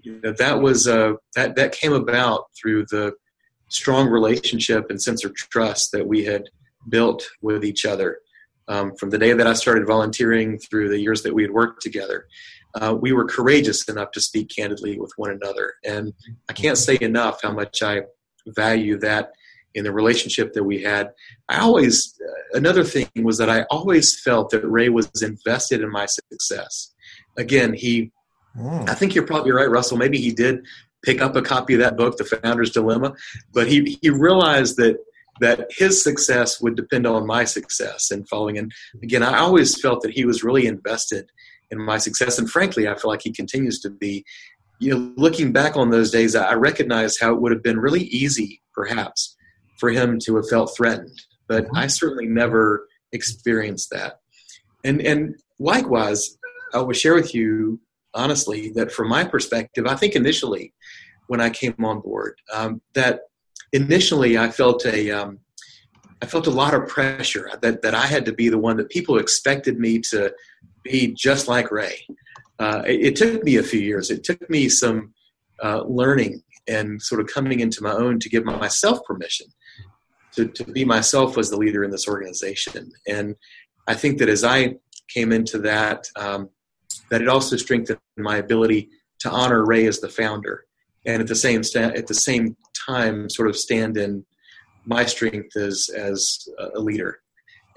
you 0.01 0.19
know, 0.23 0.33
that 0.33 0.61
was 0.61 0.87
uh, 0.87 1.13
that 1.35 1.55
that 1.55 1.71
came 1.71 1.93
about 1.93 2.45
through 2.59 2.85
the 2.89 3.13
strong 3.69 4.07
relationship 4.07 4.89
and 4.89 5.01
sense 5.01 5.23
of 5.23 5.35
trust 5.35 5.91
that 5.91 6.07
we 6.07 6.23
had 6.23 6.43
built 6.89 7.23
with 7.41 7.63
each 7.63 7.85
other 7.85 8.19
um, 8.67 8.95
from 8.97 9.09
the 9.09 9.17
day 9.17 9.33
that 9.33 9.47
I 9.47 9.53
started 9.53 9.87
volunteering 9.87 10.59
through 10.59 10.89
the 10.89 10.99
years 10.99 11.23
that 11.23 11.33
we 11.33 11.41
had 11.41 11.51
worked 11.51 11.81
together. 11.81 12.27
Uh, 12.75 12.95
we 12.99 13.13
were 13.13 13.25
courageous 13.25 13.87
enough 13.87 14.11
to 14.11 14.21
speak 14.21 14.49
candidly 14.55 14.99
with 14.99 15.11
one 15.15 15.31
another, 15.31 15.73
and 15.85 16.13
I 16.49 16.53
can't 16.53 16.77
say 16.77 16.97
enough 17.01 17.41
how 17.41 17.51
much 17.51 17.83
I 17.83 18.01
value 18.47 18.97
that 18.99 19.33
in 19.75 19.83
the 19.83 19.91
relationship 19.91 20.53
that 20.53 20.63
we 20.63 20.81
had. 20.81 21.11
I 21.49 21.59
always, 21.59 22.19
uh, 22.21 22.57
another 22.57 22.83
thing 22.83 23.07
was 23.21 23.37
that 23.37 23.49
I 23.49 23.63
always 23.63 24.19
felt 24.19 24.49
that 24.51 24.67
Ray 24.67 24.89
was 24.89 25.09
invested 25.21 25.81
in 25.81 25.91
my 25.91 26.05
success. 26.05 26.93
Again, 27.37 27.73
he, 27.73 28.11
mm. 28.57 28.89
I 28.89 28.93
think 28.93 29.15
you're 29.15 29.25
probably 29.25 29.51
right, 29.51 29.69
Russell. 29.69 29.97
Maybe 29.97 30.19
he 30.19 30.31
did 30.31 30.65
pick 31.03 31.21
up 31.21 31.35
a 31.35 31.41
copy 31.41 31.73
of 31.73 31.79
that 31.81 31.97
book, 31.97 32.17
The 32.17 32.23
Founder's 32.23 32.71
Dilemma, 32.71 33.13
but 33.53 33.67
he, 33.67 33.99
he 34.01 34.09
realized 34.09 34.77
that 34.77 34.97
that 35.39 35.67
his 35.71 36.03
success 36.03 36.61
would 36.61 36.75
depend 36.75 37.07
on 37.07 37.25
my 37.25 37.43
success 37.43 38.11
and 38.11 38.27
following. 38.29 38.57
And 38.57 38.71
again, 39.01 39.23
I 39.23 39.39
always 39.39 39.79
felt 39.81 40.01
that 40.01 40.11
he 40.11 40.25
was 40.25 40.43
really 40.43 40.67
invested 40.67 41.31
in 41.71 41.79
my 41.79 41.97
success. 41.97 42.37
And 42.37 42.49
frankly, 42.49 42.87
I 42.87 42.95
feel 42.95 43.09
like 43.09 43.23
he 43.23 43.31
continues 43.31 43.79
to 43.81 43.89
be. 43.89 44.25
You 44.79 44.91
know, 44.91 45.13
looking 45.15 45.53
back 45.53 45.77
on 45.77 45.91
those 45.91 46.11
days, 46.11 46.35
I 46.35 46.55
recognize 46.55 47.17
how 47.17 47.33
it 47.33 47.41
would 47.41 47.53
have 47.53 47.63
been 47.63 47.79
really 47.79 48.03
easy, 48.03 48.61
perhaps, 48.73 49.35
for 49.79 49.89
him 49.89 50.19
to 50.25 50.35
have 50.35 50.49
felt 50.49 50.75
threatened. 50.75 51.21
But 51.47 51.65
mm-hmm. 51.65 51.77
I 51.77 51.87
certainly 51.87 52.27
never 52.27 52.87
experienced 53.11 53.89
that. 53.91 54.19
And 54.83 55.01
and 55.01 55.35
likewise, 55.57 56.37
I 56.73 56.79
will 56.81 56.93
share 56.93 57.15
with 57.15 57.33
you 57.33 57.79
honestly 58.13 58.69
that 58.71 58.91
from 58.91 59.09
my 59.09 59.23
perspective, 59.23 59.85
I 59.87 59.95
think 59.95 60.15
initially 60.15 60.73
when 61.27 61.41
I 61.41 61.49
came 61.49 61.75
on 61.83 62.01
board, 62.01 62.39
um, 62.53 62.81
that 62.93 63.21
initially 63.71 64.37
I 64.37 64.49
felt 64.49 64.85
a 64.85 65.11
um, 65.11 65.39
I 66.21 66.25
felt 66.25 66.47
a 66.47 66.51
lot 66.51 66.73
of 66.73 66.87
pressure 66.87 67.51
that, 67.61 67.81
that 67.81 67.93
I 67.93 68.05
had 68.05 68.23
to 68.25 68.33
be 68.33 68.47
the 68.47 68.57
one 68.57 68.77
that 68.77 68.89
people 68.89 69.17
expected 69.17 69.77
me 69.77 69.99
to 70.11 70.33
be 70.81 71.13
just 71.13 71.49
like 71.49 71.69
Ray. 71.69 71.99
Uh, 72.59 72.81
it, 72.87 73.07
it, 73.07 73.15
took 73.17 73.43
me 73.43 73.57
a 73.57 73.63
few 73.63 73.81
years. 73.81 74.09
It 74.09 74.23
took 74.23 74.49
me 74.49 74.69
some 74.69 75.13
uh, 75.61 75.81
learning 75.83 76.41
and 76.69 77.01
sort 77.01 77.19
of 77.19 77.27
coming 77.27 77.59
into 77.59 77.83
my 77.83 77.91
own 77.91 78.19
to 78.19 78.29
give 78.29 78.45
myself 78.45 79.03
permission 79.03 79.47
to, 80.35 80.47
to 80.47 80.63
be 80.63 80.85
myself 80.85 81.37
as 81.37 81.49
the 81.49 81.57
leader 81.57 81.83
in 81.83 81.91
this 81.91 82.07
organization. 82.07 82.91
And 83.07 83.35
I 83.87 83.93
think 83.93 84.19
that 84.19 84.29
as 84.29 84.43
I 84.43 84.75
came 85.13 85.31
into 85.31 85.59
that, 85.59 86.07
um, 86.15 86.49
that 87.13 87.21
it 87.21 87.29
also 87.29 87.55
strengthened 87.57 87.99
my 88.17 88.37
ability 88.37 88.89
to 89.19 89.29
honor 89.29 89.63
Ray 89.63 89.85
as 89.85 89.99
the 89.99 90.09
founder, 90.09 90.65
and 91.05 91.21
at 91.21 91.27
the 91.27 91.35
same 91.35 91.61
sta- 91.61 91.93
at 91.95 92.07
the 92.07 92.15
same 92.15 92.57
time, 92.87 93.29
sort 93.29 93.49
of 93.49 93.55
stand 93.55 93.97
in 93.97 94.25
my 94.87 95.05
strength 95.05 95.55
as 95.55 95.89
as 95.95 96.39
a 96.75 96.79
leader. 96.79 97.19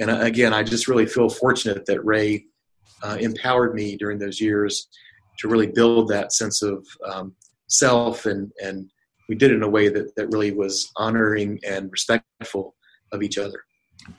And 0.01 0.11
uh, 0.11 0.21
again, 0.21 0.55
I 0.55 0.63
just 0.63 0.89
really 0.89 1.05
feel 1.05 1.29
fortunate 1.29 1.85
that 1.85 2.03
Ray 2.03 2.47
uh, 3.03 3.19
empowered 3.21 3.75
me 3.75 3.99
during 3.99 4.19
those 4.19 4.41
years 4.41 4.89
to 5.41 5.49
really 5.49 5.67
build 5.67 6.09
that 6.09 6.33
sense 6.33 6.63
of 6.63 6.87
um, 7.05 7.35
self 7.67 8.25
and 8.25 8.51
and 8.63 8.91
we 9.29 9.35
did 9.35 9.51
it 9.51 9.57
in 9.57 9.63
a 9.65 9.69
way 9.69 9.91
that, 9.91 10.17
that 10.17 10.29
really 10.29 10.53
was 10.53 10.91
honoring 10.97 11.61
and 11.69 11.93
respectful 11.93 12.75
of 13.13 13.23
each 13.23 13.37
other. 13.37 13.61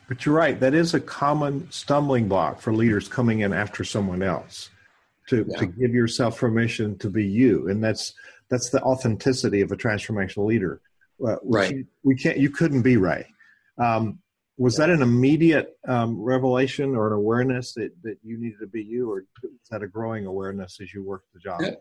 But 0.08 0.26
you're 0.26 0.36
right, 0.36 0.60
that 0.60 0.76
is 0.76 0.94
a 0.94 1.00
common 1.00 1.72
stumbling 1.72 2.28
block 2.28 2.62
for 2.62 2.72
leaders 2.72 3.08
coming 3.08 3.40
in 3.40 3.52
after 3.52 3.84
someone 3.84 4.22
else 4.22 4.70
to, 5.28 5.46
yeah. 5.48 5.60
to 5.60 5.66
give 5.66 5.94
yourself 5.94 6.40
permission 6.40 6.98
to 7.00 7.10
be 7.10 7.26
you. 7.26 7.70
And 7.70 7.84
that's 7.84 8.14
that's 8.50 8.70
the 8.70 8.82
authenticity 8.82 9.62
of 9.62 9.72
a 9.72 9.78
transformational 9.78 10.46
leader. 10.46 10.82
Uh, 11.26 11.36
right. 11.44 11.72
You, 11.72 11.86
we 12.04 12.16
can't 12.16 12.38
you 12.38 12.50
couldn't 12.50 12.82
be 12.82 12.98
Ray. 12.98 13.28
Um, 13.78 14.20
was 14.58 14.80
yeah. 14.80 14.88
that 14.88 14.94
an 14.94 15.02
immediate 15.02 15.78
um, 15.88 16.20
revelation 16.20 16.96
or 16.96 17.08
an 17.08 17.14
awareness 17.14 17.74
that, 17.74 17.92
that 18.04 18.18
you 18.24 18.38
needed 18.38 18.60
to 18.60 18.68
be 18.68 18.82
you, 18.84 19.12
or 19.12 19.26
is 19.44 19.70
that 19.70 19.84
a 19.84 19.88
growing 19.88 20.26
awareness 20.26 20.80
as 20.82 20.94
you 20.94 21.04
worked 21.04 21.32
the 21.34 21.40
job? 21.40 21.62
Yeah. 21.62 21.76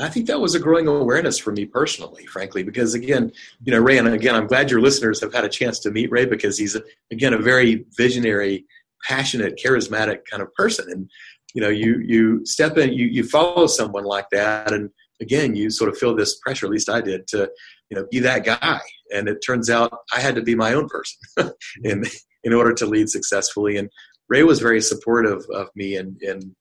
I 0.00 0.08
think 0.08 0.26
that 0.28 0.40
was 0.40 0.54
a 0.54 0.58
growing 0.58 0.88
awareness 0.88 1.38
for 1.38 1.52
me 1.52 1.66
personally, 1.66 2.24
frankly, 2.24 2.62
because 2.62 2.94
again, 2.94 3.30
you 3.62 3.72
know, 3.72 3.78
Ray, 3.78 3.98
and 3.98 4.08
again, 4.08 4.34
I'm 4.34 4.46
glad 4.46 4.70
your 4.70 4.80
listeners 4.80 5.20
have 5.20 5.34
had 5.34 5.44
a 5.44 5.48
chance 5.50 5.78
to 5.80 5.90
meet 5.90 6.10
Ray 6.10 6.24
because 6.24 6.56
he's, 6.56 6.76
again, 7.10 7.34
a 7.34 7.38
very 7.38 7.84
visionary, 7.94 8.64
passionate, 9.06 9.60
charismatic 9.62 10.24
kind 10.24 10.42
of 10.42 10.52
person. 10.54 10.90
And, 10.90 11.10
you 11.54 11.62
know, 11.62 11.68
you, 11.68 11.98
you 11.98 12.44
step 12.44 12.76
in, 12.78 12.92
you, 12.92 13.06
you 13.06 13.24
follow 13.24 13.66
someone 13.66 14.04
like 14.04 14.26
that. 14.32 14.72
And 14.72 14.90
again, 15.20 15.54
you 15.54 15.70
sort 15.70 15.90
of 15.90 15.98
feel 15.98 16.14
this 16.14 16.38
pressure, 16.40 16.66
at 16.66 16.72
least 16.72 16.88
I 16.88 17.00
did, 17.00 17.26
to, 17.28 17.50
you 17.90 17.96
know, 17.96 18.06
be 18.10 18.20
that 18.20 18.44
guy. 18.44 18.80
And 19.14 19.28
it 19.28 19.40
turns 19.44 19.68
out 19.68 19.92
I 20.14 20.20
had 20.20 20.34
to 20.36 20.42
be 20.42 20.54
my 20.54 20.74
own 20.74 20.88
person 20.88 21.52
in, 21.84 22.04
in 22.44 22.52
order 22.52 22.72
to 22.74 22.86
lead 22.86 23.08
successfully. 23.08 23.76
And 23.76 23.90
Ray 24.28 24.42
was 24.42 24.60
very 24.60 24.80
supportive 24.80 25.42
of 25.52 25.68
me 25.74 25.96
in, 25.96 26.16
in 26.20 26.54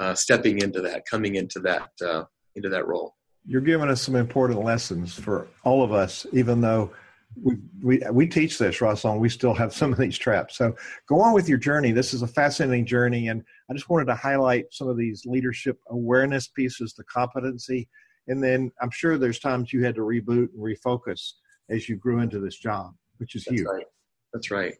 uh, 0.00 0.14
stepping 0.14 0.58
into 0.58 0.80
that, 0.82 1.04
coming 1.08 1.36
into 1.36 1.60
that, 1.60 1.90
uh, 2.04 2.24
into 2.56 2.68
that 2.68 2.86
role. 2.86 3.14
You're 3.44 3.60
giving 3.60 3.88
us 3.88 4.00
some 4.00 4.14
important 4.14 4.62
lessons 4.62 5.14
for 5.14 5.48
all 5.64 5.82
of 5.82 5.92
us, 5.92 6.26
even 6.32 6.60
though 6.60 6.92
we, 7.40 7.56
we, 7.82 8.02
we 8.12 8.26
teach 8.26 8.58
this, 8.58 8.80
Russell, 8.80 9.12
and 9.12 9.20
we 9.20 9.28
still 9.28 9.54
have 9.54 9.72
some 9.72 9.92
of 9.92 9.98
these 9.98 10.18
traps. 10.18 10.56
So 10.56 10.74
go 11.08 11.20
on 11.20 11.32
with 11.32 11.48
your 11.48 11.58
journey. 11.58 11.92
This 11.92 12.14
is 12.14 12.22
a 12.22 12.26
fascinating 12.26 12.86
journey, 12.86 13.28
and 13.28 13.42
I 13.70 13.74
just 13.74 13.88
wanted 13.88 14.06
to 14.06 14.14
highlight 14.14 14.66
some 14.70 14.88
of 14.88 14.96
these 14.96 15.24
leadership 15.24 15.78
awareness 15.90 16.48
pieces, 16.48 16.94
the 16.94 17.04
competency, 17.04 17.88
and 18.28 18.42
then 18.42 18.70
I'm 18.80 18.90
sure 18.90 19.18
there's 19.18 19.40
times 19.40 19.72
you 19.72 19.84
had 19.84 19.94
to 19.96 20.02
reboot 20.02 20.48
and 20.54 20.58
refocus 20.58 21.32
as 21.70 21.88
you 21.88 21.96
grew 21.96 22.20
into 22.20 22.38
this 22.38 22.58
job, 22.58 22.92
which 23.18 23.34
is 23.34 23.44
That's 23.44 23.60
huge. 23.60 23.68
Right. 23.68 23.86
That's 24.32 24.50
right. 24.50 24.74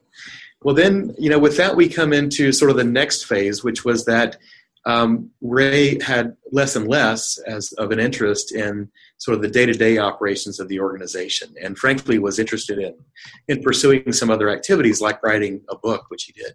Well, 0.63 0.75
then, 0.75 1.15
you 1.19 1.29
know, 1.29 1.39
with 1.39 1.59
that, 1.59 1.77
we 1.77 1.89
come 1.89 2.13
into 2.15 2.53
sort 2.53 2.71
of 2.71 2.77
the 2.79 2.85
next 2.85 3.25
phase, 3.25 3.63
which 3.63 3.85
was 3.85 4.05
that 4.07 4.39
um, 4.85 5.31
Ray 5.41 5.99
had 6.03 6.37
less 6.51 6.77
and 6.77 6.89
less 6.89 7.39
as 7.47 7.73
of 7.75 7.91
an 7.93 8.01
interest 8.01 8.53
in 8.53 8.91
sort 9.19 9.37
of 9.37 9.43
the 9.43 9.49
day-to-day 9.49 9.99
operations 9.99 10.59
of 10.59 10.69
the 10.69 10.81
organization, 10.81 11.55
and 11.63 11.79
frankly 11.79 12.19
was 12.19 12.39
interested 12.39 12.79
in 12.79 12.95
in 13.49 13.63
pursuing 13.63 14.13
some 14.13 14.31
other 14.31 14.49
activities 14.49 15.01
like 15.01 15.23
writing 15.23 15.63
a 15.71 15.77
book, 15.77 16.07
which 16.09 16.25
he 16.25 16.33
did. 16.33 16.55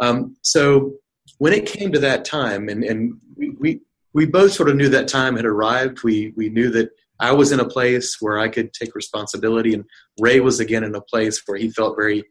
Um, 0.00 0.36
so 0.42 0.94
when 1.38 1.52
it 1.52 1.66
came 1.66 1.92
to 1.92 1.98
that 2.00 2.24
time, 2.24 2.68
and, 2.68 2.84
and 2.84 3.14
we, 3.36 3.50
we 3.50 3.80
we 4.14 4.26
both 4.26 4.52
sort 4.52 4.68
of 4.68 4.76
knew 4.76 4.88
that 4.88 5.08
time 5.08 5.36
had 5.36 5.44
arrived. 5.44 6.02
We 6.02 6.32
we 6.36 6.48
knew 6.48 6.70
that 6.70 6.90
I 7.20 7.32
was 7.32 7.50
in 7.50 7.60
a 7.60 7.68
place 7.68 8.18
where 8.20 8.38
I 8.38 8.48
could 8.48 8.72
take 8.72 8.94
responsibility, 8.94 9.74
and 9.74 9.84
Ray 10.20 10.40
was 10.40 10.60
again 10.60 10.84
in 10.84 10.94
a 10.94 11.00
place 11.00 11.42
where 11.46 11.58
he 11.58 11.70
felt 11.70 11.96
very 11.96 12.24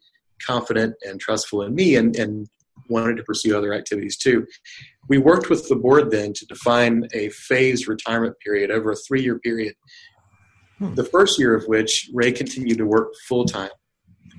confident 0.45 0.95
and 1.03 1.19
trustful 1.19 1.63
in 1.63 1.75
me, 1.75 1.95
and 1.95 2.15
and 2.15 2.47
wanted 2.89 3.17
to 3.17 3.23
pursue 3.23 3.57
other 3.57 3.73
activities 3.73 4.17
too. 4.17 4.45
We 5.09 5.17
worked 5.17 5.49
with 5.49 5.67
the 5.69 5.75
board 5.75 6.11
then 6.11 6.33
to 6.33 6.45
define 6.45 7.07
a 7.13 7.29
phased 7.29 7.87
retirement 7.87 8.35
period 8.43 8.71
over 8.71 8.91
a 8.91 8.95
three 8.95 9.21
year 9.21 9.39
period. 9.39 9.75
Hmm. 10.79 10.93
The 10.95 11.03
first 11.03 11.39
year 11.39 11.55
of 11.55 11.65
which 11.65 12.09
Ray 12.13 12.31
continued 12.31 12.77
to 12.77 12.85
work 12.85 13.13
full 13.27 13.45
time. 13.45 13.69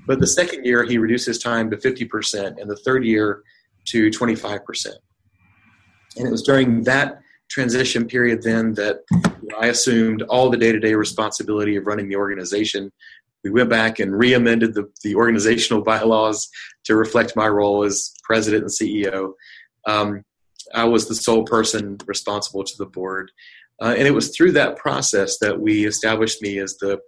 But 0.07 0.21
the 0.21 0.27
second 0.27 0.65
year, 0.65 0.85
he 0.85 0.97
reduced 0.97 1.27
his 1.27 1.39
time 1.39 1.71
to 1.71 1.77
50%, 1.77 2.61
and 2.61 2.71
the 2.71 2.77
third 2.77 3.05
year 3.05 3.43
to 3.89 4.11
25%. 4.11 4.87
And 6.17 6.27
it 6.27 6.31
was 6.31 6.43
during 6.43 6.83
that 6.85 7.21
transition 7.51 8.07
period 8.07 8.43
then 8.43 8.75
that 8.75 9.01
I 9.59 9.69
assumed 9.69 10.23
all 10.23 10.51
the 10.51 10.57
day 10.57 10.73
to 10.73 10.79
day 10.79 10.95
responsibility 10.95 11.77
of 11.77 11.87
running 11.87 12.09
the 12.09 12.17
organization. 12.17 12.93
We 13.45 13.51
went 13.51 13.71
back 13.71 13.99
and 13.99 14.17
re 14.17 14.35
amended 14.35 14.75
the, 14.75 14.91
the 15.03 15.15
organizational 15.15 15.83
bylaws 15.85 16.49
to 16.85 16.97
reflect 16.97 17.37
my 17.37 17.49
role 17.49 17.85
as 17.85 18.13
president 18.25 18.63
and 18.63 18.73
CEO. 18.73 19.33
Um, 19.87 20.25
I 20.75 20.85
was 20.85 21.09
the 21.09 21.15
sole 21.15 21.45
person 21.45 21.99
responsible 22.07 22.65
to 22.65 22.75
the 22.77 22.87
board. 22.87 23.31
Uh, 23.81 23.95
and 23.97 24.09
it 24.09 24.15
was 24.15 24.37
through 24.37 24.53
that 24.53 24.77
process 24.77 25.39
that 25.39 25.61
we 25.61 25.87
established 25.87 26.43
me 26.43 26.59
as 26.59 26.77
the, 26.79 26.99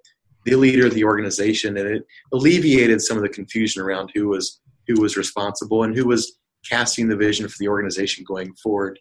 the 0.45 0.55
leader 0.55 0.87
of 0.87 0.95
the 0.95 1.05
organization, 1.05 1.77
and 1.77 1.89
it 1.89 2.07
alleviated 2.33 3.01
some 3.01 3.17
of 3.17 3.23
the 3.23 3.29
confusion 3.29 3.83
around 3.83 4.11
who 4.15 4.29
was 4.29 4.61
who 4.87 5.01
was 5.01 5.17
responsible 5.17 5.83
and 5.85 5.95
who 5.97 6.07
was 6.07 6.39
casting 6.69 7.09
the 7.09 7.17
vision 7.17 7.49
for 7.49 7.57
the 7.59 7.69
organization 7.69 8.25
going 8.27 8.53
forward. 8.55 8.99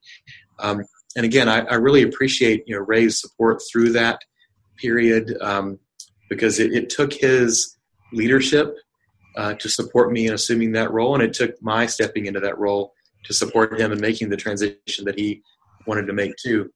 Um, 0.59 0.83
and 1.15 1.25
again, 1.25 1.49
I, 1.49 1.61
I, 1.61 1.75
really 1.75 2.03
appreciate 2.03 2.63
you 2.67 2.75
know 2.75 2.81
Ray's 2.81 3.19
support 3.19 3.61
through 3.71 3.93
that 3.93 4.19
period 4.77 5.35
um, 5.41 5.79
because 6.29 6.59
it, 6.59 6.73
it, 6.73 6.89
took 6.89 7.11
his 7.13 7.77
leadership 8.13 8.75
uh, 9.35 9.53
to 9.55 9.69
support 9.69 10.11
me 10.11 10.27
in 10.27 10.33
assuming 10.33 10.71
that 10.73 10.91
role, 10.91 11.13
and 11.13 11.23
it 11.23 11.33
took 11.33 11.61
my 11.61 11.85
stepping 11.85 12.25
into 12.25 12.39
that 12.39 12.57
role 12.57 12.93
to 13.25 13.33
support 13.33 13.79
him 13.79 13.91
in 13.91 13.99
making 13.99 14.29
the 14.29 14.37
transition 14.37 15.05
that 15.05 15.17
he 15.17 15.41
wanted 15.85 16.05
to 16.05 16.13
make 16.13 16.35
too. 16.37 16.69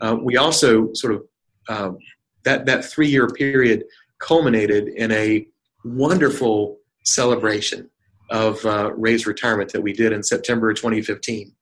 Uh, 0.00 0.16
we 0.20 0.36
also 0.36 0.92
sort 0.94 1.14
of 1.14 1.22
um, 1.68 1.98
that 2.44 2.66
that 2.66 2.84
three 2.84 3.08
year 3.08 3.28
period 3.28 3.84
culminated 4.18 4.88
in 4.88 5.10
a 5.12 5.46
wonderful 5.84 6.78
celebration 7.04 7.88
of 8.30 8.64
uh, 8.64 8.92
Ray's 8.94 9.26
retirement 9.26 9.72
that 9.72 9.80
we 9.80 9.92
did 9.92 10.12
in 10.12 10.22
September 10.22 10.72
2015. 10.72 11.52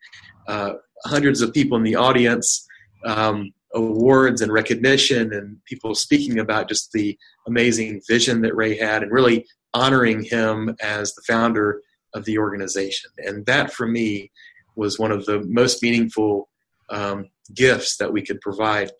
Uh, 0.46 0.74
hundreds 1.04 1.40
of 1.40 1.52
people 1.52 1.76
in 1.76 1.84
the 1.84 1.96
audience, 1.96 2.66
um, 3.04 3.52
awards 3.74 4.40
and 4.40 4.52
recognition, 4.52 5.32
and 5.32 5.62
people 5.64 5.94
speaking 5.94 6.38
about 6.38 6.68
just 6.68 6.92
the 6.92 7.18
amazing 7.46 8.00
vision 8.08 8.40
that 8.42 8.56
Ray 8.56 8.76
had, 8.76 9.02
and 9.02 9.12
really 9.12 9.46
honoring 9.74 10.22
him 10.22 10.74
as 10.80 11.14
the 11.14 11.22
founder 11.26 11.82
of 12.14 12.24
the 12.24 12.38
organization. 12.38 13.10
And 13.18 13.44
that 13.46 13.72
for 13.72 13.86
me 13.86 14.30
was 14.76 14.98
one 14.98 15.12
of 15.12 15.26
the 15.26 15.40
most 15.40 15.82
meaningful 15.82 16.48
um, 16.90 17.28
gifts 17.54 17.96
that 17.98 18.12
we 18.12 18.22
could 18.22 18.40
provide 18.40 18.90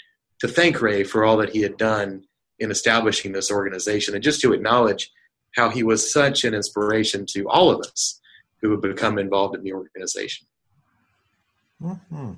to 0.40 0.48
thank 0.48 0.82
Ray 0.82 1.04
for 1.04 1.24
all 1.24 1.36
that 1.38 1.50
he 1.50 1.62
had 1.62 1.76
done 1.76 2.24
in 2.58 2.70
establishing 2.70 3.32
this 3.32 3.50
organization 3.50 4.14
and 4.14 4.22
just 4.22 4.40
to 4.40 4.52
acknowledge 4.52 5.10
how 5.56 5.70
he 5.70 5.82
was 5.82 6.12
such 6.12 6.44
an 6.44 6.54
inspiration 6.54 7.24
to 7.26 7.48
all 7.48 7.70
of 7.70 7.80
us 7.80 8.20
who 8.60 8.70
have 8.70 8.82
become 8.82 9.18
involved 9.18 9.56
in 9.56 9.62
the 9.62 9.72
organization. 9.72 10.46
Mm-hmm. 11.82 12.32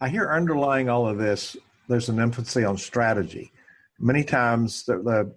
I 0.00 0.08
hear 0.08 0.30
underlying 0.30 0.88
all 0.88 1.06
of 1.08 1.18
this, 1.18 1.56
there's 1.88 2.08
an 2.08 2.20
emphasis 2.20 2.64
on 2.64 2.76
strategy. 2.76 3.52
Many 3.98 4.24
times, 4.24 4.84
the, 4.84 4.98
the 4.98 5.34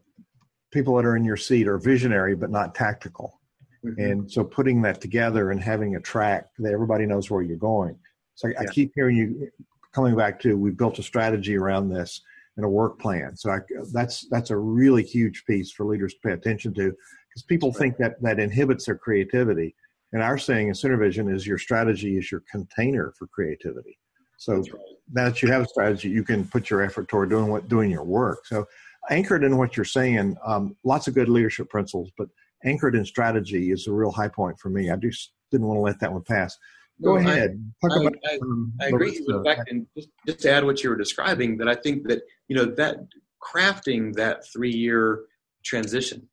people 0.72 0.96
that 0.96 1.06
are 1.06 1.16
in 1.16 1.24
your 1.24 1.38
seat 1.38 1.68
are 1.68 1.78
visionary 1.78 2.36
but 2.36 2.50
not 2.50 2.76
tactical. 2.76 3.40
Mm-hmm. 3.86 4.02
And 4.02 4.32
so 4.32 4.44
putting 4.44 4.82
that 4.82 5.02
together 5.02 5.52
and 5.52 5.62
having 5.62 5.96
a 5.96 6.00
track 6.00 6.50
that 6.60 6.74
everybody 6.74 7.06
knows 7.06 7.30
where 7.30 7.42
you're 7.42 7.58
going. 7.58 7.98
So 8.36 8.50
I, 8.50 8.52
yeah. 8.52 8.62
I 8.62 8.66
keep 8.66 8.92
hearing 8.96 9.16
you 9.18 9.50
coming 9.94 10.16
back 10.16 10.40
to 10.42 10.58
"We've 10.58 10.78
built 10.78 11.00
a 11.00 11.04
strategy 11.04 11.56
around 11.56 11.90
this 11.90 12.22
and 12.58 12.66
a 12.66 12.70
work 12.70 13.00
plan. 13.00 13.38
So 13.38 13.52
I, 13.52 13.60
that's 13.94 14.28
that's 14.30 14.50
a 14.50 14.58
really 14.58 15.04
huge 15.04 15.46
piece 15.46 15.72
for 15.72 15.86
leaders 15.86 16.16
to 16.16 16.20
pay 16.20 16.34
attention 16.34 16.74
to 16.76 16.94
because 17.30 17.44
people 17.44 17.70
right. 17.70 17.78
think 17.78 17.98
that 17.98 18.22
that 18.22 18.40
inhibits 18.40 18.86
their 18.86 18.98
creativity. 18.98 19.76
And 20.14 20.24
our 20.24 20.38
saying 20.38 20.68
in 20.68 20.74
SynerVision 20.74 21.34
is 21.34 21.46
your 21.46 21.58
strategy 21.58 22.18
is 22.18 22.32
your 22.32 22.44
container 22.50 23.14
for 23.18 23.28
creativity. 23.28 24.00
So 24.38 24.58
right. 24.58 24.72
now 25.12 25.26
that 25.26 25.42
you 25.42 25.52
have 25.52 25.64
a 25.64 25.68
strategy, 25.68 26.10
you 26.10 26.24
can 26.24 26.48
put 26.48 26.70
your 26.70 26.82
effort 26.82 27.10
toward 27.10 27.30
doing 27.30 27.48
what 27.48 27.68
doing 27.68 27.92
your 27.92 28.04
work. 28.04 28.46
So 28.46 28.66
anchored 29.10 29.44
in 29.44 29.58
what 29.58 29.76
you're 29.76 29.86
saying, 29.86 30.38
um, 30.46 30.76
lots 30.84 31.08
of 31.08 31.14
good 31.16 31.30
leadership 31.30 31.70
principles, 31.70 32.12
but 32.18 32.28
anchored 32.64 32.96
in 32.96 33.06
strategy 33.06 33.72
is 33.72 33.88
a 33.88 33.92
real 33.92 34.12
high 34.12 34.28
point 34.28 34.60
for 34.60 34.70
me. 34.70 34.90
I 34.92 34.96
just 34.96 35.34
didn't 35.52 35.68
want 35.68 35.78
to 35.78 35.82
let 35.82 36.00
that 36.00 36.12
one 36.12 36.24
pass. 36.24 36.58
Go 37.04 37.14
no, 37.14 37.18
ahead. 37.18 37.64
I, 37.84 37.88
I, 37.88 38.00
about, 38.00 38.16
I, 38.26 38.38
um, 38.42 38.74
I 38.82 38.86
agree 38.88 39.24
with 39.26 39.46
fact, 39.46 39.70
and 39.70 39.86
just, 39.96 40.10
just 40.26 40.40
to 40.40 40.52
add 40.52 40.66
what 40.66 40.84
you 40.84 40.90
were 40.90 40.96
describing, 40.96 41.58
that 41.58 41.70
I 41.70 41.76
think 41.76 42.08
that 42.08 42.24
you 42.48 42.56
know 42.56 42.66
that 42.66 42.98
crafting 43.42 44.14
that 44.16 44.44
three-year 44.52 45.26
transition, 45.64 46.28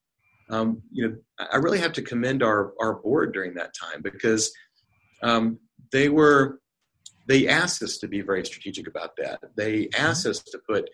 um, 0.48 0.80
you 0.90 1.06
know, 1.06 1.16
I 1.52 1.56
really 1.56 1.78
have 1.80 1.92
to 1.94 2.02
commend 2.02 2.42
our 2.42 2.72
our 2.80 2.94
board 2.94 3.34
during 3.34 3.54
that 3.54 3.74
time 3.78 4.00
because 4.00 4.52
um, 5.22 5.58
they 5.92 6.08
were 6.08 6.60
they 7.26 7.48
asked 7.48 7.82
us 7.82 7.98
to 7.98 8.08
be 8.08 8.20
very 8.20 8.44
strategic 8.44 8.86
about 8.86 9.16
that. 9.16 9.40
They 9.56 9.88
asked 9.96 10.26
us 10.26 10.40
to 10.40 10.58
put 10.68 10.90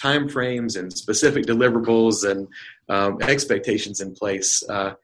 time 0.00 0.28
frames 0.28 0.76
and 0.76 0.92
specific 0.92 1.44
deliverables 1.44 2.28
and 2.28 2.48
um, 2.88 3.18
expectations 3.22 4.00
in 4.00 4.14
place. 4.14 4.62
Uh, 4.68 4.94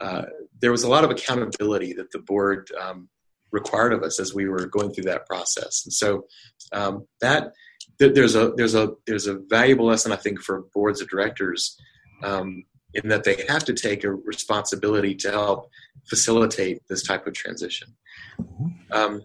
uh, 0.00 0.22
there 0.60 0.70
was 0.70 0.82
a 0.82 0.88
lot 0.88 1.04
of 1.04 1.10
accountability 1.10 1.92
that 1.94 2.10
the 2.10 2.18
board 2.18 2.70
um, 2.80 3.08
required 3.52 3.92
of 3.92 4.02
us 4.02 4.18
as 4.18 4.34
we 4.34 4.48
were 4.48 4.66
going 4.66 4.92
through 4.92 5.04
that 5.04 5.26
process, 5.26 5.82
and 5.84 5.92
so 5.92 6.24
um, 6.72 7.06
that 7.20 7.52
th- 7.98 8.14
there's 8.14 8.34
a 8.34 8.52
there's 8.56 8.74
a 8.74 8.92
there's 9.06 9.26
a 9.26 9.38
valuable 9.48 9.86
lesson 9.86 10.12
I 10.12 10.16
think 10.16 10.40
for 10.40 10.64
boards 10.74 11.00
of 11.00 11.08
directors 11.08 11.76
um, 12.22 12.64
in 12.94 13.08
that 13.08 13.24
they 13.24 13.44
have 13.48 13.64
to 13.64 13.74
take 13.74 14.04
a 14.04 14.12
responsibility 14.12 15.14
to 15.16 15.30
help 15.30 15.70
facilitate 16.08 16.82
this 16.88 17.02
type 17.02 17.26
of 17.26 17.34
transition. 17.34 17.94
Mm-hmm. 18.40 18.92
Um, 18.92 19.22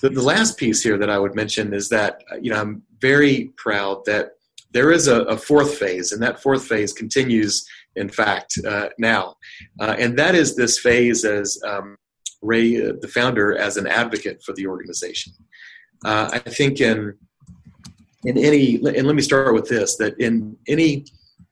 the, 0.00 0.10
the, 0.10 0.22
last 0.22 0.56
piece 0.56 0.82
here 0.82 0.98
that 0.98 1.10
I 1.10 1.18
would 1.18 1.34
mention 1.34 1.72
is 1.72 1.88
that 1.88 2.22
you 2.40 2.50
know 2.50 2.60
I'm 2.60 2.82
very 3.00 3.52
proud 3.56 4.04
that 4.06 4.32
there 4.72 4.92
is 4.92 5.08
a, 5.08 5.22
a 5.22 5.36
fourth 5.36 5.78
phase, 5.78 6.12
and 6.12 6.22
that 6.22 6.42
fourth 6.42 6.66
phase 6.66 6.92
continues, 6.92 7.66
in 7.96 8.08
fact, 8.08 8.58
uh, 8.66 8.90
now, 8.98 9.36
uh, 9.80 9.96
and 9.98 10.18
that 10.18 10.34
is 10.34 10.56
this 10.56 10.78
phase 10.78 11.24
as 11.24 11.58
um, 11.66 11.96
Ray, 12.42 12.88
uh, 12.88 12.92
the 13.00 13.08
founder, 13.08 13.56
as 13.56 13.76
an 13.76 13.86
advocate 13.86 14.42
for 14.42 14.52
the 14.52 14.66
organization. 14.66 15.32
Uh, 16.04 16.30
I 16.32 16.38
think 16.38 16.80
in 16.80 17.14
in 18.24 18.36
any, 18.36 18.76
and 18.76 19.06
let 19.06 19.16
me 19.16 19.22
start 19.22 19.54
with 19.54 19.68
this: 19.68 19.96
that 19.96 20.18
in 20.20 20.56
any 20.66 21.06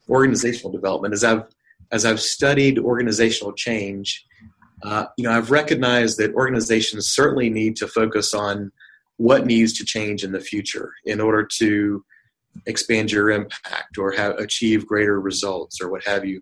organizational 0.09 0.73
development, 0.73 1.15
as 1.15 1.25
I've 1.25 1.45
as 1.93 2.05
I've 2.05 2.21
studied 2.21 2.79
organizational 2.79 3.53
change, 3.53 4.27
uh, 4.83 5.07
you 5.17 5.25
know, 5.25 5.33
I've 5.33 5.51
recognized 5.51 6.19
that 6.19 6.35
organizations 6.35 7.09
certainly 7.09 7.51
need 7.51 7.77
to 7.77 7.89
focus 7.89 8.35
on 8.35 8.73
what 9.17 9.47
needs 9.47 9.73
to 9.75 9.85
change 9.85 10.23
in 10.23 10.33
the 10.33 10.41
future 10.41 10.93
in 11.05 11.21
order 11.21 11.49
to 11.59 12.05
expand 12.67 13.11
your 13.11 13.31
impact 13.31 13.99
or 13.99 14.13
have 14.13 14.39
achieve 14.39 14.87
greater 14.87 15.21
results 15.21 15.81
or 15.81 15.91
what 15.91 16.05
have 16.05 16.25
you. 16.25 16.41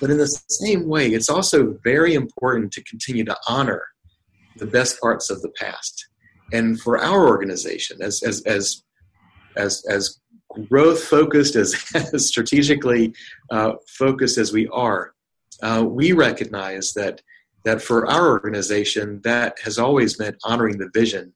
But 0.00 0.10
in 0.10 0.18
the 0.18 0.26
same 0.26 0.88
way, 0.88 1.08
it's 1.08 1.28
also 1.28 1.78
very 1.84 2.14
important 2.14 2.72
to 2.72 2.82
continue 2.84 3.24
to 3.24 3.36
honor 3.48 3.84
the 4.56 4.66
best 4.66 5.00
parts 5.00 5.30
of 5.30 5.42
the 5.42 5.50
past. 5.50 6.08
And 6.52 6.80
for 6.80 6.98
our 6.98 7.26
organization, 7.26 8.02
as 8.02 8.22
as 8.22 8.42
as 8.42 8.82
as 9.56 9.84
as 9.88 10.18
growth 10.68 11.02
focused, 11.02 11.56
as, 11.56 11.74
as 12.12 12.26
strategically 12.26 13.14
uh, 13.50 13.74
focused 13.88 14.38
as 14.38 14.52
we 14.52 14.68
are, 14.68 15.11
uh, 15.62 15.84
we 15.86 16.12
recognize 16.12 16.92
that 16.94 17.22
that 17.64 17.80
for 17.80 18.10
our 18.10 18.28
organization, 18.30 19.20
that 19.22 19.56
has 19.62 19.78
always 19.78 20.18
meant 20.18 20.36
honoring 20.44 20.78
the 20.78 20.90
vision 20.92 21.32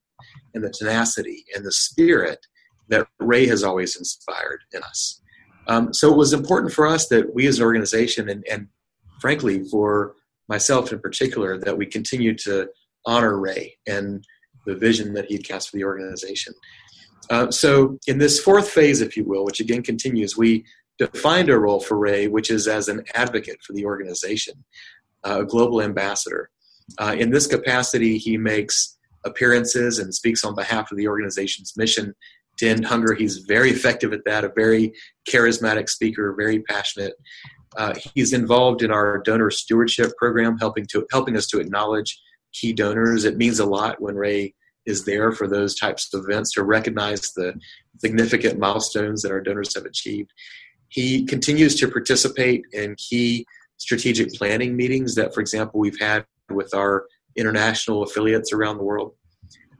and 0.54 0.64
the 0.64 0.70
tenacity 0.70 1.44
and 1.54 1.64
the 1.64 1.70
spirit 1.70 2.44
that 2.88 3.06
Ray 3.20 3.46
has 3.46 3.62
always 3.62 3.96
inspired 3.96 4.60
in 4.72 4.82
us. 4.82 5.20
Um, 5.68 5.92
so 5.92 6.12
it 6.12 6.16
was 6.16 6.32
important 6.32 6.72
for 6.72 6.86
us 6.86 7.08
that 7.08 7.32
we 7.34 7.46
as 7.46 7.58
an 7.58 7.64
organization, 7.64 8.28
and, 8.28 8.44
and 8.50 8.68
frankly 9.20 9.64
for 9.64 10.14
myself 10.48 10.92
in 10.92 11.00
particular, 11.00 11.58
that 11.58 11.76
we 11.76 11.86
continue 11.86 12.34
to 12.38 12.68
honor 13.04 13.38
Ray 13.38 13.76
and 13.86 14.24
the 14.64 14.74
vision 14.74 15.14
that 15.14 15.26
he 15.26 15.38
cast 15.38 15.70
for 15.70 15.76
the 15.76 15.84
organization. 15.84 16.54
Uh, 17.30 17.50
so 17.50 17.98
in 18.06 18.18
this 18.18 18.40
fourth 18.40 18.68
phase, 18.68 19.00
if 19.00 19.16
you 19.16 19.24
will, 19.24 19.44
which 19.44 19.60
again 19.60 19.82
continues, 19.82 20.36
we 20.36 20.64
defined 20.98 21.48
a 21.50 21.58
role 21.58 21.80
for 21.80 21.98
Ray, 21.98 22.28
which 22.28 22.50
is 22.50 22.66
as 22.66 22.88
an 22.88 23.04
advocate 23.14 23.58
for 23.62 23.72
the 23.72 23.84
organization, 23.84 24.64
uh, 25.24 25.40
a 25.40 25.44
global 25.44 25.82
ambassador. 25.82 26.50
Uh, 26.98 27.16
in 27.18 27.30
this 27.30 27.46
capacity, 27.46 28.16
he 28.18 28.36
makes 28.36 28.96
appearances 29.24 29.98
and 29.98 30.14
speaks 30.14 30.44
on 30.44 30.54
behalf 30.54 30.90
of 30.90 30.96
the 30.96 31.08
organization's 31.08 31.76
mission 31.76 32.14
to 32.58 32.68
end 32.68 32.84
hunger. 32.84 33.14
He's 33.14 33.38
very 33.38 33.70
effective 33.70 34.12
at 34.12 34.24
that, 34.24 34.44
a 34.44 34.52
very 34.54 34.92
charismatic 35.28 35.88
speaker, 35.88 36.34
very 36.36 36.60
passionate. 36.60 37.14
Uh, 37.76 37.94
he's 38.14 38.32
involved 38.32 38.82
in 38.82 38.90
our 38.90 39.18
donor 39.18 39.50
stewardship 39.50 40.12
program, 40.16 40.56
helping 40.58 40.86
to 40.92 41.06
helping 41.12 41.36
us 41.36 41.46
to 41.48 41.58
acknowledge 41.58 42.18
key 42.52 42.72
donors. 42.72 43.24
It 43.24 43.36
means 43.36 43.58
a 43.58 43.66
lot 43.66 44.00
when 44.00 44.14
Ray 44.14 44.54
is 44.86 45.04
there 45.04 45.32
for 45.32 45.46
those 45.48 45.74
types 45.74 46.12
of 46.14 46.24
events 46.24 46.52
to 46.52 46.62
recognize 46.62 47.32
the 47.32 47.54
significant 47.98 48.58
milestones 48.58 49.20
that 49.22 49.32
our 49.32 49.40
donors 49.40 49.74
have 49.74 49.84
achieved. 49.84 50.32
He 50.88 51.24
continues 51.24 51.74
to 51.76 51.88
participate 51.88 52.64
in 52.72 52.94
key 52.96 53.46
strategic 53.76 54.32
planning 54.34 54.76
meetings 54.76 55.14
that, 55.16 55.34
for 55.34 55.40
example, 55.40 55.80
we've 55.80 56.00
had 56.00 56.24
with 56.50 56.74
our 56.74 57.06
international 57.36 58.02
affiliates 58.02 58.52
around 58.52 58.78
the 58.78 58.84
world. 58.84 59.12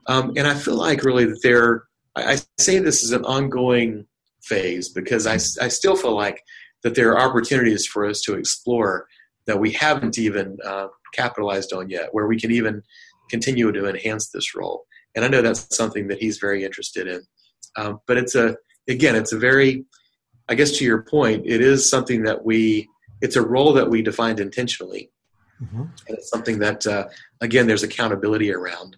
Um, 0.06 0.32
and 0.36 0.46
I 0.46 0.54
feel 0.54 0.76
like 0.76 1.04
really 1.04 1.24
that 1.24 1.40
there 1.42 1.84
I, 2.16 2.38
say 2.58 2.78
this 2.78 3.02
is 3.02 3.12
an 3.12 3.24
ongoing 3.24 4.06
phase 4.42 4.88
because 4.88 5.26
I, 5.26 5.34
I 5.34 5.68
still 5.68 5.96
feel 5.96 6.14
like 6.14 6.42
that 6.82 6.94
there 6.94 7.12
are 7.12 7.28
opportunities 7.28 7.86
for 7.86 8.06
us 8.06 8.20
to 8.22 8.34
explore 8.34 9.06
that 9.46 9.60
we 9.60 9.72
haven't 9.72 10.18
even 10.18 10.56
uh, 10.64 10.88
capitalized 11.12 11.72
on 11.72 11.90
yet, 11.90 12.08
where 12.12 12.26
we 12.26 12.38
can 12.38 12.50
even 12.50 12.82
continue 13.28 13.70
to 13.70 13.88
enhance 13.88 14.30
this 14.30 14.54
role. 14.54 14.84
And 15.14 15.24
I 15.24 15.28
know 15.28 15.42
that's 15.42 15.74
something 15.76 16.08
that 16.08 16.18
he's 16.18 16.38
very 16.38 16.64
interested 16.64 17.06
in. 17.06 17.22
Um, 17.76 18.00
but 18.06 18.16
it's 18.16 18.34
a, 18.34 18.56
again, 18.88 19.14
it's 19.14 19.32
a 19.32 19.38
very, 19.38 19.84
I 20.48 20.54
guess 20.54 20.72
to 20.78 20.84
your 20.84 21.02
point, 21.02 21.44
it 21.46 21.60
is 21.60 21.88
something 21.88 22.22
that 22.22 22.44
we, 22.44 22.88
it's 23.20 23.36
a 23.36 23.42
role 23.42 23.72
that 23.74 23.88
we 23.88 24.02
defined 24.02 24.40
intentionally. 24.40 25.10
Mm-hmm. 25.62 25.80
And 25.80 26.18
it's 26.18 26.28
something 26.28 26.58
that, 26.60 26.86
uh, 26.86 27.08
again, 27.40 27.66
there's 27.66 27.82
accountability 27.82 28.52
around 28.52 28.96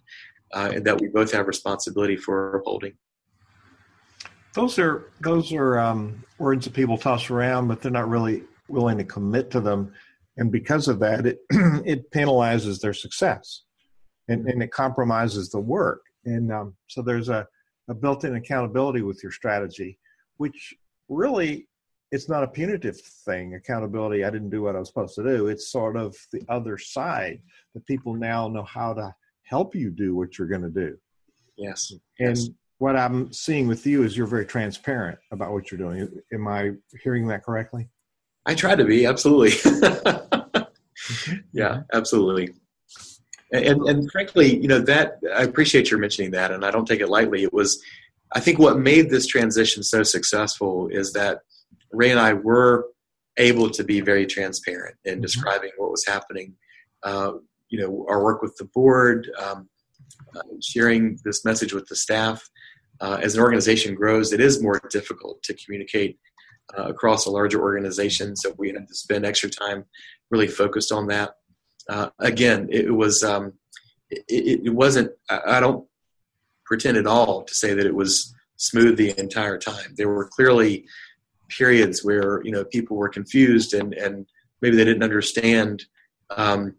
uh, 0.53 0.71
and 0.75 0.85
that 0.85 0.99
we 0.99 1.07
both 1.07 1.31
have 1.31 1.47
responsibility 1.47 2.17
for 2.17 2.57
upholding 2.57 2.93
those 4.53 4.79
are 4.79 5.11
those 5.21 5.53
are 5.53 5.79
um, 5.79 6.23
words 6.37 6.65
that 6.65 6.73
people 6.73 6.97
toss 6.97 7.29
around, 7.29 7.67
but 7.67 7.81
they're 7.81 7.91
not 7.91 8.09
really 8.09 8.43
willing 8.67 8.97
to 8.97 9.03
commit 9.03 9.51
to 9.51 9.59
them, 9.59 9.93
and 10.37 10.51
because 10.51 10.87
of 10.87 10.99
that, 10.99 11.25
it 11.25 11.39
it 11.85 12.11
penalizes 12.11 12.81
their 12.81 12.93
success, 12.93 13.63
and, 14.27 14.47
and 14.47 14.63
it 14.63 14.71
compromises 14.71 15.49
the 15.49 15.59
work. 15.59 16.01
And 16.25 16.51
um, 16.51 16.75
so 16.87 17.01
there's 17.01 17.29
a, 17.29 17.47
a 17.87 17.93
built-in 17.93 18.35
accountability 18.35 19.01
with 19.01 19.23
your 19.23 19.31
strategy, 19.31 19.97
which 20.37 20.75
really 21.09 21.67
it's 22.11 22.27
not 22.27 22.43
a 22.43 22.47
punitive 22.47 22.99
thing. 22.99 23.53
Accountability, 23.53 24.23
I 24.23 24.31
didn't 24.31 24.49
do 24.49 24.63
what 24.63 24.75
I 24.75 24.79
was 24.79 24.87
supposed 24.87 25.13
to 25.15 25.23
do. 25.23 25.47
It's 25.47 25.71
sort 25.71 25.95
of 25.95 26.15
the 26.31 26.41
other 26.49 26.77
side 26.77 27.41
that 27.75 27.85
people 27.85 28.15
now 28.15 28.47
know 28.47 28.63
how 28.63 28.93
to 28.93 29.13
help 29.43 29.75
you 29.75 29.91
do 29.91 30.15
what 30.15 30.37
you're 30.37 30.47
going 30.47 30.63
to 30.63 30.69
do. 30.69 30.97
Yes. 31.55 31.91
And 32.17 32.35
yes 32.35 32.49
what 32.79 32.95
I'm 32.95 33.31
seeing 33.31 33.67
with 33.67 33.85
you 33.85 34.03
is 34.03 34.17
you're 34.17 34.25
very 34.25 34.45
transparent 34.45 35.19
about 35.31 35.51
what 35.51 35.69
you're 35.69 35.77
doing. 35.77 36.09
Am 36.33 36.47
I 36.47 36.71
hearing 37.03 37.27
that 37.27 37.43
correctly? 37.43 37.89
I 38.45 38.55
try 38.55 38.73
to 38.75 38.85
be 38.85 39.05
absolutely. 39.05 39.49
yeah, 41.51 41.69
mm-hmm. 41.69 41.81
absolutely. 41.93 42.53
And, 43.51 43.81
and 43.83 44.11
frankly, 44.11 44.57
you 44.57 44.67
know 44.67 44.79
that 44.79 45.19
I 45.35 45.43
appreciate 45.43 45.91
your 45.91 45.99
mentioning 45.99 46.31
that, 46.31 46.51
and 46.51 46.65
I 46.65 46.71
don't 46.71 46.87
take 46.87 47.01
it 47.01 47.09
lightly. 47.09 47.43
It 47.43 47.53
was, 47.53 47.83
I 48.33 48.39
think, 48.39 48.59
what 48.59 48.79
made 48.79 49.09
this 49.09 49.25
transition 49.25 49.83
so 49.83 50.03
successful 50.03 50.87
is 50.89 51.13
that 51.13 51.39
Ray 51.91 52.11
and 52.11 52.19
I 52.19 52.33
were 52.33 52.87
able 53.37 53.69
to 53.71 53.83
be 53.83 54.01
very 54.01 54.25
transparent 54.25 54.95
in 55.05 55.15
mm-hmm. 55.15 55.21
describing 55.21 55.71
what 55.77 55.91
was 55.91 56.05
happening. 56.05 56.55
Uh, 57.03 57.33
you 57.69 57.79
know, 57.79 58.05
our 58.09 58.23
work 58.23 58.41
with 58.41 58.55
the 58.57 58.65
board, 58.65 59.29
um, 59.41 59.69
uh, 60.35 60.41
sharing 60.61 61.17
this 61.23 61.45
message 61.45 61.73
with 61.73 61.87
the 61.87 61.95
staff, 61.95 62.47
uh, 63.01 63.19
as 63.21 63.35
an 63.35 63.41
organization 63.41 63.95
grows, 63.95 64.33
it 64.33 64.41
is 64.41 64.61
more 64.61 64.81
difficult 64.89 65.41
to 65.43 65.53
communicate 65.53 66.19
uh, 66.77 66.83
across 66.83 67.25
a 67.25 67.31
larger 67.31 67.61
organization. 67.61 68.35
So 68.35 68.53
we 68.57 68.69
had 68.69 68.87
to 68.87 68.93
spend 68.93 69.25
extra 69.25 69.49
time 69.49 69.85
really 70.29 70.47
focused 70.47 70.91
on 70.91 71.07
that. 71.07 71.35
Uh, 71.87 72.09
again, 72.19 72.67
it 72.71 72.93
was 72.93 73.23
um, 73.23 73.53
it, 74.11 74.61
it, 74.65 74.73
wasn't. 74.73 75.11
I 75.29 75.59
don't 75.59 75.87
pretend 76.69 76.97
at 76.97 77.07
all 77.07 77.43
to 77.43 77.53
say 77.53 77.73
that 77.73 77.87
it 77.87 77.95
was 77.95 78.33
smooth 78.57 78.95
the 78.95 79.19
entire 79.19 79.57
time. 79.57 79.95
There 79.97 80.07
were 80.07 80.29
clearly 80.31 80.85
periods 81.49 82.05
where 82.05 82.41
you 82.45 82.51
know 82.51 82.63
people 82.63 82.95
were 82.95 83.09
confused 83.09 83.73
and 83.73 83.93
and 83.95 84.27
maybe 84.61 84.77
they 84.77 84.85
didn't 84.85 85.03
understand 85.03 85.83
um, 86.37 86.75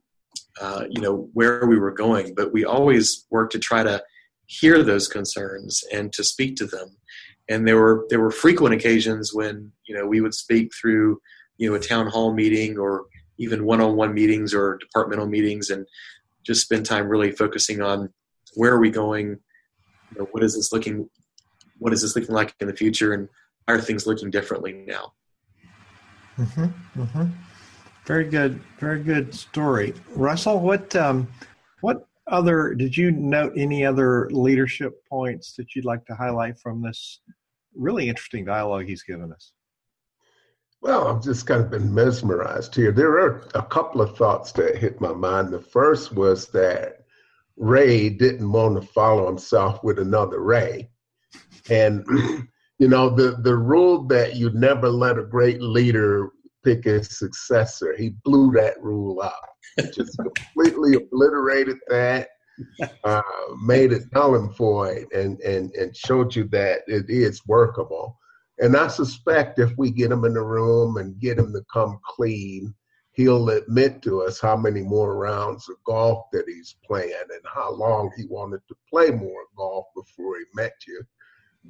uh, 0.60 0.84
you 0.88 1.02
know 1.02 1.28
where 1.34 1.66
we 1.66 1.76
were 1.76 1.90
going. 1.90 2.34
But 2.34 2.52
we 2.52 2.64
always 2.64 3.26
worked 3.30 3.52
to 3.52 3.58
try 3.58 3.82
to 3.82 4.02
hear 4.46 4.82
those 4.82 5.08
concerns 5.08 5.82
and 5.92 6.12
to 6.12 6.22
speak 6.22 6.54
to 6.56 6.66
them. 6.66 6.96
And 7.48 7.66
there 7.66 7.76
were 7.76 8.06
there 8.10 8.20
were 8.20 8.30
frequent 8.30 8.76
occasions 8.76 9.34
when 9.34 9.72
you 9.86 9.96
know 9.96 10.06
we 10.06 10.20
would 10.20 10.34
speak 10.34 10.70
through 10.72 11.20
you 11.58 11.68
know 11.68 11.74
a 11.74 11.80
town 11.80 12.06
hall 12.06 12.32
meeting 12.32 12.78
or 12.78 13.06
even 13.38 13.64
one-on-one 13.64 14.14
meetings 14.14 14.54
or 14.54 14.78
departmental 14.78 15.26
meetings, 15.26 15.70
and 15.70 15.84
just 16.46 16.62
spend 16.62 16.86
time 16.86 17.08
really 17.08 17.32
focusing 17.32 17.82
on 17.82 18.12
where 18.54 18.72
are 18.72 18.80
we 18.80 18.90
going, 18.90 19.38
you 20.12 20.18
know, 20.18 20.28
what 20.32 20.42
is 20.42 20.54
this 20.54 20.72
looking, 20.72 21.08
what 21.78 21.92
is 21.92 22.02
this 22.02 22.16
looking 22.16 22.34
like 22.34 22.54
in 22.60 22.66
the 22.66 22.76
future, 22.76 23.12
and 23.12 23.28
are 23.68 23.80
things 23.80 24.06
looking 24.06 24.30
differently 24.30 24.72
now. 24.86 25.12
Mm-hmm, 26.38 27.02
mm-hmm. 27.02 27.24
Very 28.06 28.24
good, 28.24 28.60
very 28.78 29.02
good 29.02 29.34
story, 29.34 29.94
Russell. 30.14 30.60
What 30.60 30.94
um, 30.96 31.28
what 31.80 32.06
other 32.26 32.74
did 32.74 32.96
you 32.96 33.10
note 33.10 33.52
any 33.56 33.84
other 33.84 34.28
leadership 34.30 35.04
points 35.08 35.54
that 35.56 35.74
you'd 35.74 35.84
like 35.84 36.04
to 36.06 36.14
highlight 36.14 36.58
from 36.58 36.82
this 36.82 37.20
really 37.74 38.08
interesting 38.08 38.44
dialogue 38.44 38.86
he's 38.86 39.02
given 39.02 39.32
us? 39.32 39.52
Well, 40.80 41.08
I've 41.08 41.22
just 41.22 41.46
kind 41.46 41.62
of 41.62 41.70
been 41.70 41.92
mesmerized 41.92 42.74
here. 42.74 42.90
There 42.90 43.18
are 43.18 43.46
a 43.54 43.62
couple 43.62 44.00
of 44.00 44.16
thoughts 44.16 44.50
that 44.52 44.78
hit 44.78 45.00
my 45.00 45.12
mind. 45.12 45.52
The 45.52 45.60
first 45.60 46.12
was 46.12 46.48
that 46.48 46.99
Ray 47.60 48.08
didn't 48.08 48.50
want 48.50 48.80
to 48.80 48.88
follow 48.88 49.26
himself 49.26 49.84
with 49.84 49.98
another 49.98 50.40
Ray. 50.40 50.88
And, 51.68 52.04
you 52.78 52.88
know, 52.88 53.10
the, 53.10 53.36
the 53.42 53.54
rule 53.54 54.06
that 54.08 54.36
you 54.36 54.50
never 54.50 54.88
let 54.88 55.18
a 55.18 55.24
great 55.24 55.60
leader 55.60 56.30
pick 56.64 56.86
a 56.86 57.04
successor, 57.04 57.94
he 57.96 58.14
blew 58.24 58.50
that 58.52 58.82
rule 58.82 59.20
up. 59.20 59.42
Just 59.94 60.18
completely 60.54 60.94
obliterated 60.96 61.76
that, 61.88 62.28
uh, 63.04 63.22
made 63.62 63.92
it 63.92 64.04
null 64.14 64.36
and 64.36 64.56
void, 64.56 65.06
and, 65.12 65.38
and, 65.40 65.70
and 65.74 65.94
showed 65.94 66.34
you 66.34 66.44
that 66.44 66.80
it 66.86 67.10
is 67.10 67.46
workable. 67.46 68.18
And 68.58 68.74
I 68.74 68.88
suspect 68.88 69.58
if 69.58 69.70
we 69.76 69.90
get 69.90 70.10
him 70.10 70.24
in 70.24 70.32
the 70.32 70.42
room 70.42 70.96
and 70.96 71.20
get 71.20 71.38
him 71.38 71.52
to 71.52 71.62
come 71.70 72.00
clean, 72.06 72.74
he'll 73.20 73.50
admit 73.50 74.00
to 74.00 74.22
us 74.22 74.40
how 74.40 74.56
many 74.56 74.80
more 74.80 75.14
rounds 75.16 75.68
of 75.68 75.76
golf 75.84 76.26
that 76.32 76.44
he's 76.46 76.76
playing 76.84 77.12
and 77.12 77.42
how 77.44 77.70
long 77.70 78.10
he 78.16 78.24
wanted 78.26 78.60
to 78.66 78.74
play 78.88 79.10
more 79.10 79.44
golf 79.56 79.86
before 79.94 80.38
he 80.38 80.44
met 80.54 80.72
you. 80.88 81.02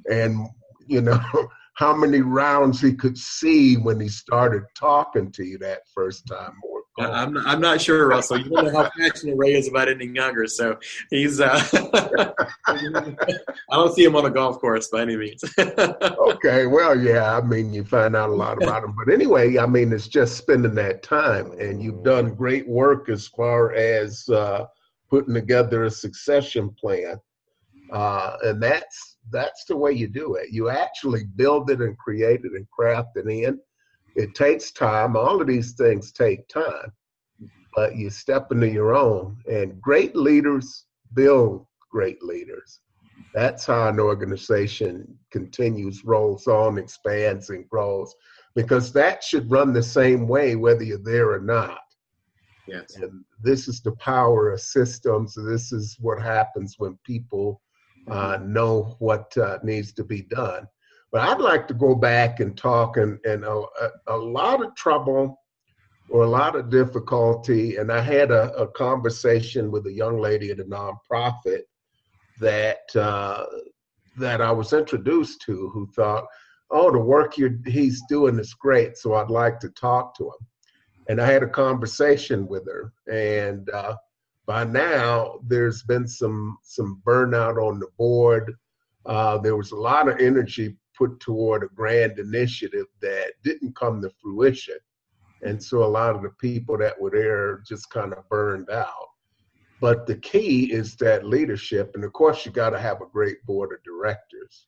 And, 0.09 0.47
you 0.87 1.01
know, 1.01 1.19
how 1.75 1.93
many 1.93 2.21
rounds 2.21 2.79
he 2.79 2.93
could 2.93 3.17
see 3.17 3.75
when 3.75 3.99
he 3.99 4.07
started 4.07 4.63
talking 4.77 5.29
to 5.33 5.43
you 5.43 5.57
that 5.57 5.81
first 5.93 6.25
time 6.25 6.55
or 6.63 6.80
I'm 6.99 7.33
not, 7.33 7.47
I'm 7.47 7.61
not 7.61 7.81
sure, 7.81 8.07
Russell. 8.07 8.39
You 8.39 8.49
don't 8.49 8.65
know 8.65 8.83
how 8.83 8.89
passionate 8.97 9.37
Ray 9.37 9.53
is 9.53 9.67
about 9.69 9.87
ending 9.87 10.13
younger, 10.13 10.45
so 10.47 10.77
he's. 11.09 11.39
Uh, 11.39 11.61
I 12.67 12.75
don't 13.71 13.95
see 13.95 14.03
him 14.03 14.15
on 14.15 14.25
a 14.25 14.29
golf 14.29 14.59
course 14.59 14.89
by 14.89 15.01
any 15.01 15.15
means. 15.15 15.43
okay, 15.59 16.65
well, 16.65 16.99
yeah, 16.99 17.37
I 17.37 17.41
mean, 17.41 17.73
you 17.73 17.83
find 17.85 18.15
out 18.15 18.29
a 18.29 18.33
lot 18.33 18.61
about 18.61 18.83
him, 18.83 18.93
but 18.97 19.11
anyway, 19.11 19.57
I 19.57 19.65
mean, 19.65 19.93
it's 19.93 20.07
just 20.07 20.37
spending 20.37 20.75
that 20.75 21.01
time, 21.01 21.53
and 21.59 21.81
you've 21.81 22.03
done 22.03 22.35
great 22.35 22.67
work 22.67 23.07
as 23.07 23.27
far 23.27 23.73
as 23.73 24.27
uh, 24.29 24.65
putting 25.09 25.33
together 25.33 25.85
a 25.85 25.91
succession 25.91 26.69
plan, 26.79 27.15
uh, 27.93 28.35
and 28.43 28.61
that's 28.61 29.17
that's 29.31 29.63
the 29.65 29.77
way 29.77 29.93
you 29.93 30.07
do 30.07 30.35
it. 30.35 30.49
You 30.51 30.69
actually 30.69 31.23
build 31.35 31.69
it 31.69 31.79
and 31.79 31.97
create 31.97 32.41
it 32.43 32.51
and 32.51 32.69
craft 32.69 33.15
it 33.15 33.27
in 33.27 33.59
it 34.15 34.35
takes 34.35 34.71
time. 34.71 35.15
All 35.15 35.41
of 35.41 35.47
these 35.47 35.73
things 35.73 36.11
take 36.11 36.47
time, 36.47 36.91
but 37.75 37.95
you 37.95 38.09
step 38.09 38.51
into 38.51 38.69
your 38.69 38.93
own. 38.93 39.37
And 39.49 39.81
great 39.81 40.15
leaders 40.15 40.85
build 41.13 41.65
great 41.91 42.21
leaders. 42.23 42.79
That's 43.33 43.65
how 43.65 43.87
an 43.87 43.99
organization 43.99 45.17
continues, 45.31 46.03
rolls 46.03 46.47
on, 46.47 46.77
expands, 46.77 47.49
and 47.49 47.67
grows, 47.69 48.13
because 48.55 48.91
that 48.93 49.23
should 49.23 49.49
run 49.49 49.73
the 49.73 49.83
same 49.83 50.27
way 50.27 50.55
whether 50.55 50.83
you're 50.83 50.97
there 50.97 51.31
or 51.31 51.39
not. 51.39 51.79
Yes. 52.67 52.95
And 52.95 53.23
this 53.41 53.67
is 53.67 53.81
the 53.81 53.93
power 53.93 54.51
of 54.51 54.61
systems. 54.61 55.35
This 55.35 55.71
is 55.71 55.97
what 55.99 56.21
happens 56.21 56.75
when 56.77 56.97
people 57.05 57.61
uh, 58.09 58.39
know 58.41 58.95
what 58.99 59.35
uh, 59.37 59.59
needs 59.63 59.93
to 59.93 60.03
be 60.03 60.23
done. 60.23 60.67
But 61.11 61.27
I'd 61.27 61.41
like 61.41 61.67
to 61.67 61.73
go 61.73 61.93
back 61.93 62.39
and 62.39 62.57
talk 62.57 62.97
and, 62.97 63.19
and 63.25 63.43
a, 63.43 63.63
a, 64.07 64.15
lot 64.15 64.63
of 64.63 64.73
trouble 64.75 65.41
or 66.09 66.23
a 66.23 66.29
lot 66.29 66.55
of 66.55 66.69
difficulty. 66.69 67.75
And 67.77 67.91
I 67.91 68.01
had 68.01 68.31
a, 68.31 68.53
a 68.53 68.67
conversation 68.67 69.71
with 69.71 69.85
a 69.87 69.91
young 69.91 70.19
lady 70.21 70.51
at 70.51 70.59
a 70.59 70.63
nonprofit 70.63 71.63
that 72.39 72.95
uh, 72.95 73.45
that 74.17 74.41
I 74.41 74.51
was 74.51 74.73
introduced 74.73 75.41
to 75.43 75.69
who 75.69 75.87
thought, 75.95 76.25
oh, 76.69 76.91
the 76.91 76.99
work 76.99 77.35
he's 77.65 78.01
doing 78.09 78.39
is 78.39 78.53
great, 78.53 78.97
so 78.97 79.13
I'd 79.13 79.29
like 79.29 79.59
to 79.59 79.69
talk 79.69 80.15
to 80.17 80.25
him. 80.25 80.47
And 81.07 81.21
I 81.21 81.25
had 81.31 81.43
a 81.43 81.49
conversation 81.49 82.47
with 82.47 82.65
her, 82.67 82.93
and 83.11 83.69
uh, 83.69 83.95
by 84.45 84.63
now 84.63 85.39
there's 85.45 85.83
been 85.83 86.07
some 86.07 86.57
some 86.63 87.01
burnout 87.05 87.61
on 87.61 87.79
the 87.79 87.87
board. 87.97 88.53
Uh, 89.05 89.37
there 89.39 89.55
was 89.55 89.71
a 89.71 89.75
lot 89.75 90.07
of 90.07 90.19
energy 90.19 90.77
put 90.97 91.19
toward 91.19 91.63
a 91.63 91.67
grand 91.67 92.19
initiative 92.19 92.87
that 93.01 93.33
didn't 93.43 93.75
come 93.75 94.01
to 94.01 94.09
fruition. 94.21 94.77
And 95.43 95.61
so 95.61 95.83
a 95.83 95.85
lot 95.85 96.15
of 96.15 96.21
the 96.21 96.29
people 96.29 96.77
that 96.77 96.99
were 96.99 97.09
there 97.09 97.63
just 97.67 97.89
kind 97.89 98.13
of 98.13 98.27
burned 98.29 98.69
out. 98.69 99.09
But 99.79 100.05
the 100.05 100.17
key 100.17 100.71
is 100.71 100.95
that 100.97 101.25
leadership, 101.25 101.91
and 101.95 102.03
of 102.03 102.13
course, 102.13 102.45
you 102.45 102.51
got 102.51 102.69
to 102.69 102.79
have 102.79 103.01
a 103.01 103.09
great 103.11 103.43
board 103.45 103.71
of 103.73 103.83
directors. 103.83 104.67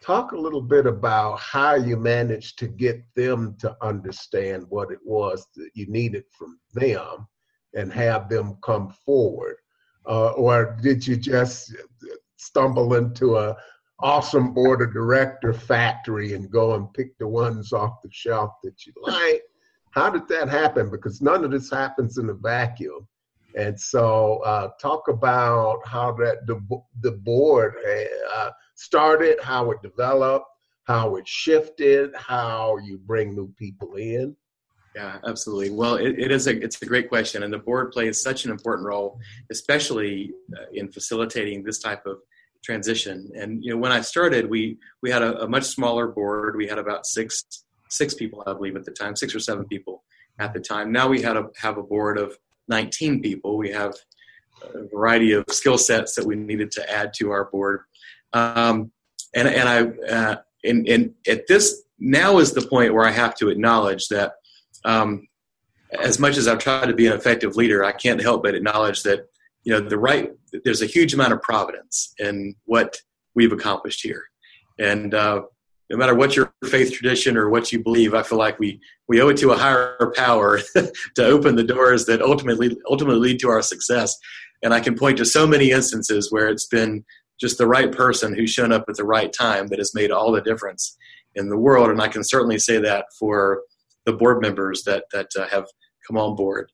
Talk 0.00 0.30
a 0.30 0.38
little 0.38 0.62
bit 0.62 0.86
about 0.86 1.40
how 1.40 1.74
you 1.74 1.96
managed 1.96 2.56
to 2.60 2.68
get 2.68 3.02
them 3.16 3.56
to 3.58 3.76
understand 3.82 4.64
what 4.68 4.92
it 4.92 5.00
was 5.04 5.48
that 5.56 5.70
you 5.74 5.88
needed 5.88 6.22
from 6.30 6.60
them 6.72 7.26
and 7.74 7.92
have 7.92 8.28
them 8.28 8.56
come 8.62 8.90
forward. 9.04 9.56
Uh, 10.06 10.30
or 10.30 10.78
did 10.80 11.04
you 11.04 11.16
just 11.16 11.74
stumble 12.36 12.94
into 12.94 13.36
a, 13.36 13.56
awesome 14.00 14.52
board 14.52 14.82
of 14.82 14.92
director 14.92 15.52
factory 15.52 16.34
and 16.34 16.50
go 16.50 16.74
and 16.74 16.92
pick 16.94 17.18
the 17.18 17.26
ones 17.26 17.72
off 17.72 18.02
the 18.02 18.08
shelf 18.12 18.52
that 18.62 18.86
you 18.86 18.92
like. 19.02 19.42
How 19.90 20.10
did 20.10 20.28
that 20.28 20.48
happen? 20.48 20.90
Because 20.90 21.20
none 21.20 21.44
of 21.44 21.50
this 21.50 21.70
happens 21.70 22.18
in 22.18 22.28
a 22.28 22.34
vacuum. 22.34 23.06
And 23.56 23.78
so, 23.80 24.38
uh, 24.44 24.68
talk 24.80 25.08
about 25.08 25.80
how 25.86 26.12
that 26.12 26.46
the, 26.46 26.60
the 27.00 27.12
board 27.12 27.74
uh, 28.34 28.50
started, 28.76 29.38
how 29.42 29.70
it 29.70 29.82
developed, 29.82 30.46
how 30.84 31.16
it 31.16 31.26
shifted, 31.26 32.14
how 32.14 32.76
you 32.78 32.98
bring 32.98 33.34
new 33.34 33.52
people 33.58 33.94
in. 33.96 34.36
Yeah, 34.94 35.18
absolutely. 35.26 35.70
Well, 35.70 35.96
it, 35.96 36.18
it 36.18 36.30
is 36.30 36.46
a 36.46 36.60
it's 36.62 36.80
a 36.82 36.86
great 36.86 37.08
question, 37.08 37.42
and 37.42 37.52
the 37.52 37.58
board 37.58 37.92
plays 37.92 38.22
such 38.22 38.44
an 38.44 38.50
important 38.50 38.86
role, 38.86 39.18
especially 39.50 40.32
uh, 40.56 40.64
in 40.72 40.90
facilitating 40.90 41.62
this 41.62 41.78
type 41.78 42.04
of 42.06 42.18
transition. 42.64 43.30
And 43.34 43.64
you 43.64 43.72
know, 43.72 43.78
when 43.78 43.92
I 43.92 44.00
started, 44.00 44.48
we 44.48 44.78
we 45.02 45.10
had 45.10 45.22
a, 45.22 45.42
a, 45.42 45.48
much 45.48 45.64
smaller 45.64 46.08
board. 46.08 46.56
We 46.56 46.66
had 46.66 46.78
about 46.78 47.06
six 47.06 47.44
six 47.88 48.14
people, 48.14 48.42
I 48.46 48.52
believe, 48.52 48.76
at 48.76 48.84
the 48.84 48.90
time, 48.90 49.16
six 49.16 49.34
or 49.34 49.40
seven 49.40 49.64
people 49.66 50.04
at 50.38 50.52
the 50.52 50.60
time. 50.60 50.92
Now 50.92 51.08
we 51.08 51.22
had 51.22 51.36
a 51.36 51.46
have 51.56 51.78
a 51.78 51.82
board 51.82 52.18
of 52.18 52.36
19 52.68 53.22
people. 53.22 53.56
We 53.56 53.70
have 53.70 53.94
a 54.62 54.86
variety 54.88 55.32
of 55.32 55.44
skill 55.50 55.78
sets 55.78 56.14
that 56.16 56.26
we 56.26 56.36
needed 56.36 56.70
to 56.72 56.92
add 56.92 57.14
to 57.14 57.30
our 57.30 57.46
board. 57.46 57.80
Um, 58.32 58.92
and 59.34 59.48
and 59.48 59.68
I 59.68 60.12
uh, 60.12 60.36
and, 60.64 60.88
and 60.88 61.14
at 61.26 61.46
this 61.46 61.82
now 61.98 62.38
is 62.38 62.52
the 62.52 62.66
point 62.66 62.94
where 62.94 63.06
I 63.06 63.10
have 63.10 63.34
to 63.36 63.48
acknowledge 63.48 64.08
that. 64.08 64.32
Um, 64.84 65.26
as 65.98 66.18
much 66.18 66.36
as 66.36 66.46
I've 66.46 66.58
tried 66.58 66.86
to 66.86 66.94
be 66.94 67.06
an 67.06 67.14
effective 67.14 67.56
leader, 67.56 67.82
I 67.82 67.92
can't 67.92 68.20
help 68.20 68.42
but 68.42 68.54
acknowledge 68.54 69.02
that 69.04 69.26
you 69.64 69.72
know 69.72 69.80
the 69.80 69.98
right 69.98 70.32
there's 70.64 70.82
a 70.82 70.86
huge 70.86 71.14
amount 71.14 71.32
of 71.32 71.42
providence 71.42 72.14
in 72.18 72.54
what 72.64 72.96
we've 73.34 73.52
accomplished 73.52 74.02
here. 74.02 74.24
And 74.78 75.14
uh, 75.14 75.42
no 75.90 75.96
matter 75.96 76.14
what 76.14 76.36
your 76.36 76.52
faith 76.68 76.92
tradition 76.92 77.36
or 77.36 77.48
what 77.48 77.72
you 77.72 77.82
believe 77.82 78.14
i 78.14 78.22
feel 78.22 78.38
like 78.38 78.58
we 78.58 78.80
we 79.08 79.20
owe 79.20 79.28
it 79.28 79.36
to 79.38 79.52
a 79.52 79.56
higher 79.56 80.12
power 80.14 80.60
to 81.14 81.24
open 81.24 81.56
the 81.56 81.64
doors 81.64 82.04
that 82.06 82.20
ultimately 82.20 82.76
ultimately 82.90 83.20
lead 83.20 83.40
to 83.40 83.48
our 83.48 83.62
success. 83.62 84.16
And 84.62 84.74
i 84.74 84.80
can 84.80 84.96
point 84.96 85.18
to 85.18 85.24
so 85.24 85.46
many 85.46 85.70
instances 85.70 86.30
where 86.30 86.48
it's 86.48 86.66
been 86.66 87.04
just 87.40 87.58
the 87.58 87.68
right 87.68 87.92
person 87.92 88.34
who's 88.34 88.50
shown 88.50 88.72
up 88.72 88.84
at 88.88 88.96
the 88.96 89.04
right 89.04 89.32
time 89.32 89.68
that 89.68 89.78
has 89.78 89.94
made 89.94 90.10
all 90.10 90.32
the 90.32 90.42
difference 90.42 90.96
in 91.34 91.48
the 91.48 91.58
world. 91.58 91.90
And 91.90 92.02
i 92.02 92.08
can 92.08 92.24
certainly 92.24 92.58
say 92.58 92.78
that 92.80 93.06
for 93.18 93.62
the 94.04 94.12
board 94.12 94.42
members 94.42 94.84
that 94.84 95.04
that 95.12 95.28
uh, 95.38 95.46
have 95.48 95.66
come 96.06 96.18
on 96.18 96.36
board. 96.36 96.70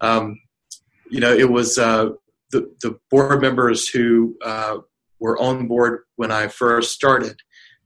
Um, 0.00 0.38
you 1.10 1.20
know 1.20 1.32
it 1.32 1.50
was 1.50 1.78
uh, 1.78 2.10
the, 2.52 2.70
the 2.82 2.98
board 3.10 3.40
members 3.40 3.88
who 3.88 4.36
uh, 4.44 4.76
were 5.18 5.40
on 5.40 5.66
board 5.66 6.00
when 6.16 6.30
I 6.30 6.48
first 6.48 6.92
started, 6.92 7.40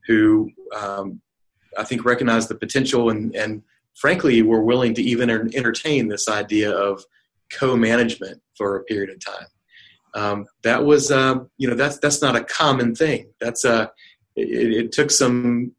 who 0.06 0.50
um, 0.76 1.20
I 1.78 1.84
think 1.84 2.04
recognized 2.04 2.48
the 2.48 2.56
potential 2.56 3.10
and, 3.10 3.34
and 3.34 3.62
frankly 3.94 4.42
were 4.42 4.62
willing 4.62 4.94
to 4.94 5.02
even 5.02 5.30
entertain 5.30 6.08
this 6.08 6.28
idea 6.28 6.70
of 6.70 7.02
co-management 7.52 8.42
for 8.56 8.76
a 8.76 8.84
period 8.84 9.10
of 9.10 9.24
time. 9.24 9.46
Um, 10.14 10.46
that 10.62 10.84
was, 10.84 11.10
uh, 11.10 11.36
you 11.58 11.68
know, 11.68 11.74
that's 11.74 11.98
that's 11.98 12.22
not 12.22 12.36
a 12.36 12.44
common 12.44 12.94
thing. 12.94 13.32
That's 13.38 13.64
a, 13.64 13.72
uh, 13.72 13.86
it, 14.34 14.72
it, 14.72 14.92
took 14.92 15.10
some 15.10 15.72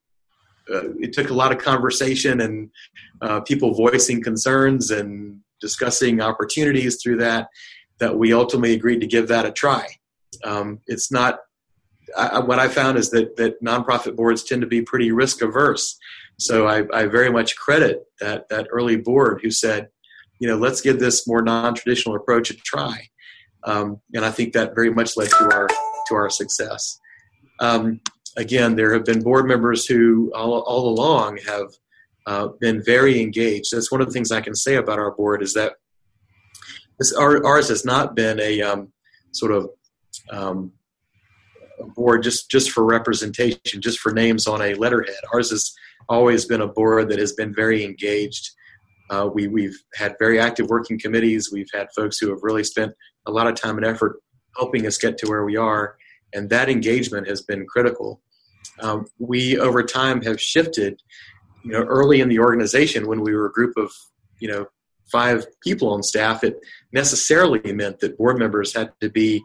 uh, 0.71 0.93
it 0.99 1.13
took 1.13 1.31
a 1.31 1.33
lot 1.33 1.51
of 1.51 1.57
conversation 1.57 2.41
and 2.41 2.69
uh, 3.21 3.41
people 3.41 3.73
voicing 3.73 4.21
concerns 4.21 4.91
and 4.91 5.39
discussing 5.59 6.21
opportunities 6.21 7.01
through 7.01 7.17
that 7.17 7.47
that 7.99 8.17
we 8.17 8.33
ultimately 8.33 8.73
agreed 8.73 9.01
to 9.01 9.07
give 9.07 9.27
that 9.27 9.45
a 9.45 9.51
try. 9.51 9.87
Um, 10.43 10.79
it's 10.87 11.11
not 11.11 11.39
I, 12.15 12.39
what 12.39 12.59
I 12.59 12.67
found 12.67 12.97
is 12.97 13.09
that 13.11 13.35
that 13.37 13.61
nonprofit 13.61 14.15
boards 14.15 14.43
tend 14.43 14.61
to 14.61 14.67
be 14.67 14.81
pretty 14.81 15.11
risk 15.11 15.41
averse. 15.41 15.97
So 16.39 16.67
I, 16.67 16.85
I 16.93 17.07
very 17.07 17.31
much 17.31 17.55
credit 17.55 18.03
that 18.21 18.47
that 18.49 18.67
early 18.71 18.97
board 18.97 19.41
who 19.41 19.51
said, 19.51 19.89
you 20.39 20.47
know, 20.47 20.57
let's 20.57 20.81
give 20.81 20.99
this 20.99 21.27
more 21.27 21.41
non-traditional 21.41 22.15
approach 22.15 22.51
a 22.51 22.53
try, 22.55 23.09
um, 23.63 23.99
and 24.13 24.23
I 24.23 24.31
think 24.31 24.53
that 24.53 24.75
very 24.75 24.91
much 24.91 25.17
led 25.17 25.29
to 25.29 25.49
our 25.51 25.67
to 25.67 26.15
our 26.15 26.29
success. 26.29 26.99
Um, 27.59 27.99
again, 28.37 28.75
there 28.75 28.93
have 28.93 29.03
been 29.03 29.23
board 29.23 29.47
members 29.47 29.85
who 29.85 30.31
all, 30.35 30.59
all 30.61 30.89
along 30.89 31.39
have 31.47 31.67
uh, 32.27 32.47
been 32.59 32.83
very 32.83 33.19
engaged. 33.19 33.69
That's 33.71 33.91
one 33.91 33.99
of 33.99 34.07
the 34.07 34.13
things 34.13 34.31
I 34.31 34.41
can 34.41 34.55
say 34.55 34.75
about 34.75 34.99
our 34.99 35.11
board 35.11 35.41
is 35.41 35.53
that 35.55 35.73
this, 36.99 37.13
our, 37.13 37.45
ours 37.45 37.69
has 37.69 37.85
not 37.85 38.15
been 38.15 38.39
a 38.39 38.61
um, 38.61 38.91
sort 39.31 39.51
of 39.51 39.69
um, 40.31 40.71
board 41.95 42.23
just 42.23 42.49
just 42.49 42.71
for 42.71 42.83
representation, 42.83 43.81
just 43.81 43.99
for 43.99 44.11
names 44.11 44.47
on 44.47 44.61
a 44.61 44.73
letterhead. 44.75 45.15
Ours 45.33 45.51
has 45.51 45.73
always 46.09 46.45
been 46.45 46.61
a 46.61 46.67
board 46.67 47.09
that 47.09 47.19
has 47.19 47.33
been 47.33 47.53
very 47.53 47.83
engaged. 47.83 48.49
Uh, 49.09 49.29
we 49.33 49.47
we've 49.47 49.77
had 49.95 50.15
very 50.19 50.39
active 50.39 50.67
working 50.69 50.99
committees. 50.99 51.49
We've 51.51 51.69
had 51.73 51.87
folks 51.95 52.17
who 52.17 52.29
have 52.29 52.39
really 52.41 52.63
spent 52.63 52.93
a 53.25 53.31
lot 53.31 53.47
of 53.47 53.55
time 53.55 53.77
and 53.77 53.85
effort 53.85 54.21
helping 54.57 54.85
us 54.87 54.97
get 54.97 55.17
to 55.19 55.27
where 55.27 55.45
we 55.45 55.55
are, 55.55 55.95
and 56.33 56.49
that 56.49 56.69
engagement 56.69 57.27
has 57.27 57.41
been 57.41 57.65
critical. 57.67 58.21
Um, 58.79 59.05
we 59.19 59.57
over 59.57 59.83
time 59.83 60.21
have 60.23 60.41
shifted. 60.41 61.01
You 61.63 61.73
know, 61.73 61.83
early 61.83 62.21
in 62.21 62.29
the 62.29 62.39
organization, 62.39 63.07
when 63.07 63.21
we 63.21 63.35
were 63.35 63.47
a 63.47 63.51
group 63.51 63.73
of 63.77 63.91
you 64.39 64.47
know 64.47 64.67
five 65.11 65.45
people 65.61 65.91
on 65.91 66.03
staff, 66.03 66.43
it 66.43 66.57
necessarily 66.91 67.73
meant 67.73 67.99
that 67.99 68.17
board 68.17 68.39
members 68.39 68.73
had 68.73 68.91
to 69.01 69.09
be 69.09 69.43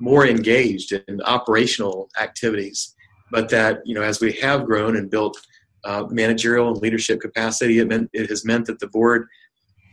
more 0.00 0.26
engaged 0.26 0.92
in 0.92 1.22
operational 1.22 2.08
activities. 2.20 2.94
But 3.30 3.48
that 3.50 3.80
you 3.84 3.94
know, 3.94 4.02
as 4.02 4.20
we 4.20 4.32
have 4.34 4.66
grown 4.66 4.96
and 4.96 5.10
built 5.10 5.36
uh, 5.84 6.04
managerial 6.10 6.68
and 6.68 6.78
leadership 6.78 7.20
capacity, 7.20 7.78
it 7.78 7.88
meant 7.88 8.10
it 8.12 8.28
has 8.30 8.44
meant 8.44 8.66
that 8.66 8.78
the 8.80 8.88
board 8.88 9.26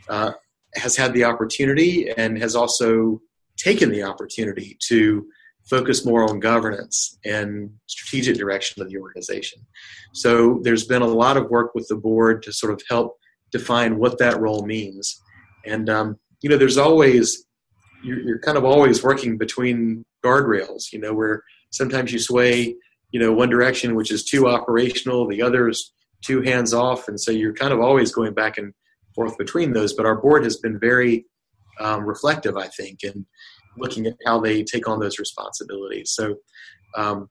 uh, 0.09 0.31
has 0.75 0.95
had 0.95 1.13
the 1.13 1.23
opportunity 1.23 2.09
and 2.11 2.37
has 2.37 2.55
also 2.55 3.21
taken 3.57 3.89
the 3.89 4.03
opportunity 4.03 4.77
to 4.87 5.25
focus 5.69 6.05
more 6.05 6.27
on 6.29 6.39
governance 6.39 7.17
and 7.23 7.69
strategic 7.87 8.35
direction 8.37 8.81
of 8.81 8.89
the 8.89 8.97
organization. 8.97 9.61
So 10.13 10.59
there's 10.63 10.85
been 10.85 11.01
a 11.01 11.07
lot 11.07 11.37
of 11.37 11.49
work 11.49 11.75
with 11.75 11.87
the 11.87 11.95
board 11.95 12.43
to 12.43 12.53
sort 12.53 12.73
of 12.73 12.81
help 12.89 13.17
define 13.51 13.97
what 13.97 14.17
that 14.19 14.39
role 14.39 14.65
means. 14.65 15.19
And 15.65 15.89
um, 15.89 16.17
you 16.41 16.49
know, 16.49 16.57
there's 16.57 16.77
always 16.77 17.45
you're, 18.03 18.19
you're 18.19 18.39
kind 18.39 18.57
of 18.57 18.65
always 18.65 19.03
working 19.03 19.37
between 19.37 20.03
guardrails. 20.25 20.91
You 20.91 20.99
know, 20.99 21.13
where 21.13 21.43
sometimes 21.71 22.11
you 22.11 22.19
sway, 22.19 22.75
you 23.11 23.19
know, 23.19 23.31
one 23.31 23.49
direction 23.49 23.95
which 23.95 24.11
is 24.11 24.23
too 24.23 24.47
operational, 24.47 25.27
the 25.27 25.41
other 25.41 25.69
is 25.69 25.93
too 26.23 26.41
hands 26.41 26.73
off, 26.73 27.07
and 27.07 27.19
so 27.19 27.31
you're 27.31 27.53
kind 27.53 27.73
of 27.73 27.79
always 27.79 28.11
going 28.11 28.33
back 28.33 28.57
and 28.57 28.73
forth 29.15 29.37
between 29.37 29.73
those. 29.73 29.93
But 29.93 30.05
our 30.05 30.15
board 30.15 30.43
has 30.43 30.57
been 30.57 30.79
very 30.79 31.25
um, 31.79 32.05
reflective, 32.05 32.57
I 32.57 32.67
think, 32.67 32.99
and 33.03 33.25
looking 33.77 34.05
at 34.05 34.15
how 34.25 34.39
they 34.39 34.63
take 34.63 34.87
on 34.87 34.99
those 34.99 35.19
responsibilities. 35.19 36.11
So, 36.13 36.35
um, 36.97 37.29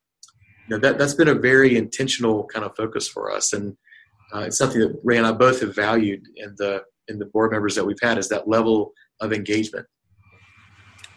you 0.69 0.77
know, 0.77 0.79
that 0.79 0.99
that's 0.99 1.15
been 1.15 1.29
a 1.29 1.35
very 1.35 1.77
intentional 1.77 2.47
kind 2.47 2.65
of 2.65 2.77
focus 2.77 3.09
for 3.09 3.31
us, 3.31 3.53
and 3.53 3.77
uh, 4.35 4.41
it's 4.41 4.59
something 4.59 4.81
that 4.81 5.01
Ray 5.03 5.19
and 5.19 5.27
I 5.27 5.33
both 5.33 5.61
have 5.61 5.75
valued 5.75 6.23
in 6.37 6.55
the 6.59 6.83
in 7.09 7.19
the 7.19 7.27
board 7.27 7.51
members 7.53 7.75
that 7.75 7.85
we've 7.85 7.97
had 8.01 8.19
is 8.19 8.29
that 8.29 8.49
level 8.49 8.93
of 9.21 9.33
engagement. 9.33 9.87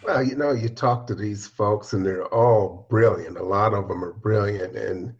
Well, 0.02 0.22
you 0.22 0.36
know, 0.36 0.52
you 0.52 0.68
talk 0.68 1.06
to 1.06 1.14
these 1.14 1.46
folks, 1.46 1.92
and 1.92 2.04
they're 2.04 2.26
all 2.26 2.86
brilliant. 2.90 3.38
A 3.38 3.42
lot 3.42 3.72
of 3.72 3.88
them 3.88 4.04
are 4.04 4.12
brilliant, 4.12 4.76
and 4.76 5.14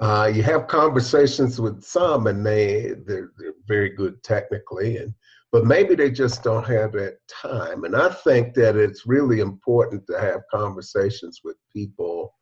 uh, 0.00 0.30
you 0.34 0.42
have 0.42 0.66
conversations 0.66 1.60
with 1.60 1.82
some, 1.82 2.26
and 2.26 2.44
they 2.44 2.94
they're, 3.06 3.30
they're 3.38 3.54
very 3.68 3.90
good 3.90 4.22
technically, 4.22 4.96
and 4.96 5.14
but 5.52 5.64
maybe 5.64 5.94
they 5.94 6.10
just 6.10 6.42
don't 6.42 6.66
have 6.66 6.92
that 6.92 7.18
time. 7.28 7.84
And 7.84 7.94
I 7.94 8.08
think 8.10 8.54
that 8.54 8.76
it's 8.76 9.06
really 9.06 9.40
important 9.40 10.06
to 10.08 10.20
have 10.20 10.40
conversations 10.50 11.40
with 11.44 11.56
people 11.72 12.34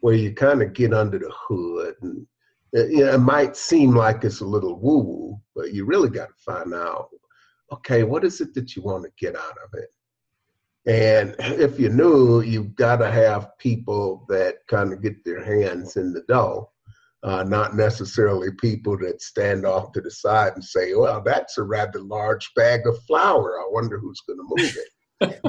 where 0.00 0.14
you 0.14 0.32
kind 0.34 0.62
of 0.62 0.72
get 0.72 0.94
under 0.94 1.18
the 1.18 1.32
hood. 1.48 1.94
And 2.02 2.26
it, 2.72 2.90
you 2.90 3.04
know, 3.04 3.14
it 3.14 3.18
might 3.18 3.56
seem 3.56 3.94
like 3.94 4.24
it's 4.24 4.40
a 4.40 4.46
little 4.46 4.78
woo 4.78 4.98
woo, 4.98 5.40
but 5.54 5.72
you 5.72 5.84
really 5.84 6.10
got 6.10 6.28
to 6.28 6.44
find 6.44 6.74
out 6.74 7.08
okay, 7.72 8.02
what 8.02 8.22
is 8.22 8.42
it 8.42 8.52
that 8.52 8.76
you 8.76 8.82
want 8.82 9.02
to 9.02 9.10
get 9.18 9.34
out 9.34 9.56
of 9.64 9.72
it? 9.72 9.88
And 10.84 11.34
if 11.38 11.80
you're 11.80 11.90
new, 11.90 12.42
you've 12.42 12.74
got 12.74 12.96
to 12.96 13.10
have 13.10 13.56
people 13.56 14.26
that 14.28 14.56
kind 14.68 14.92
of 14.92 15.00
get 15.00 15.24
their 15.24 15.42
hands 15.42 15.96
in 15.96 16.12
the 16.12 16.22
dough 16.28 16.72
uh, 17.24 17.44
not 17.44 17.76
necessarily 17.76 18.50
people 18.60 18.98
that 18.98 19.22
stand 19.22 19.64
off 19.64 19.92
to 19.92 20.00
the 20.00 20.10
side 20.10 20.52
and 20.54 20.64
say, 20.64 20.94
well, 20.94 21.22
that's 21.24 21.56
a 21.56 21.62
rather 21.62 22.00
large 22.00 22.50
bag 22.56 22.86
of 22.86 23.00
flour. 23.04 23.60
I 23.60 23.68
wonder 23.70 23.98
who's 23.98 24.20
going 24.22 24.38
to 24.38 24.54
move 24.56 24.76
it. 24.76 25.40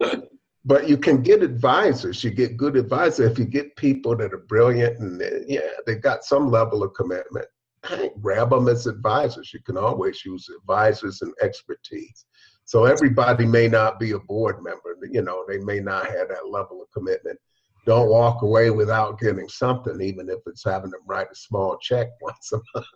uh, 0.00 0.16
but 0.64 0.88
you 0.88 0.96
can 0.96 1.22
get 1.22 1.42
advisors. 1.42 2.22
You 2.22 2.30
get 2.30 2.56
good 2.56 2.76
advisors 2.76 3.30
if 3.30 3.38
you 3.38 3.44
get 3.44 3.76
people 3.76 4.16
that 4.16 4.32
are 4.32 4.44
brilliant 4.48 4.98
and 4.98 5.22
yeah, 5.46 5.60
they 5.86 5.96
got 5.96 6.24
some 6.24 6.50
level 6.50 6.82
of 6.82 6.94
commitment. 6.94 7.46
grab 8.20 8.50
them 8.50 8.68
as 8.68 8.86
advisors. 8.86 9.52
You 9.54 9.60
can 9.60 9.78
always 9.78 10.24
use 10.24 10.48
advisors 10.60 11.22
and 11.22 11.32
expertise. 11.40 12.26
So 12.66 12.84
everybody 12.84 13.46
may 13.46 13.68
not 13.68 13.98
be 13.98 14.12
a 14.12 14.18
board 14.18 14.62
member. 14.62 14.96
You 15.10 15.22
know, 15.22 15.44
they 15.48 15.58
may 15.58 15.80
not 15.80 16.06
have 16.06 16.28
that 16.28 16.50
level 16.50 16.82
of 16.82 16.90
commitment 16.92 17.38
don't 17.86 18.10
walk 18.10 18.42
away 18.42 18.70
without 18.70 19.18
getting 19.18 19.48
something, 19.48 20.00
even 20.00 20.28
if 20.28 20.38
it's 20.46 20.64
having 20.64 20.90
them 20.90 21.00
write 21.06 21.28
a 21.30 21.34
small 21.34 21.78
check 21.78 22.08
once 22.20 22.52
a 22.52 22.60
month. 22.74 22.86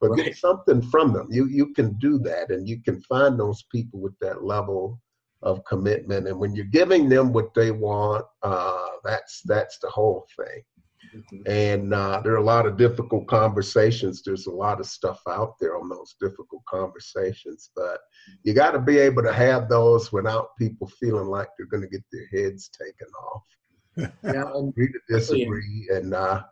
But 0.00 0.10
right. 0.10 0.24
get 0.24 0.36
something 0.36 0.82
from 0.82 1.12
them. 1.12 1.28
You 1.30 1.46
you 1.46 1.74
can 1.74 1.92
do 1.98 2.18
that, 2.20 2.50
and 2.50 2.66
you 2.66 2.82
can 2.82 3.02
find 3.02 3.38
those 3.38 3.64
people 3.70 4.00
with 4.00 4.18
that 4.20 4.42
level 4.42 4.98
of 5.42 5.64
commitment. 5.64 6.28
And 6.28 6.38
when 6.38 6.54
you're 6.54 6.66
giving 6.66 7.08
them 7.08 7.32
what 7.32 7.54
they 7.54 7.70
want, 7.70 8.24
uh, 8.42 8.86
that's 9.04 9.42
that's 9.44 9.78
the 9.78 9.88
whole 9.88 10.26
thing. 10.36 10.62
Mm-hmm. 11.14 11.50
And 11.50 11.94
uh, 11.94 12.20
there 12.22 12.34
are 12.34 12.38
a 12.38 12.42
lot 12.42 12.66
of 12.66 12.76
difficult 12.76 13.26
conversations. 13.26 14.22
There's 14.22 14.46
a 14.46 14.52
lot 14.52 14.78
of 14.78 14.86
stuff 14.86 15.20
out 15.28 15.54
there 15.58 15.76
on 15.76 15.88
those 15.88 16.14
difficult 16.20 16.64
conversations, 16.66 17.70
but 17.74 17.98
you 18.44 18.52
got 18.52 18.72
to 18.72 18.78
be 18.78 18.98
able 18.98 19.22
to 19.22 19.32
have 19.32 19.68
those 19.68 20.12
without 20.12 20.56
people 20.56 20.86
feeling 21.00 21.26
like 21.26 21.48
they're 21.56 21.66
going 21.66 21.82
to 21.82 21.88
get 21.88 22.04
their 22.12 22.26
heads 22.32 22.70
taken 22.78 23.08
off 23.32 23.42
yeah, 24.22 24.50
agree 24.54 24.92
to 24.92 25.00
disagree 25.08 25.88
and 25.92 26.14
uh, 26.14 26.42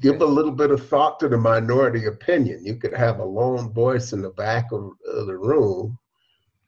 give 0.00 0.20
a 0.22 0.26
little 0.26 0.52
bit 0.52 0.70
of 0.70 0.86
thought 0.88 1.20
to 1.20 1.28
the 1.28 1.36
minority 1.36 2.06
opinion. 2.06 2.64
You 2.64 2.76
could 2.76 2.94
have 2.94 3.18
a 3.18 3.24
lone 3.24 3.72
voice 3.72 4.12
in 4.12 4.22
the 4.22 4.30
back 4.30 4.66
of, 4.72 4.92
of 5.06 5.26
the 5.26 5.36
room 5.36 5.98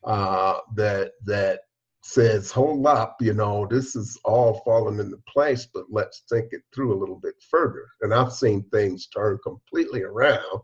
uh, 0.05 0.59
that 0.75 1.13
that 1.25 1.61
says, 2.01 2.51
"Hold 2.51 2.87
up, 2.87 3.17
you 3.21 3.35
know, 3.35 3.67
this 3.69 3.97
is 3.97 4.19
all 4.25 4.63
falling 4.65 4.99
into 4.99 5.19
place, 5.29 5.67
but 5.73 5.85
let's 5.91 6.23
think 6.31 6.53
it 6.53 6.63
through 6.75 6.95
a 6.95 7.01
little 7.01 7.19
bit 7.19 7.35
further." 7.51 7.87
And 8.01 8.15
I've 8.15 8.33
seen 8.33 8.63
things 8.71 9.09
turn 9.09 9.39
completely 9.43 10.03
around 10.03 10.61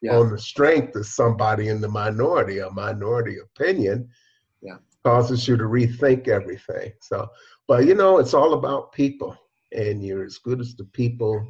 yeah. 0.00 0.16
on 0.16 0.30
the 0.30 0.38
strength 0.38 0.94
of 0.96 1.06
somebody 1.06 1.68
in 1.68 1.80
the 1.80 1.88
minority, 1.88 2.58
a 2.58 2.70
minority 2.70 3.38
opinion. 3.38 4.08
Yeah. 4.62 4.78
Causes 5.04 5.46
you 5.46 5.56
to 5.56 5.64
rethink 5.64 6.28
everything. 6.28 6.92
So 7.00 7.30
but 7.68 7.86
you 7.86 7.94
know, 7.94 8.18
it's 8.18 8.34
all 8.34 8.54
about 8.54 8.92
people, 8.92 9.36
and 9.72 10.04
you're 10.04 10.24
as 10.24 10.38
good 10.38 10.60
as 10.60 10.76
the 10.76 10.84
people 10.84 11.46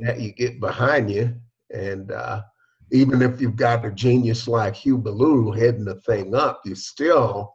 that 0.00 0.20
you 0.20 0.32
get 0.32 0.60
behind 0.60 1.10
you. 1.10 1.34
And 1.72 2.12
uh, 2.12 2.42
even 2.90 3.22
if 3.22 3.40
you've 3.40 3.56
got 3.56 3.84
a 3.84 3.90
genius 3.90 4.46
like 4.46 4.74
Hugh 4.74 4.98
Ballou 4.98 5.52
heading 5.52 5.84
the 5.84 6.00
thing 6.02 6.34
up, 6.34 6.62
you 6.64 6.74
still 6.74 7.54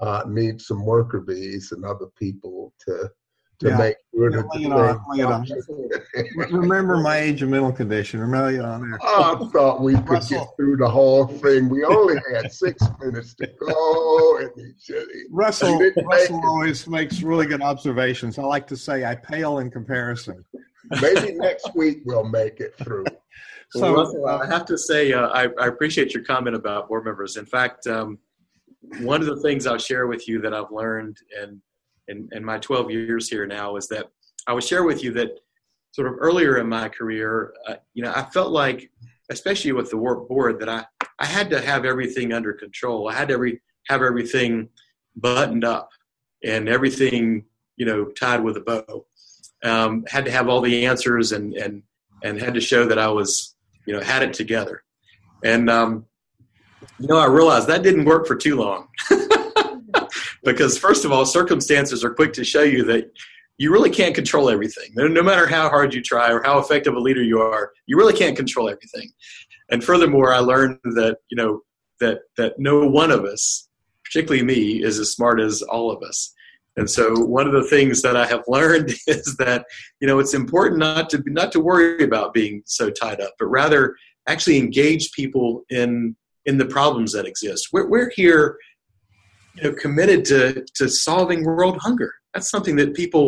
uh, 0.00 0.24
need 0.26 0.60
some 0.60 0.84
worker 0.84 1.20
bees 1.20 1.72
and 1.72 1.84
other 1.84 2.06
people 2.18 2.72
to 2.86 3.10
to 3.60 3.70
yeah. 3.70 3.76
make 3.76 3.96
sure 4.14 4.30
that 4.30 4.46
yeah, 5.16 5.26
on, 5.26 6.52
Remember 6.52 6.96
my 6.98 7.18
age 7.18 7.42
and 7.42 7.50
mental 7.50 7.72
condition. 7.72 8.20
Remember 8.20 8.50
it 8.50 8.60
on 8.64 8.88
there. 8.88 8.98
I 9.02 9.34
thought 9.52 9.80
we 9.80 9.94
could 9.94 10.08
Russell. 10.08 10.38
get 10.44 10.48
through 10.56 10.76
the 10.76 10.88
whole 10.88 11.26
thing. 11.26 11.68
We 11.68 11.84
only 11.84 12.20
had 12.32 12.52
six 12.52 12.80
minutes 13.00 13.34
to 13.34 13.48
go. 13.58 14.38
And 14.38 14.50
he, 14.56 15.24
Russell, 15.30 15.80
Russell 16.04 16.40
always 16.44 16.86
makes 16.86 17.20
really 17.22 17.46
good 17.46 17.62
observations. 17.62 18.38
I 18.38 18.42
like 18.42 18.66
to 18.68 18.76
say 18.76 19.04
I 19.04 19.16
pale 19.16 19.58
in 19.58 19.70
comparison. 19.72 20.44
Maybe 21.02 21.32
next 21.36 21.74
week 21.74 22.02
we'll 22.04 22.28
make 22.28 22.60
it 22.60 22.76
through. 22.76 23.06
So, 23.72 23.92
Russell, 23.92 24.26
I 24.26 24.46
have 24.46 24.64
to 24.66 24.78
say, 24.78 25.12
uh, 25.12 25.28
I, 25.28 25.48
I, 25.60 25.66
appreciate 25.66 26.14
your 26.14 26.24
comment 26.24 26.56
about 26.56 26.88
board 26.88 27.04
members. 27.04 27.36
In 27.36 27.44
fact, 27.44 27.86
um, 27.86 28.18
one 29.00 29.20
of 29.20 29.26
the 29.26 29.40
things 29.40 29.66
I'll 29.66 29.78
share 29.78 30.06
with 30.06 30.28
you 30.28 30.40
that 30.40 30.54
I've 30.54 30.70
learned 30.70 31.18
and 31.40 31.60
in, 32.08 32.28
in 32.32 32.44
my 32.44 32.58
12 32.58 32.90
years 32.90 33.28
here 33.28 33.46
now 33.46 33.76
is 33.76 33.86
that 33.88 34.06
I 34.46 34.52
would 34.52 34.64
share 34.64 34.82
with 34.82 35.04
you 35.04 35.12
that 35.12 35.38
sort 35.92 36.08
of 36.08 36.14
earlier 36.18 36.58
in 36.58 36.68
my 36.68 36.88
career, 36.88 37.52
uh, 37.66 37.74
you 37.94 38.02
know, 38.02 38.12
I 38.14 38.22
felt 38.22 38.50
like, 38.50 38.90
especially 39.30 39.72
with 39.72 39.90
the 39.90 39.96
work 39.96 40.28
board, 40.28 40.58
that 40.60 40.68
I 40.68 40.84
I 41.18 41.26
had 41.26 41.50
to 41.50 41.60
have 41.60 41.84
everything 41.84 42.32
under 42.32 42.52
control. 42.52 43.08
I 43.08 43.14
had 43.14 43.28
to 43.28 43.34
every 43.34 43.60
have 43.88 44.02
everything 44.02 44.68
buttoned 45.16 45.64
up 45.64 45.90
and 46.44 46.68
everything 46.68 47.44
you 47.76 47.86
know 47.86 48.06
tied 48.06 48.42
with 48.42 48.56
a 48.56 48.60
bow. 48.60 49.06
Um, 49.64 50.04
had 50.08 50.24
to 50.24 50.30
have 50.30 50.48
all 50.48 50.60
the 50.60 50.86
answers 50.86 51.32
and 51.32 51.54
and 51.54 51.82
and 52.22 52.40
had 52.40 52.54
to 52.54 52.60
show 52.60 52.86
that 52.86 52.98
I 52.98 53.08
was 53.08 53.56
you 53.86 53.92
know 53.92 54.00
had 54.00 54.22
it 54.22 54.32
together. 54.32 54.82
And 55.44 55.68
um, 55.68 56.06
you 56.98 57.06
know 57.08 57.18
I 57.18 57.26
realized 57.26 57.68
that 57.68 57.82
didn't 57.82 58.04
work 58.04 58.26
for 58.26 58.36
too 58.36 58.56
long 58.56 58.88
because 60.44 60.78
first 60.78 61.04
of 61.04 61.12
all 61.12 61.24
circumstances 61.24 62.04
are 62.04 62.14
quick 62.14 62.32
to 62.34 62.44
show 62.44 62.62
you 62.62 62.84
that 62.84 63.10
you 63.58 63.72
really 63.72 63.90
can't 63.90 64.14
control 64.14 64.48
everything. 64.48 64.90
No 64.94 65.22
matter 65.22 65.46
how 65.46 65.68
hard 65.68 65.92
you 65.92 66.00
try 66.00 66.30
or 66.30 66.42
how 66.42 66.58
effective 66.58 66.94
a 66.94 67.00
leader 67.00 67.22
you 67.22 67.40
are, 67.40 67.72
you 67.86 67.96
really 67.96 68.14
can't 68.14 68.36
control 68.36 68.68
everything. 68.68 69.10
And 69.70 69.82
furthermore, 69.82 70.32
I 70.32 70.38
learned 70.38 70.78
that 70.84 71.18
you 71.30 71.36
know 71.36 71.62
that 72.00 72.20
that 72.36 72.58
no 72.58 72.86
one 72.86 73.10
of 73.10 73.24
us, 73.24 73.68
particularly 74.04 74.44
me, 74.44 74.82
is 74.82 74.98
as 74.98 75.12
smart 75.12 75.40
as 75.40 75.62
all 75.62 75.90
of 75.90 76.02
us. 76.02 76.32
And 76.76 76.88
so 76.88 77.12
one 77.24 77.48
of 77.48 77.52
the 77.52 77.64
things 77.64 78.02
that 78.02 78.16
I 78.16 78.24
have 78.26 78.44
learned 78.48 78.94
is 79.06 79.36
that 79.38 79.66
you 80.00 80.06
know 80.06 80.20
it's 80.20 80.34
important 80.34 80.78
not 80.78 81.10
to 81.10 81.22
not 81.26 81.52
to 81.52 81.60
worry 81.60 82.04
about 82.04 82.32
being 82.32 82.62
so 82.64 82.90
tied 82.90 83.20
up, 83.20 83.34
but 83.38 83.46
rather 83.46 83.96
actually 84.28 84.58
engage 84.58 85.10
people 85.12 85.64
in 85.70 86.14
in 86.48 86.56
the 86.62 86.68
problems 86.78 87.10
that 87.12 87.26
exist. 87.32 87.62
We're, 87.72 87.88
we're 87.92 88.10
here, 88.20 88.42
you 89.56 89.64
know, 89.64 89.72
committed 89.84 90.20
to 90.30 90.38
to 90.78 90.84
solving 90.88 91.40
world 91.44 91.76
hunger. 91.86 92.10
That's 92.32 92.50
something 92.54 92.76
that 92.80 92.90
people 93.02 93.26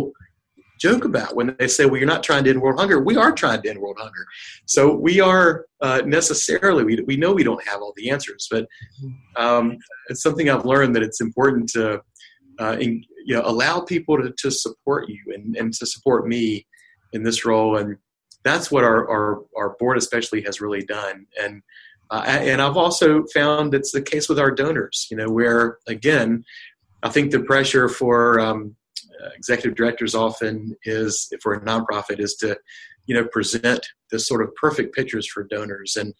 joke 0.87 1.05
about 1.05 1.37
when 1.37 1.47
they 1.59 1.69
say, 1.69 1.85
well, 1.85 1.99
you're 2.01 2.15
not 2.15 2.23
trying 2.23 2.45
to 2.45 2.51
end 2.51 2.63
world 2.63 2.81
hunger. 2.81 2.99
We 3.11 3.17
are 3.25 3.33
trying 3.43 3.61
to 3.63 3.69
end 3.71 3.81
world 3.85 3.99
hunger. 4.01 4.25
So 4.65 4.83
we 5.09 5.21
are 5.21 5.67
uh, 5.87 6.01
necessarily, 6.07 6.83
we, 6.85 6.95
we 7.11 7.17
know 7.23 7.33
we 7.35 7.45
don't 7.45 7.67
have 7.69 7.81
all 7.83 7.93
the 7.97 8.09
answers, 8.15 8.49
but 8.51 8.65
um, 9.37 9.77
it's 10.09 10.23
something 10.23 10.49
I've 10.49 10.65
learned 10.73 10.93
that 10.97 11.03
it's 11.03 11.21
important 11.21 11.69
to 11.75 12.01
uh, 12.63 12.77
in, 12.85 13.05
you 13.27 13.35
know, 13.35 13.43
allow 13.45 13.75
people 13.95 14.17
to, 14.23 14.33
to 14.43 14.51
support 14.51 15.03
you 15.09 15.23
and, 15.35 15.55
and 15.61 15.69
to 15.75 15.85
support 15.85 16.27
me 16.27 16.67
in 17.13 17.23
this 17.23 17.45
role. 17.45 17.77
And 17.77 17.99
that's 18.49 18.71
what 18.73 18.85
our, 18.91 19.01
our, 19.15 19.27
our 19.61 19.77
board 19.79 19.99
especially 19.99 20.41
has 20.49 20.63
really 20.65 20.85
done. 20.85 21.27
And, 21.43 21.63
uh, 22.11 22.25
and 22.27 22.61
I've 22.61 22.77
also 22.77 23.25
found 23.33 23.75
it's 23.75 23.93
the 23.93 24.03
case 24.03 24.29
with 24.29 24.39
our 24.39 24.51
donors, 24.51 25.07
you 25.11 25.17
know, 25.17 25.31
where 25.31 25.79
again, 25.87 26.45
I 27.03 27.09
think 27.09 27.31
the 27.31 27.41
pressure 27.41 27.89
for 27.89 28.41
um, 28.41 28.77
uh, 29.23 29.29
executive 29.37 29.77
directors 29.77 30.15
often 30.15 30.77
is 30.85 31.29
if 31.31 31.41
for 31.41 31.55
a 31.55 31.61
nonprofit 31.61 32.19
is 32.19 32.35
to 32.37 32.59
you 33.07 33.15
know 33.15 33.27
present 33.27 33.87
this 34.11 34.27
sort 34.27 34.43
of 34.43 34.55
perfect 34.55 34.95
pictures 34.95 35.27
for 35.27 35.45
donors 35.45 35.97
and 35.97 36.15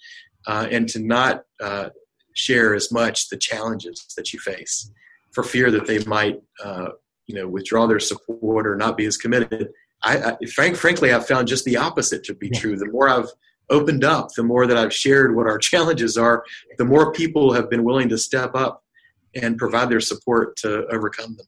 uh, 0.47 0.67
and 0.71 0.89
to 0.89 1.01
not 1.01 1.45
uh, 1.61 1.91
share 2.35 2.75
as 2.75 2.91
much 2.93 3.29
the 3.29 3.37
challenges 3.37 4.07
that 4.17 4.33
you 4.33 4.39
face 4.39 4.91
for 5.33 5.43
fear 5.43 5.71
that 5.71 5.87
they 5.87 6.03
might 6.05 6.41
uh, 6.65 6.89
you 7.27 7.35
know 7.35 7.49
withdraw 7.49 7.87
their 7.87 8.01
support 8.01 8.67
or 8.67 8.77
not 8.77 8.97
be 8.97 9.07
as 9.07 9.17
committed 9.17 9.69
I, 10.03 10.33
I 10.33 10.47
frank, 10.47 10.77
frankly 10.77 11.13
I've 11.13 11.27
found 11.27 11.49
just 11.49 11.65
the 11.65 11.77
opposite 11.77 12.25
to 12.25 12.35
be 12.35 12.51
yeah. 12.53 12.61
true 12.61 12.77
the 12.77 12.91
more 12.91 13.09
I've 13.09 13.31
opened 13.71 14.05
up 14.05 14.29
the 14.37 14.43
more 14.43 14.67
that 14.67 14.77
I've 14.77 14.95
shared 14.95 15.35
what 15.35 15.47
our 15.47 15.59
challenges 15.71 16.17
are 16.17 16.45
the 16.79 16.85
more 16.85 17.13
people 17.13 17.53
have 17.53 17.71
been 17.71 17.85
willing 17.85 18.09
to 18.11 18.19
step 18.19 18.55
up 18.55 18.85
and 19.35 19.57
provide 19.57 19.89
their 19.89 20.01
support 20.01 20.57
to 20.57 20.87
overcome 20.89 21.37
them 21.37 21.47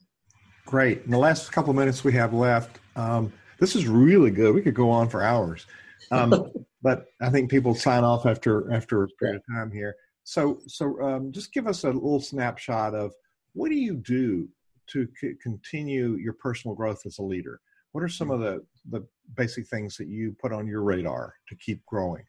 Great. 0.73 1.03
In 1.05 1.11
the 1.11 1.19
last 1.19 1.53
couple 1.53 1.69
of 1.69 1.77
minutes 1.77 2.03
we 2.03 2.15
have 2.15 2.33
left, 2.33 2.79
um, 2.97 3.31
this 3.59 3.77
is 3.77 3.87
really 3.87 4.31
good. 4.31 4.55
We 4.55 4.63
could 4.63 4.75
go 4.75 4.89
on 4.89 5.07
for 5.07 5.23
hours, 5.23 5.67
um, 6.11 6.51
but 6.83 7.09
I 7.21 7.29
think 7.29 7.51
people 7.51 7.75
sign 7.75 8.05
off 8.05 8.25
after 8.25 8.73
after 8.73 9.03
a 9.03 9.09
period 9.09 9.37
of 9.37 9.55
time 9.55 9.71
here. 9.71 9.95
So, 10.25 10.61
so 10.69 10.99
um, 11.03 11.31
just 11.31 11.53
give 11.53 11.67
us 11.67 11.85
a 11.85 11.89
little 11.89 12.21
snapshot 12.21 12.95
of 12.95 13.13
what 13.53 13.69
do 13.69 13.75
you 13.75 13.97
do 13.97 14.49
to 14.93 15.07
c- 15.21 15.35
continue 15.43 16.17
your 16.17 16.33
personal 16.33 16.75
growth 16.75 17.03
as 17.05 17.19
a 17.19 17.23
leader? 17.23 17.61
What 17.91 18.03
are 18.03 18.09
some 18.09 18.31
of 18.31 18.41
the 18.41 18.65
the 18.91 19.07
basic 19.37 19.67
things 19.67 19.97
that 19.97 20.09
you 20.09 20.37
put 20.41 20.53
on 20.53 20.67
your 20.67 20.83
radar 20.83 21.35
to 21.49 21.55
keep 21.57 21.85
growing? 21.87 22.25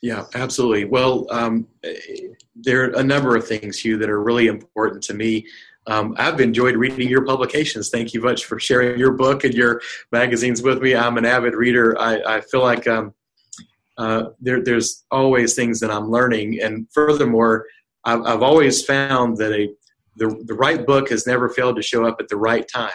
Yeah, 0.00 0.24
absolutely. 0.34 0.84
Well, 0.84 1.26
um, 1.30 1.68
there 2.56 2.84
are 2.84 2.90
a 2.98 3.04
number 3.04 3.36
of 3.36 3.46
things, 3.46 3.78
Hugh, 3.78 3.98
that 3.98 4.10
are 4.10 4.22
really 4.22 4.48
important 4.48 5.02
to 5.04 5.14
me. 5.14 5.46
Um, 5.86 6.14
I've 6.18 6.40
enjoyed 6.40 6.76
reading 6.76 7.08
your 7.08 7.24
publications. 7.24 7.88
Thank 7.88 8.12
you 8.12 8.20
much 8.20 8.44
for 8.44 8.58
sharing 8.58 8.98
your 8.98 9.12
book 9.12 9.44
and 9.44 9.54
your 9.54 9.80
magazines 10.10 10.62
with 10.62 10.82
me. 10.82 10.94
I'm 10.94 11.18
an 11.18 11.24
avid 11.24 11.54
reader. 11.54 11.96
I, 12.00 12.20
I 12.36 12.40
feel 12.40 12.62
like 12.62 12.86
um, 12.88 13.14
uh, 13.96 14.30
there, 14.40 14.62
there's 14.62 15.04
always 15.10 15.54
things 15.54 15.78
that 15.80 15.90
I'm 15.90 16.10
learning, 16.10 16.60
and 16.60 16.88
furthermore, 16.92 17.66
I've, 18.04 18.22
I've 18.22 18.42
always 18.42 18.84
found 18.84 19.36
that 19.36 19.52
a 19.52 19.72
the, 20.16 20.42
the 20.46 20.54
right 20.54 20.86
book 20.86 21.08
has 21.08 21.26
never 21.26 21.48
failed 21.48 21.76
to 21.76 21.82
show 21.82 22.04
up 22.04 22.16
at 22.20 22.28
the 22.28 22.36
right 22.36 22.66
time. 22.68 22.92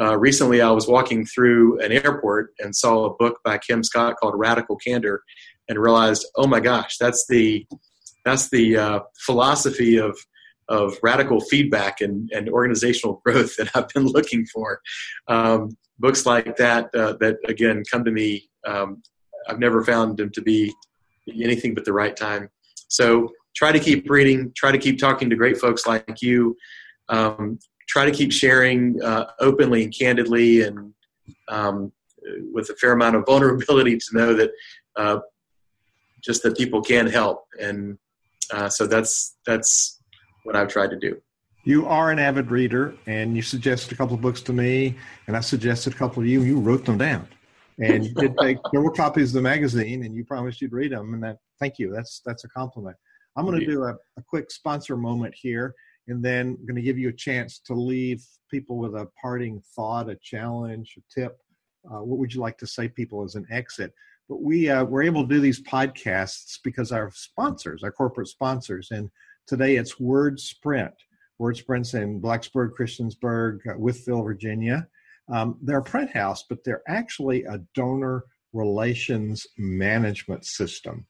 Uh, 0.00 0.16
recently, 0.18 0.60
I 0.62 0.70
was 0.70 0.88
walking 0.88 1.26
through 1.26 1.78
an 1.80 1.92
airport 1.92 2.54
and 2.58 2.74
saw 2.74 3.04
a 3.04 3.14
book 3.14 3.40
by 3.44 3.58
Kim 3.58 3.84
Scott 3.84 4.16
called 4.16 4.34
Radical 4.36 4.76
Candor, 4.76 5.22
and 5.68 5.78
realized, 5.78 6.26
oh 6.36 6.46
my 6.46 6.60
gosh, 6.60 6.96
that's 6.98 7.26
the 7.28 7.66
that's 8.24 8.50
the 8.50 8.76
uh, 8.76 9.00
philosophy 9.24 9.96
of 9.98 10.18
of 10.68 10.96
radical 11.02 11.40
feedback 11.40 12.00
and, 12.00 12.30
and 12.32 12.48
organizational 12.48 13.20
growth 13.26 13.56
that 13.56 13.70
I've 13.74 13.88
been 13.88 14.06
looking 14.06 14.46
for. 14.46 14.80
Um, 15.26 15.70
books 15.98 16.24
like 16.24 16.56
that, 16.56 16.94
uh, 16.94 17.14
that 17.20 17.36
again 17.48 17.82
come 17.90 18.04
to 18.04 18.10
me, 18.10 18.48
um, 18.66 19.02
I've 19.48 19.58
never 19.58 19.84
found 19.84 20.16
them 20.16 20.30
to 20.30 20.42
be 20.42 20.72
anything 21.28 21.74
but 21.74 21.84
the 21.84 21.92
right 21.92 22.16
time. 22.16 22.48
So 22.88 23.30
try 23.54 23.72
to 23.72 23.80
keep 23.80 24.08
reading, 24.08 24.52
try 24.56 24.72
to 24.72 24.78
keep 24.78 24.98
talking 24.98 25.28
to 25.30 25.36
great 25.36 25.58
folks 25.58 25.86
like 25.86 26.22
you, 26.22 26.56
um, 27.08 27.58
try 27.90 28.04
to 28.04 28.12
keep 28.12 28.32
sharing 28.32 29.02
uh, 29.02 29.26
openly 29.40 29.82
and 29.82 29.92
candidly 29.96 30.62
and 30.62 30.94
um, 31.48 31.92
with 32.52 32.70
a 32.70 32.74
fair 32.76 32.92
amount 32.92 33.16
of 33.16 33.24
vulnerability 33.26 33.96
to 33.98 34.06
know 34.12 34.34
that 34.34 34.50
uh, 34.96 35.18
just 36.22 36.42
that 36.44 36.56
people 36.56 36.80
can 36.80 37.06
help. 37.06 37.46
And 37.60 37.98
uh, 38.52 38.68
so 38.68 38.86
that's, 38.86 39.36
that's 39.44 40.00
what 40.44 40.54
I've 40.54 40.68
tried 40.68 40.90
to 40.90 40.98
do. 40.98 41.20
You 41.64 41.86
are 41.86 42.10
an 42.10 42.18
avid 42.18 42.50
reader, 42.50 42.94
and 43.06 43.36
you 43.36 43.42
suggested 43.42 43.92
a 43.92 43.96
couple 43.96 44.14
of 44.14 44.22
books 44.22 44.40
to 44.42 44.52
me, 44.52 44.96
and 45.26 45.36
I 45.36 45.40
suggested 45.40 45.92
a 45.92 45.96
couple 45.96 46.22
of 46.22 46.28
you, 46.28 46.40
and 46.40 46.48
you 46.48 46.58
wrote 46.58 46.86
them 46.86 46.96
down. 46.96 47.28
And 47.82 48.04
you 48.04 48.14
did 48.14 48.34
take 48.40 48.58
several 48.72 48.92
copies 48.92 49.30
of 49.30 49.34
the 49.34 49.42
magazine, 49.42 50.04
and 50.04 50.14
you 50.14 50.24
promised 50.24 50.62
you'd 50.62 50.72
read 50.72 50.92
them. 50.92 51.12
And 51.12 51.22
that, 51.22 51.36
thank 51.58 51.78
you. 51.78 51.92
That's 51.92 52.22
that's 52.24 52.44
a 52.44 52.48
compliment. 52.48 52.96
I'm 53.36 53.44
going 53.44 53.60
to 53.60 53.66
do 53.66 53.84
a, 53.84 53.92
a 54.16 54.22
quick 54.26 54.50
sponsor 54.50 54.96
moment 54.96 55.34
here, 55.36 55.74
and 56.08 56.24
then 56.24 56.56
I'm 56.58 56.66
going 56.66 56.76
to 56.76 56.82
give 56.82 56.98
you 56.98 57.08
a 57.08 57.12
chance 57.12 57.58
to 57.66 57.74
leave 57.74 58.24
people 58.50 58.78
with 58.78 58.94
a 58.94 59.08
parting 59.20 59.62
thought, 59.74 60.10
a 60.10 60.16
challenge, 60.16 60.96
a 60.98 61.20
tip. 61.20 61.38
Uh, 61.86 62.02
what 62.02 62.18
would 62.18 62.34
you 62.34 62.40
like 62.40 62.58
to 62.58 62.66
say, 62.66 62.88
people, 62.88 63.24
as 63.24 63.34
an 63.36 63.46
exit? 63.50 63.92
But 64.28 64.42
we 64.42 64.70
uh, 64.70 64.84
we're 64.84 65.02
able 65.02 65.26
to 65.26 65.34
do 65.34 65.40
these 65.40 65.62
podcasts 65.62 66.58
because 66.62 66.92
our 66.92 67.10
sponsors, 67.14 67.82
our 67.82 67.92
corporate 67.92 68.28
sponsors, 68.28 68.88
and 68.90 69.10
Today 69.50 69.74
it's 69.74 69.98
Word 69.98 70.38
Sprint. 70.38 70.94
WordSprint. 71.40 71.64
WordSprint's 71.66 71.94
in 71.94 72.20
Blacksburg, 72.20 72.70
Christiansburg, 72.78 73.58
uh, 73.68 73.74
Wytheville, 73.74 74.22
Virginia. 74.22 74.86
Um, 75.28 75.58
they're 75.60 75.78
a 75.78 75.82
print 75.82 76.08
house, 76.12 76.44
but 76.48 76.62
they're 76.64 76.84
actually 76.86 77.42
a 77.42 77.58
donor 77.74 78.26
relations 78.52 79.44
management 79.58 80.44
system. 80.44 81.04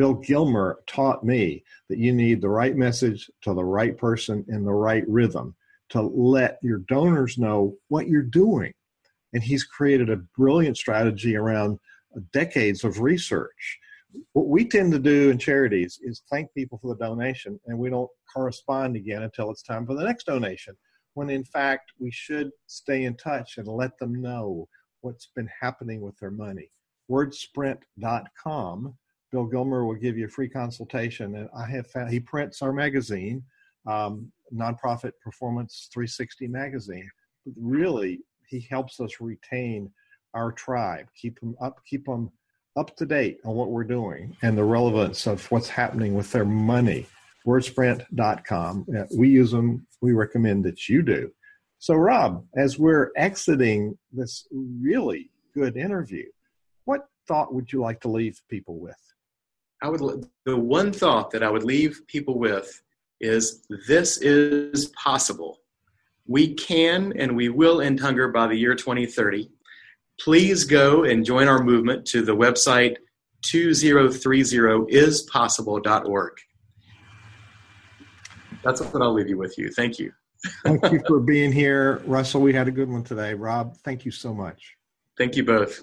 Bill 0.00 0.14
Gilmer 0.14 0.80
taught 0.86 1.22
me 1.22 1.62
that 1.90 1.98
you 1.98 2.12
need 2.14 2.40
the 2.40 2.48
right 2.48 2.74
message 2.74 3.30
to 3.42 3.52
the 3.52 3.64
right 3.64 3.96
person 3.98 4.46
in 4.48 4.64
the 4.64 4.72
right 4.72 5.04
rhythm 5.06 5.54
to 5.90 6.00
let 6.00 6.58
your 6.62 6.78
donors 6.78 7.36
know 7.36 7.76
what 7.88 8.08
you're 8.08 8.22
doing. 8.22 8.72
And 9.34 9.42
he's 9.42 9.64
created 9.64 10.08
a 10.08 10.16
brilliant 10.16 10.78
strategy 10.78 11.36
around 11.36 11.78
decades 12.32 12.82
of 12.82 13.00
research 13.00 13.78
what 14.32 14.48
we 14.48 14.64
tend 14.64 14.92
to 14.92 14.98
do 14.98 15.30
in 15.30 15.38
charities 15.38 15.98
is 16.02 16.22
thank 16.30 16.52
people 16.54 16.78
for 16.78 16.88
the 16.88 17.04
donation 17.04 17.60
and 17.66 17.78
we 17.78 17.90
don't 17.90 18.10
correspond 18.32 18.96
again 18.96 19.22
until 19.22 19.50
it's 19.50 19.62
time 19.62 19.86
for 19.86 19.94
the 19.94 20.04
next 20.04 20.24
donation 20.24 20.76
when 21.14 21.30
in 21.30 21.44
fact 21.44 21.92
we 21.98 22.10
should 22.10 22.50
stay 22.66 23.04
in 23.04 23.14
touch 23.16 23.58
and 23.58 23.68
let 23.68 23.96
them 23.98 24.20
know 24.20 24.66
what's 25.02 25.28
been 25.34 25.48
happening 25.60 26.00
with 26.00 26.16
their 26.18 26.30
money 26.30 26.70
wordsprint.com 27.10 28.94
bill 29.30 29.44
gilmer 29.44 29.84
will 29.84 29.94
give 29.94 30.16
you 30.16 30.26
a 30.26 30.28
free 30.28 30.48
consultation 30.48 31.36
and 31.36 31.48
i 31.56 31.64
have 31.64 31.86
found 31.86 32.10
he 32.10 32.20
prints 32.20 32.62
our 32.62 32.72
magazine 32.72 33.42
um, 33.86 34.30
nonprofit 34.54 35.12
performance 35.22 35.88
360 35.92 36.48
magazine 36.48 37.08
really 37.56 38.20
he 38.48 38.60
helps 38.70 39.00
us 39.00 39.20
retain 39.20 39.90
our 40.34 40.52
tribe 40.52 41.06
keep 41.16 41.38
them 41.40 41.54
up 41.60 41.80
keep 41.86 42.04
them 42.04 42.30
up 42.76 42.96
to 42.96 43.06
date 43.06 43.38
on 43.44 43.54
what 43.54 43.70
we're 43.70 43.84
doing 43.84 44.36
and 44.42 44.56
the 44.56 44.64
relevance 44.64 45.26
of 45.26 45.50
what's 45.50 45.68
happening 45.68 46.14
with 46.14 46.30
their 46.32 46.44
money. 46.44 47.06
Wordsprint.com. 47.46 48.86
We 49.16 49.28
use 49.28 49.50
them. 49.50 49.86
We 50.00 50.12
recommend 50.12 50.64
that 50.64 50.88
you 50.88 51.02
do. 51.02 51.30
So, 51.78 51.94
Rod, 51.94 52.44
as 52.56 52.78
we're 52.78 53.10
exiting 53.16 53.98
this 54.12 54.46
really 54.52 55.30
good 55.54 55.76
interview, 55.76 56.26
what 56.84 57.08
thought 57.26 57.54
would 57.54 57.72
you 57.72 57.80
like 57.80 58.00
to 58.02 58.08
leave 58.08 58.40
people 58.50 58.78
with? 58.78 58.98
I 59.82 59.88
would 59.88 60.26
the 60.44 60.56
one 60.56 60.92
thought 60.92 61.30
that 61.30 61.42
I 61.42 61.50
would 61.50 61.64
leave 61.64 62.02
people 62.06 62.38
with 62.38 62.82
is 63.20 63.62
this 63.88 64.18
is 64.18 64.88
possible. 64.88 65.60
We 66.26 66.52
can 66.54 67.14
and 67.16 67.34
we 67.36 67.48
will 67.48 67.80
end 67.80 67.98
hunger 68.00 68.28
by 68.28 68.46
the 68.46 68.56
year 68.56 68.74
2030. 68.74 69.50
Please 70.20 70.64
go 70.64 71.04
and 71.04 71.24
join 71.24 71.48
our 71.48 71.62
movement 71.62 72.04
to 72.06 72.20
the 72.22 72.36
website 72.36 72.96
2030ispossible.org. 73.46 76.32
That's 78.62 78.82
what 78.82 79.02
I'll 79.02 79.14
leave 79.14 79.28
you 79.28 79.38
with 79.38 79.56
you. 79.56 79.70
Thank 79.70 79.98
you. 79.98 80.12
thank 80.64 80.92
you 80.92 81.00
for 81.06 81.20
being 81.20 81.52
here. 81.52 82.02
Russell, 82.04 82.42
we 82.42 82.52
had 82.52 82.68
a 82.68 82.70
good 82.70 82.90
one 82.90 83.02
today. 83.02 83.32
Rod, 83.34 83.74
thank 83.78 84.04
you 84.04 84.10
so 84.10 84.34
much. 84.34 84.76
Thank 85.16 85.36
you 85.36 85.44
both. 85.44 85.82